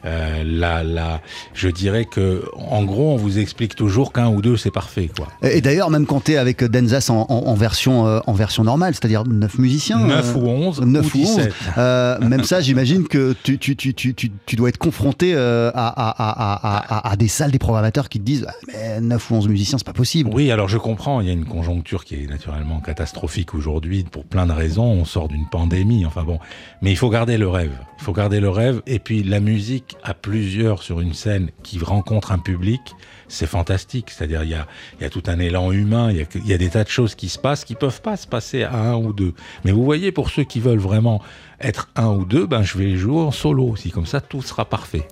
Euh, 0.04 0.44
là, 0.44 0.84
là, 0.84 1.20
je 1.52 1.68
dirais 1.68 2.04
que, 2.04 2.44
en 2.54 2.84
gros, 2.84 3.12
on 3.12 3.16
vous 3.16 3.38
explique 3.38 3.74
toujours 3.74 4.12
qu'un 4.12 4.28
ou 4.28 4.40
deux 4.40 4.56
c'est 4.56 4.70
parfait, 4.70 5.10
quoi. 5.14 5.28
Et 5.42 5.55
d'ailleurs, 5.60 5.90
même 5.90 6.06
quand 6.06 6.24
tu 6.24 6.32
es 6.32 6.36
avec 6.36 6.62
Denzas 6.64 7.08
en, 7.10 7.26
en, 7.28 7.46
en 7.46 7.54
version, 7.54 8.06
euh, 8.06 8.20
en 8.26 8.32
version 8.32 8.64
normale, 8.64 8.94
c'est-à-dire 8.94 9.24
9 9.24 9.58
musiciens 9.58 9.98
9 9.98 10.34
euh, 10.36 10.38
ou 10.38 10.48
11 10.48 10.80
9 10.80 11.14
ou 11.14 11.18
17. 11.18 11.54
11. 11.76 12.28
même 12.28 12.44
ça, 12.44 12.60
j'imagine 12.60 13.06
que 13.06 13.34
tu, 13.42 13.58
tu, 13.58 13.76
tu, 13.76 13.94
tu, 13.94 14.14
tu 14.14 14.56
dois 14.56 14.68
être 14.68 14.78
confronté 14.78 15.34
à, 15.34 15.68
à, 15.68 15.88
à, 15.88 17.10
à, 17.10 17.16
des 17.16 17.28
salles, 17.28 17.50
des 17.50 17.58
programmateurs 17.58 18.08
qui 18.08 18.18
te 18.18 18.24
disent 18.24 18.46
mais 18.68 19.00
9 19.00 19.30
ou 19.30 19.34
11 19.34 19.48
musiciens, 19.48 19.78
c'est 19.78 19.86
pas 19.86 19.92
possible. 19.92 20.30
Oui, 20.32 20.50
alors 20.50 20.68
je 20.68 20.78
comprends, 20.78 21.20
il 21.20 21.26
y 21.26 21.30
a 21.30 21.34
une 21.34 21.44
conjoncture 21.44 22.04
qui 22.04 22.14
est 22.14 22.26
naturellement 22.28 22.80
catastrophique 22.80 23.54
aujourd'hui 23.54 24.04
pour 24.04 24.24
plein 24.24 24.46
de 24.46 24.52
raisons. 24.52 24.84
On 24.84 25.04
sort 25.04 25.28
d'une 25.28 25.48
pandémie, 25.48 26.06
enfin 26.06 26.24
bon. 26.24 26.38
Mais 26.82 26.90
il 26.90 26.96
faut 26.96 27.10
garder 27.10 27.38
le 27.38 27.48
rêve. 27.48 27.72
Il 27.98 28.04
faut 28.04 28.12
garder 28.12 28.40
le 28.40 28.50
rêve. 28.50 28.82
Et 28.86 28.98
puis 28.98 29.22
la 29.22 29.40
musique 29.40 29.96
à 30.02 30.14
plusieurs 30.14 30.82
sur 30.82 31.00
une 31.00 31.14
scène 31.14 31.50
qui 31.62 31.78
rencontre 31.78 32.32
un 32.32 32.38
public, 32.38 32.80
c'est 33.28 33.46
fantastique. 33.46 34.10
C'est-à-dire, 34.10 34.44
il 34.44 34.50
y 34.50 34.54
a, 34.54 34.66
il 34.98 35.02
y 35.02 35.06
a 35.06 35.10
tout 35.10 35.22
un 35.26 35.38
élan 35.46 35.72
humain, 35.72 36.10
il 36.10 36.46
y, 36.46 36.52
a, 36.52 36.58
des 36.58 36.68
tas 36.68 36.84
de 36.84 36.88
choses 36.88 37.14
qui 37.14 37.28
se 37.28 37.38
passent 37.38 37.64
qui 37.64 37.74
peuvent 37.74 38.02
pas 38.02 38.16
se 38.16 38.26
passer 38.26 38.62
à 38.62 38.76
un 38.76 38.96
ou 38.96 39.12
deux. 39.12 39.34
Mais 39.64 39.72
vous 39.72 39.84
voyez, 39.84 40.12
pour 40.12 40.30
ceux 40.30 40.44
qui 40.44 40.60
veulent 40.60 40.78
vraiment 40.78 41.22
être 41.60 41.88
un 41.96 42.08
ou 42.08 42.24
deux, 42.24 42.46
ben 42.46 42.62
je 42.62 42.76
vais 42.76 42.96
jouer 42.96 43.20
en 43.20 43.30
solo 43.30 43.64
aussi. 43.64 43.90
Comme 43.90 44.06
ça, 44.06 44.20
tout 44.20 44.42
sera 44.42 44.64
parfait. 44.64 45.08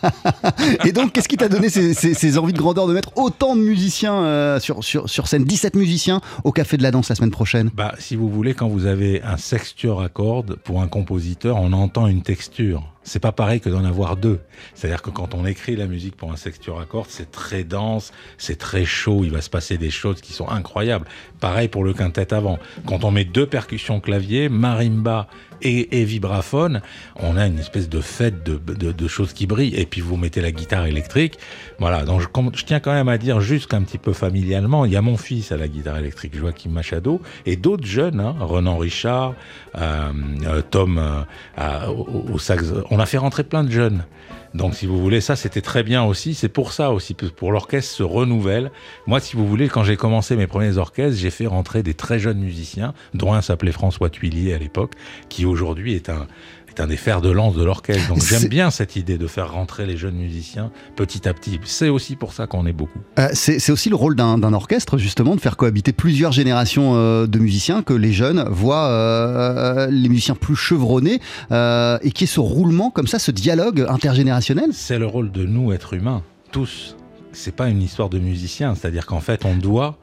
Et 0.84 0.92
donc, 0.92 1.12
qu'est-ce 1.12 1.28
qui 1.28 1.36
t'a 1.36 1.48
donné 1.48 1.68
ces, 1.68 1.94
ces, 1.94 2.14
ces, 2.14 2.38
envies 2.38 2.52
de 2.52 2.58
grandeur 2.58 2.86
de 2.86 2.94
mettre 2.94 3.16
autant 3.16 3.56
de 3.56 3.60
musiciens 3.60 4.22
euh, 4.22 4.60
sur, 4.60 4.82
sur, 4.82 5.08
sur 5.08 5.28
scène? 5.28 5.44
17 5.44 5.76
musiciens 5.76 6.20
au 6.44 6.52
Café 6.52 6.76
de 6.76 6.82
la 6.82 6.90
Danse 6.90 7.08
la 7.08 7.14
semaine 7.14 7.30
prochaine 7.30 7.70
bah, 7.74 7.94
Si 7.98 8.16
vous 8.16 8.28
voulez, 8.28 8.54
quand 8.54 8.68
vous 8.68 8.86
avez 8.86 9.22
un 9.22 9.36
sextuor 9.36 10.02
à 10.02 10.08
cordes, 10.08 10.56
pour 10.56 10.80
un 10.80 10.88
compositeur, 10.88 11.56
on 11.56 11.72
entend 11.72 12.06
une 12.06 12.22
texture. 12.22 12.82
C'est 13.02 13.18
pas 13.18 13.32
pareil 13.32 13.60
que 13.60 13.70
d'en 13.70 13.84
avoir 13.84 14.16
deux. 14.16 14.40
C'est-à-dire 14.74 15.00
que 15.00 15.10
quand 15.10 15.34
on 15.34 15.46
écrit 15.46 15.74
la 15.74 15.86
musique 15.86 16.16
pour 16.16 16.32
un 16.32 16.36
sextuor 16.36 16.80
à 16.80 16.84
cordes, 16.84 17.08
c'est 17.08 17.30
très 17.30 17.64
dense, 17.64 18.12
c'est 18.36 18.58
très 18.58 18.84
chaud, 18.84 19.22
il 19.24 19.30
va 19.30 19.40
se 19.40 19.50
passer 19.50 19.78
des 19.78 19.90
choses 19.90 20.20
qui 20.20 20.32
sont 20.32 20.48
incroyables. 20.48 21.06
Pareil 21.40 21.68
pour 21.68 21.82
le 21.82 21.94
quintet 21.94 22.34
avant. 22.34 22.58
Quand 22.86 23.04
on 23.04 23.10
met 23.10 23.24
deux 23.24 23.46
percussions 23.46 24.00
clavier, 24.00 24.48
marimba 24.48 25.28
et, 25.62 26.04
vibraphone, 26.04 26.82
on 27.16 27.36
a 27.36 27.46
une 27.46 27.58
espèce 27.58 27.88
de 27.88 28.00
fête 28.00 28.42
de, 28.44 29.08
choses 29.08 29.32
qui 29.32 29.46
brillent. 29.46 29.74
Et 29.76 29.86
puis 29.86 30.00
vous 30.00 30.16
mettez 30.16 30.40
la 30.40 30.52
guitare 30.52 30.86
électrique. 30.86 31.38
Voilà, 31.78 32.04
donc 32.04 32.20
je, 32.20 32.64
tiens 32.64 32.80
quand 32.80 32.92
même 32.92 33.08
à 33.08 33.18
dire 33.18 33.40
juste 33.40 33.68
qu'un 33.68 33.82
petit 33.82 33.98
peu 33.98 34.12
familialement, 34.12 34.84
il 34.84 34.92
y 34.92 34.96
a 34.96 35.02
mon 35.02 35.16
fils 35.16 35.52
à 35.52 35.56
la 35.56 35.68
guitare 35.68 35.98
électrique, 35.98 36.36
Joachim 36.36 36.70
Machado, 36.70 37.20
et 37.46 37.56
d'autres 37.56 37.86
jeunes, 37.86 38.20
hein, 38.20 38.36
Renan 38.40 38.76
Richard, 38.78 39.34
euh, 39.76 40.12
euh, 40.46 40.62
Tom 40.62 40.98
euh, 40.98 41.86
au 41.86 42.38
sax. 42.38 42.72
On 42.90 42.98
a 42.98 43.06
fait 43.06 43.18
rentrer 43.18 43.44
plein 43.44 43.64
de 43.64 43.70
jeunes. 43.70 44.04
Donc, 44.52 44.74
si 44.74 44.86
vous 44.86 45.00
voulez, 45.00 45.20
ça, 45.20 45.36
c'était 45.36 45.60
très 45.60 45.82
bien 45.82 46.02
aussi. 46.02 46.34
C'est 46.34 46.48
pour 46.48 46.72
ça 46.72 46.90
aussi, 46.90 47.14
pour 47.14 47.52
l'orchestre 47.52 47.94
se 47.94 48.02
renouvelle. 48.02 48.72
Moi, 49.06 49.20
si 49.20 49.36
vous 49.36 49.46
voulez, 49.46 49.68
quand 49.68 49.84
j'ai 49.84 49.96
commencé 49.96 50.34
mes 50.34 50.48
premiers 50.48 50.76
orchestres, 50.76 51.20
j'ai 51.20 51.30
fait 51.30 51.46
rentrer 51.46 51.82
des 51.82 51.94
très 51.94 52.18
jeunes 52.18 52.40
musiciens, 52.40 52.92
dont 53.14 53.32
un 53.32 53.42
s'appelait 53.42 53.72
François 53.72 54.10
Tuillier 54.10 54.52
à 54.52 54.58
l'époque, 54.58 54.92
qui 55.28 55.46
aujourd'hui 55.46 55.94
est 55.94 56.08
un, 56.08 56.26
est 56.70 56.80
un 56.80 56.86
des 56.86 56.96
fers 56.96 57.20
de 57.20 57.30
lance 57.30 57.54
de 57.54 57.64
l'orchestre. 57.64 58.08
Donc 58.08 58.24
j'aime 58.24 58.48
bien 58.48 58.70
cette 58.70 58.96
idée 58.96 59.18
de 59.18 59.26
faire 59.26 59.52
rentrer 59.52 59.86
les 59.86 59.96
jeunes 59.96 60.14
musiciens 60.14 60.70
petit 60.96 61.28
à 61.28 61.34
petit. 61.34 61.60
C'est 61.64 61.88
aussi 61.88 62.16
pour 62.16 62.32
ça 62.32 62.46
qu'on 62.46 62.66
est 62.66 62.72
beaucoup. 62.72 63.00
Euh, 63.18 63.28
c'est 63.32 63.70
aussi 63.70 63.88
le 63.88 63.96
rôle 63.96 64.16
d'un 64.16 64.52
orchestre, 64.52 64.98
justement, 64.98 65.34
de 65.34 65.40
faire 65.40 65.56
cohabiter 65.56 65.92
plusieurs 65.92 66.32
générations 66.32 66.92
euh, 66.94 67.26
de 67.26 67.38
musiciens, 67.38 67.82
que 67.82 67.94
les 67.94 68.12
jeunes 68.12 68.44
voient 68.48 68.88
euh, 68.88 69.88
les 69.90 70.08
musiciens 70.08 70.34
plus 70.34 70.56
chevronnés, 70.56 71.20
et 71.50 72.12
qui 72.12 72.24
est 72.24 72.26
ce 72.26 72.40
roulement 72.40 72.90
comme 72.90 73.06
ça, 73.06 73.18
ce 73.18 73.30
dialogue 73.30 73.86
intergénérationnel. 73.88 74.70
C'est 74.72 74.98
le 74.98 75.06
rôle 75.06 75.30
de 75.32 75.44
nous, 75.44 75.72
êtres 75.72 75.94
humains, 75.94 76.22
tous. 76.52 76.96
C'est 77.32 77.54
pas 77.54 77.68
une 77.68 77.82
histoire 77.82 78.08
de 78.08 78.18
musiciens, 78.18 78.74
c'est-à-dire 78.74 79.06
qu'en 79.06 79.20
fait, 79.20 79.44
on 79.44 79.54
doit 79.54 79.98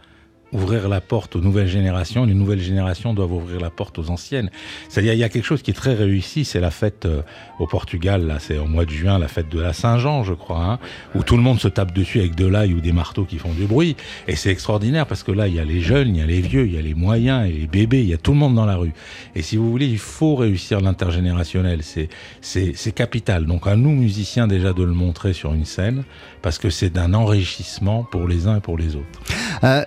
ouvrir 0.53 0.87
la 0.87 1.01
porte 1.01 1.35
aux 1.35 1.41
nouvelles 1.41 1.67
générations, 1.67 2.25
les 2.25 2.33
nouvelles 2.33 2.61
générations 2.61 3.13
doivent 3.13 3.33
ouvrir 3.33 3.59
la 3.59 3.69
porte 3.69 3.99
aux 3.99 4.09
anciennes. 4.09 4.49
C'est-à-dire, 4.89 5.13
il 5.13 5.19
y 5.19 5.23
a 5.23 5.29
quelque 5.29 5.45
chose 5.45 5.61
qui 5.61 5.71
est 5.71 5.75
très 5.75 5.93
réussi, 5.93 6.45
c'est 6.45 6.59
la 6.59 6.71
fête 6.71 7.05
euh, 7.05 7.21
au 7.59 7.67
Portugal, 7.67 8.25
là, 8.25 8.37
c'est 8.39 8.57
au 8.57 8.65
mois 8.65 8.85
de 8.85 8.91
juin, 8.91 9.19
la 9.19 9.27
fête 9.27 9.49
de 9.49 9.59
la 9.59 9.73
Saint-Jean, 9.73 10.23
je 10.23 10.33
crois, 10.33 10.63
hein, 10.63 10.79
où 11.15 11.23
tout 11.23 11.35
le 11.35 11.43
monde 11.43 11.59
se 11.59 11.67
tape 11.67 11.93
dessus 11.93 12.19
avec 12.19 12.35
de 12.35 12.45
l'ail 12.45 12.73
ou 12.73 12.79
des 12.79 12.93
marteaux 12.93 13.25
qui 13.25 13.37
font 13.37 13.51
du 13.53 13.65
bruit. 13.65 13.95
Et 14.27 14.35
c'est 14.35 14.49
extraordinaire 14.49 15.05
parce 15.05 15.23
que 15.23 15.31
là, 15.31 15.47
il 15.47 15.55
y 15.55 15.59
a 15.59 15.65
les 15.65 15.81
jeunes, 15.81 16.15
il 16.15 16.19
y 16.19 16.21
a 16.21 16.25
les 16.25 16.41
vieux, 16.41 16.65
il 16.65 16.73
y 16.73 16.77
a 16.77 16.81
les 16.81 16.95
moyens 16.95 17.49
et 17.49 17.51
les 17.51 17.67
bébés, 17.67 18.01
il 18.01 18.09
y 18.09 18.13
a 18.13 18.17
tout 18.17 18.31
le 18.31 18.37
monde 18.37 18.55
dans 18.55 18.65
la 18.65 18.77
rue. 18.77 18.93
Et 19.35 19.41
si 19.41 19.57
vous 19.57 19.69
voulez, 19.69 19.87
il 19.87 19.99
faut 19.99 20.35
réussir 20.35 20.79
l'intergénérationnel, 20.79 21.81
c'est, 21.83 22.91
capital. 22.95 23.45
Donc 23.45 23.67
à 23.67 23.75
nous, 23.75 23.91
musiciens, 23.91 24.47
déjà 24.47 24.73
de 24.73 24.83
le 24.83 24.93
montrer 24.93 25.33
sur 25.33 25.53
une 25.53 25.65
scène, 25.65 26.03
parce 26.41 26.57
que 26.57 26.69
c'est 26.69 26.89
d'un 26.89 27.13
enrichissement 27.13 28.03
pour 28.03 28.27
les 28.27 28.47
uns 28.47 28.57
et 28.57 28.61
pour 28.61 28.77
les 28.77 28.95
autres. 28.95 29.19
Euh, 29.63 29.83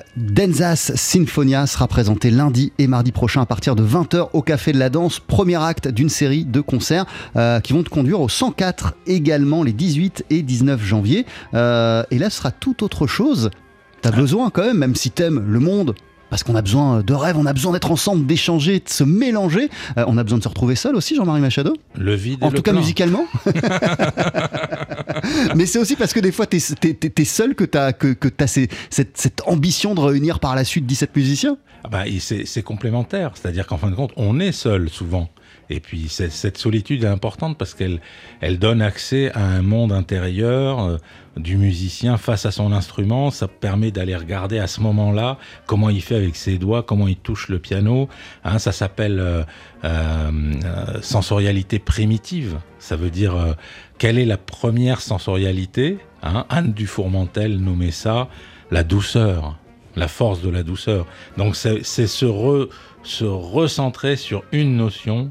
Denzas 0.51 0.90
Sinfonia 0.96 1.68
sera 1.68 1.86
présenté 1.86 2.28
lundi 2.28 2.72
et 2.78 2.88
mardi 2.88 3.12
prochain 3.12 3.40
à 3.40 3.46
partir 3.46 3.76
de 3.76 3.84
20h 3.84 4.30
au 4.32 4.42
Café 4.42 4.72
de 4.72 4.80
la 4.80 4.90
Danse, 4.90 5.20
premier 5.20 5.62
acte 5.62 5.86
d'une 5.86 6.09
série 6.09 6.44
de 6.44 6.61
concerts 6.61 7.07
euh, 7.36 7.61
qui 7.61 7.72
vont 7.72 7.84
te 7.84 7.88
conduire 7.88 8.20
au 8.20 8.28
104 8.28 8.94
également 9.07 9.62
les 9.62 9.72
18 9.72 10.24
et 10.28 10.42
19 10.42 10.82
janvier. 10.82 11.24
Euh, 11.55 12.03
et 12.11 12.18
là, 12.18 12.30
ce 12.30 12.38
sera 12.38 12.51
tout 12.51 12.82
autre 12.82 13.07
chose. 13.07 13.51
T'as 14.03 14.11
besoin 14.11 14.51
quand 14.51 14.64
même, 14.64 14.78
même 14.78 14.96
si 14.96 15.12
t'aimes 15.12 15.40
le 15.46 15.61
monde, 15.61 15.94
parce 16.30 16.42
qu'on 16.42 16.57
a 16.57 16.62
besoin 16.62 17.03
de 17.03 17.14
rêves, 17.14 17.36
on 17.38 17.46
a 17.46 17.53
besoin 17.53 17.72
d'être 17.72 17.90
ensemble, 17.90 18.26
d'échanger, 18.26 18.80
de 18.80 18.88
se 18.88 19.05
mélanger. 19.05 19.68
Euh, 19.98 20.05
on 20.09 20.18
a 20.18 20.24
besoin 20.24 20.38
de 20.38 20.42
se 20.42 20.48
retrouver 20.48 20.74
seul 20.74 20.96
aussi, 20.96 21.14
Jean-Marie 21.14 21.42
Machado? 21.42 21.76
Le 21.96 22.14
vide. 22.14 22.38
En 22.42 22.48
et 22.48 22.51
tout 22.51 22.57
le 22.57 22.62
cas, 22.62 22.72
musicalement? 22.72 23.24
Mais 25.57 25.66
c'est 25.66 25.78
aussi 25.78 25.96
parce 25.96 26.12
que 26.12 26.20
des 26.20 26.32
fois, 26.32 26.46
t'es 26.46 26.59
es, 26.59 27.24
seul 27.24 27.55
que 27.55 27.64
t'as 27.64 27.92
que, 27.92 28.12
que 28.12 28.28
as 28.42 28.59
cette, 28.90 29.42
ambition 29.46 29.94
de 29.94 30.01
réunir 30.01 30.40
par 30.40 30.55
la 30.55 30.64
suite 30.64 30.86
17 30.86 31.16
musiciens. 31.16 31.57
Ah 31.84 31.88
bah, 31.88 32.05
c'est 32.18 32.62
complémentaire, 32.62 33.32
c'est-à-dire 33.34 33.66
qu'en 33.66 33.78
fin 33.78 33.90
de 33.90 33.94
compte, 33.94 34.12
on 34.16 34.38
est 34.38 34.53
seul 34.53 34.88
souvent. 34.90 35.30
Et 35.70 35.78
puis 35.78 36.09
cette 36.09 36.59
solitude 36.59 37.05
est 37.05 37.09
importante 37.09 37.57
parce 37.57 37.74
qu'elle 37.74 38.01
elle 38.40 38.59
donne 38.59 38.82
accès 38.82 39.30
à 39.32 39.44
un 39.44 39.62
monde 39.62 39.92
intérieur 39.92 40.80
euh, 40.80 40.96
du 41.36 41.57
musicien 41.57 42.16
face 42.16 42.44
à 42.44 42.51
son 42.51 42.72
instrument. 42.72 43.30
Ça 43.30 43.46
permet 43.46 43.92
d'aller 43.92 44.16
regarder 44.16 44.59
à 44.59 44.66
ce 44.66 44.80
moment-là 44.80 45.38
comment 45.66 45.88
il 45.88 46.03
fait 46.03 46.16
avec 46.16 46.34
ses 46.34 46.59
doigts, 46.59 46.82
comment 46.82 47.07
il 47.07 47.16
touche 47.16 47.48
le 47.48 47.61
piano. 47.61 48.09
Hein, 48.42 48.59
ça 48.59 48.72
s'appelle 48.72 49.20
euh, 49.20 49.44
euh, 49.84 50.30
sensorialité 51.03 51.78
primitive. 51.78 52.59
Ça 52.80 52.96
veut 52.96 53.11
dire 53.11 53.34
quelle 54.01 54.18
est 54.18 54.24
la 54.24 54.38
première 54.38 55.01
sensorialité. 55.01 55.98
Hein? 56.24 56.46
Anne 56.48 56.72
Dufourmentel 56.72 57.59
nommait 57.59 57.92
ça 57.92 58.28
la 58.72 58.82
douceur 58.82 59.57
la 59.96 60.09
force 60.09 60.40
de 60.40 60.48
la 60.48 60.62
douceur. 60.62 61.07
Donc 61.36 61.57
c'est 61.57 61.82
se, 61.84 62.68
se 63.03 63.24
recentrer 63.24 64.16
sur 64.16 64.44
une 64.53 64.76
notion. 64.76 65.30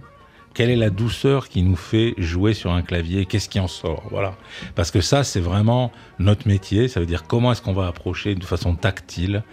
Quelle 0.53 0.70
est 0.70 0.76
la 0.76 0.89
douceur 0.89 1.47
qui 1.47 1.61
nous 1.61 1.76
fait 1.76 2.13
jouer 2.17 2.53
sur 2.53 2.72
un 2.72 2.82
clavier? 2.82 3.26
Qu'est-ce 3.26 3.49
qui 3.49 3.59
en 3.59 3.67
sort? 3.67 4.03
Voilà. 4.11 4.36
Parce 4.76 4.91
que 4.91 4.99
ça, 4.99 5.24
c'est 5.24 5.39
vraiment 5.39 5.91
notre 6.20 6.47
métier. 6.47 6.88
Ça 6.88 6.99
veut 6.99 7.05
dire 7.05 7.24
comment 7.24 7.51
est-ce 7.51 7.61
qu'on 7.61 7.74
va 7.74 7.88
approcher 7.88 8.36
de 8.36 8.43
façon 8.43 8.76
tactile. 8.76 9.43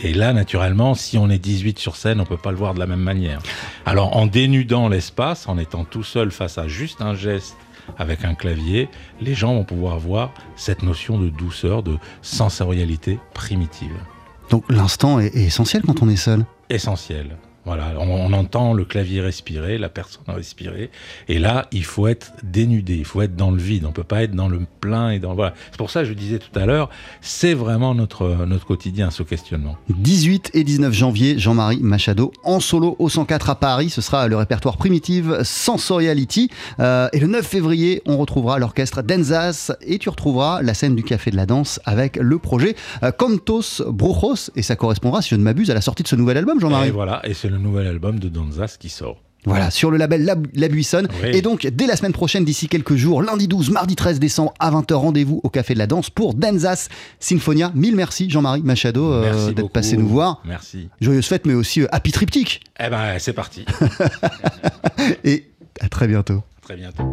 Et 0.00 0.12
là, 0.12 0.32
naturellement, 0.32 0.94
si 0.94 1.16
on 1.16 1.30
est 1.30 1.38
18 1.38 1.78
sur 1.78 1.96
scène, 1.96 2.20
on 2.20 2.24
peut 2.24 2.36
pas 2.36 2.50
le 2.50 2.56
voir 2.56 2.74
de 2.74 2.80
la 2.80 2.86
même 2.86 3.00
manière. 3.00 3.40
Alors, 3.86 4.16
en 4.16 4.26
dénudant 4.26 4.88
l'espace, 4.88 5.48
en 5.48 5.56
étant 5.56 5.84
tout 5.84 6.02
seul 6.02 6.30
face 6.30 6.58
à 6.58 6.68
juste 6.68 7.00
un 7.00 7.14
geste 7.14 7.56
avec 7.98 8.24
un 8.24 8.34
clavier, 8.34 8.88
les 9.20 9.34
gens 9.34 9.54
vont 9.54 9.64
pouvoir 9.64 9.98
voir 9.98 10.32
cette 10.56 10.82
notion 10.82 11.18
de 11.18 11.28
douceur, 11.28 11.82
de 11.82 11.96
sensorialité 12.22 13.18
primitive 13.34 13.94
Donc 14.50 14.64
l'instant 14.70 15.20
est 15.20 15.34
essentiel 15.34 15.82
quand 15.86 16.02
on 16.02 16.08
est 16.08 16.16
seul? 16.16 16.44
essentiel. 16.68 17.36
Voilà, 17.66 17.94
on, 17.98 18.08
on 18.08 18.32
entend 18.32 18.72
le 18.72 18.84
clavier 18.84 19.20
respirer, 19.20 19.76
la 19.76 19.88
personne 19.88 20.22
respirer, 20.28 20.90
et 21.28 21.38
là, 21.38 21.66
il 21.72 21.84
faut 21.84 22.06
être 22.06 22.32
dénudé, 22.42 22.94
il 22.96 23.04
faut 23.04 23.22
être 23.22 23.36
dans 23.36 23.50
le 23.50 23.60
vide, 23.60 23.84
on 23.84 23.92
peut 23.92 24.04
pas 24.04 24.22
être 24.22 24.34
dans 24.34 24.48
le 24.48 24.60
plein 24.80 25.10
et 25.10 25.18
dans 25.18 25.34
voilà. 25.34 25.52
C'est 25.70 25.78
pour 25.78 25.90
ça 25.90 26.00
que 26.02 26.06
je 26.06 26.14
disais 26.14 26.38
tout 26.38 26.56
à 26.58 26.64
l'heure, 26.64 26.88
c'est 27.20 27.54
vraiment 27.54 27.94
notre 27.94 28.46
notre 28.46 28.66
quotidien 28.66 29.10
ce 29.10 29.22
questionnement. 29.22 29.76
18 29.90 30.52
et 30.54 30.64
19 30.64 30.92
janvier, 30.92 31.38
Jean-Marie 31.38 31.80
Machado 31.80 32.32
en 32.44 32.60
solo 32.60 32.96
au 32.98 33.08
104 33.08 33.50
à 33.50 33.54
Paris. 33.56 33.90
Ce 33.90 34.00
sera 34.00 34.28
le 34.28 34.36
répertoire 34.36 34.76
Primitive 34.76 35.42
Sensoriality. 35.42 36.50
Euh, 36.80 37.08
et 37.12 37.20
le 37.20 37.26
9 37.26 37.46
février, 37.46 38.02
on 38.06 38.16
retrouvera 38.16 38.58
l'orchestre 38.58 39.02
Denzas 39.02 39.72
et 39.82 39.98
tu 39.98 40.08
retrouveras 40.08 40.62
la 40.62 40.74
scène 40.74 40.94
du 40.94 41.02
Café 41.02 41.30
de 41.30 41.36
la 41.36 41.46
Danse 41.46 41.80
avec 41.84 42.16
le 42.16 42.38
projet 42.38 42.76
euh, 43.02 43.10
Cantos 43.10 43.82
Brujos. 43.86 44.50
Et 44.56 44.62
ça 44.62 44.76
correspondra, 44.76 45.22
si 45.22 45.30
je 45.30 45.36
ne 45.36 45.42
m'abuse, 45.42 45.70
à 45.70 45.74
la 45.74 45.80
sortie 45.80 46.02
de 46.02 46.08
ce 46.08 46.16
nouvel 46.16 46.36
album, 46.36 46.60
Jean-Marie. 46.60 46.90
voilà, 46.90 47.20
et 47.24 47.34
c'est 47.34 47.48
le 47.56 47.62
nouvel 47.62 47.86
album 47.86 48.18
de 48.18 48.28
Danzas 48.28 48.76
qui 48.78 48.88
sort. 48.88 49.20
Voilà, 49.44 49.70
sur 49.70 49.92
le 49.92 49.96
label 49.96 50.24
La, 50.24 50.34
La 50.54 50.68
Buissonne. 50.68 51.06
Oui. 51.22 51.30
Et 51.32 51.40
donc, 51.40 51.66
dès 51.66 51.86
la 51.86 51.94
semaine 51.94 52.12
prochaine, 52.12 52.44
d'ici 52.44 52.68
quelques 52.68 52.96
jours, 52.96 53.22
lundi 53.22 53.46
12, 53.46 53.70
mardi 53.70 53.94
13 53.94 54.18
décembre, 54.18 54.52
à 54.58 54.72
20h, 54.72 54.94
rendez-vous 54.94 55.40
au 55.44 55.50
Café 55.50 55.74
de 55.74 55.78
la 55.78 55.86
Danse 55.86 56.10
pour 56.10 56.34
Denzas 56.34 56.88
Sinfonia. 57.20 57.70
Mille 57.74 57.94
merci, 57.94 58.28
Jean-Marie 58.28 58.62
Machado, 58.62 59.12
euh, 59.12 59.52
d'être 59.52 59.70
passé 59.70 59.96
nous 59.96 60.08
voir. 60.08 60.42
Merci. 60.44 60.88
Joyeuse 61.00 61.26
fête, 61.26 61.46
mais 61.46 61.54
aussi 61.54 61.82
euh, 61.82 61.86
Happy 61.92 62.10
Triptyque. 62.10 62.60
Eh 62.80 62.90
ben, 62.90 63.18
c'est 63.20 63.34
parti. 63.34 63.64
Et 65.24 65.48
à 65.80 65.88
très 65.88 66.08
bientôt. 66.08 66.42
À 66.58 66.60
très 66.62 66.76
bientôt. 66.76 67.04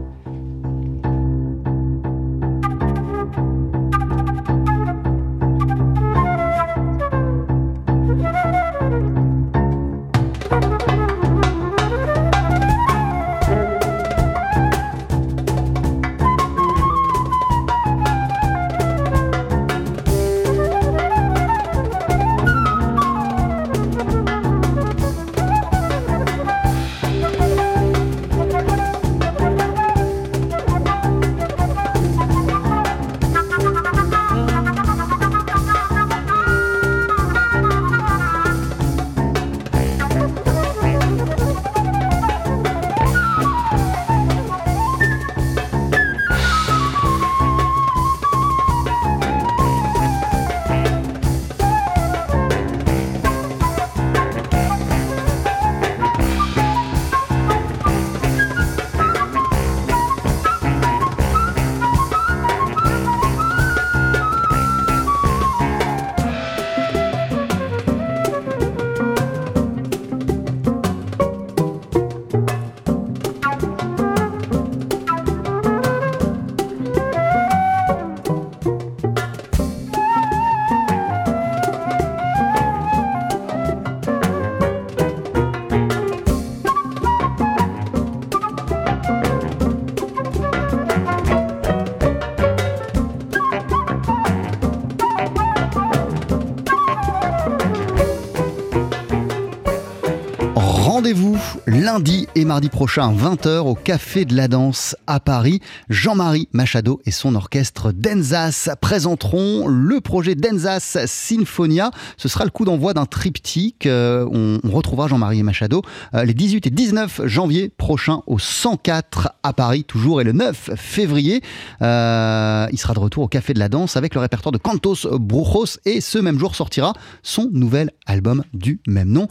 Lundi 101.94 102.28
et 102.34 102.44
mardi 102.44 102.70
prochain 102.70 103.10
à 103.10 103.12
20h 103.12 103.60
au 103.60 103.76
Café 103.76 104.26
de 104.26 104.36
la 104.36 104.48
Danse 104.48 104.96
à 105.08 105.20
Paris. 105.20 105.60
Jean-Marie 105.90 106.48
Machado 106.54 107.02
et 107.06 107.12
son 107.12 107.36
orchestre 107.36 107.92
Denzas 107.92 108.70
présenteront 108.82 109.68
le 109.68 110.02
projet 110.02 110.36
Denzas 110.36 110.98
Sinfonia. 111.06 111.92
Ce 112.18 112.28
sera 112.28 112.46
le 112.46 112.50
coup 112.52 112.66
d'envoi 112.66 112.94
d'un 112.94 113.06
triptyque. 113.06 113.86
Euh, 113.86 114.28
on, 114.32 114.60
retrouvera 114.74 115.08
Jean-Marie 115.08 115.44
Machado 115.44 115.82
euh, 116.16 116.24
les 116.24 116.34
18 116.34 116.68
et 116.68 116.70
19 116.70 117.22
janvier 117.26 117.70
prochains 117.70 118.22
au 118.28 118.40
104 118.40 119.34
à 119.44 119.54
Paris, 119.54 119.84
toujours, 119.84 120.20
et 120.22 120.24
le 120.24 120.32
9 120.32 120.72
février. 120.76 121.42
Euh, 121.82 122.68
il 122.72 122.78
sera 122.78 122.94
de 122.94 123.00
retour 123.00 123.24
au 123.24 123.28
Café 123.28 123.54
de 123.54 123.60
la 123.60 123.70
Danse 123.70 123.98
avec 123.98 124.16
le 124.16 124.22
répertoire 124.22 124.52
de 124.52 124.58
Cantos 124.58 125.08
Brujos 125.20 125.80
et 125.86 126.02
ce 126.02 126.18
même 126.18 126.40
jour 126.40 126.56
sortira 126.56 126.94
son 127.22 127.50
nouvel 127.52 127.92
album 128.06 128.44
du 128.54 128.80
même 128.88 129.10
nom 129.10 129.28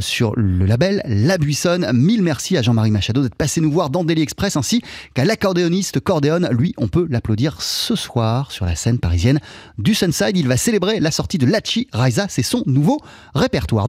sur 0.00 0.32
le 0.36 0.64
label 0.64 1.02
La 1.06 1.38
Buissonne. 1.38 1.90
Mille 1.92 2.22
merci 2.22 2.56
à 2.56 2.62
Jean-Marie 2.62 2.90
Machado 2.90 3.22
d'être 3.22 3.34
passé 3.34 3.60
nous 3.60 3.70
voir 3.70 3.90
dans 3.90 4.04
Daily 4.04 4.22
Express 4.22 4.56
ainsi 4.56 4.82
l'accordéoniste 5.24 6.00
Cordéon. 6.00 6.40
Lui, 6.50 6.74
on 6.76 6.88
peut 6.88 7.06
l'applaudir 7.08 7.62
ce 7.62 7.94
soir 7.94 8.52
sur 8.52 8.66
la 8.66 8.76
scène 8.76 8.98
parisienne 8.98 9.40
du 9.78 9.94
Sunside. 9.94 10.36
Il 10.36 10.48
va 10.48 10.56
célébrer 10.56 11.00
la 11.00 11.10
sortie 11.10 11.38
de 11.38 11.46
Lachi 11.46 11.88
Raisa, 11.92 12.26
c'est 12.28 12.42
son 12.42 12.62
nouveau 12.66 13.00
répertoire. 13.34 13.84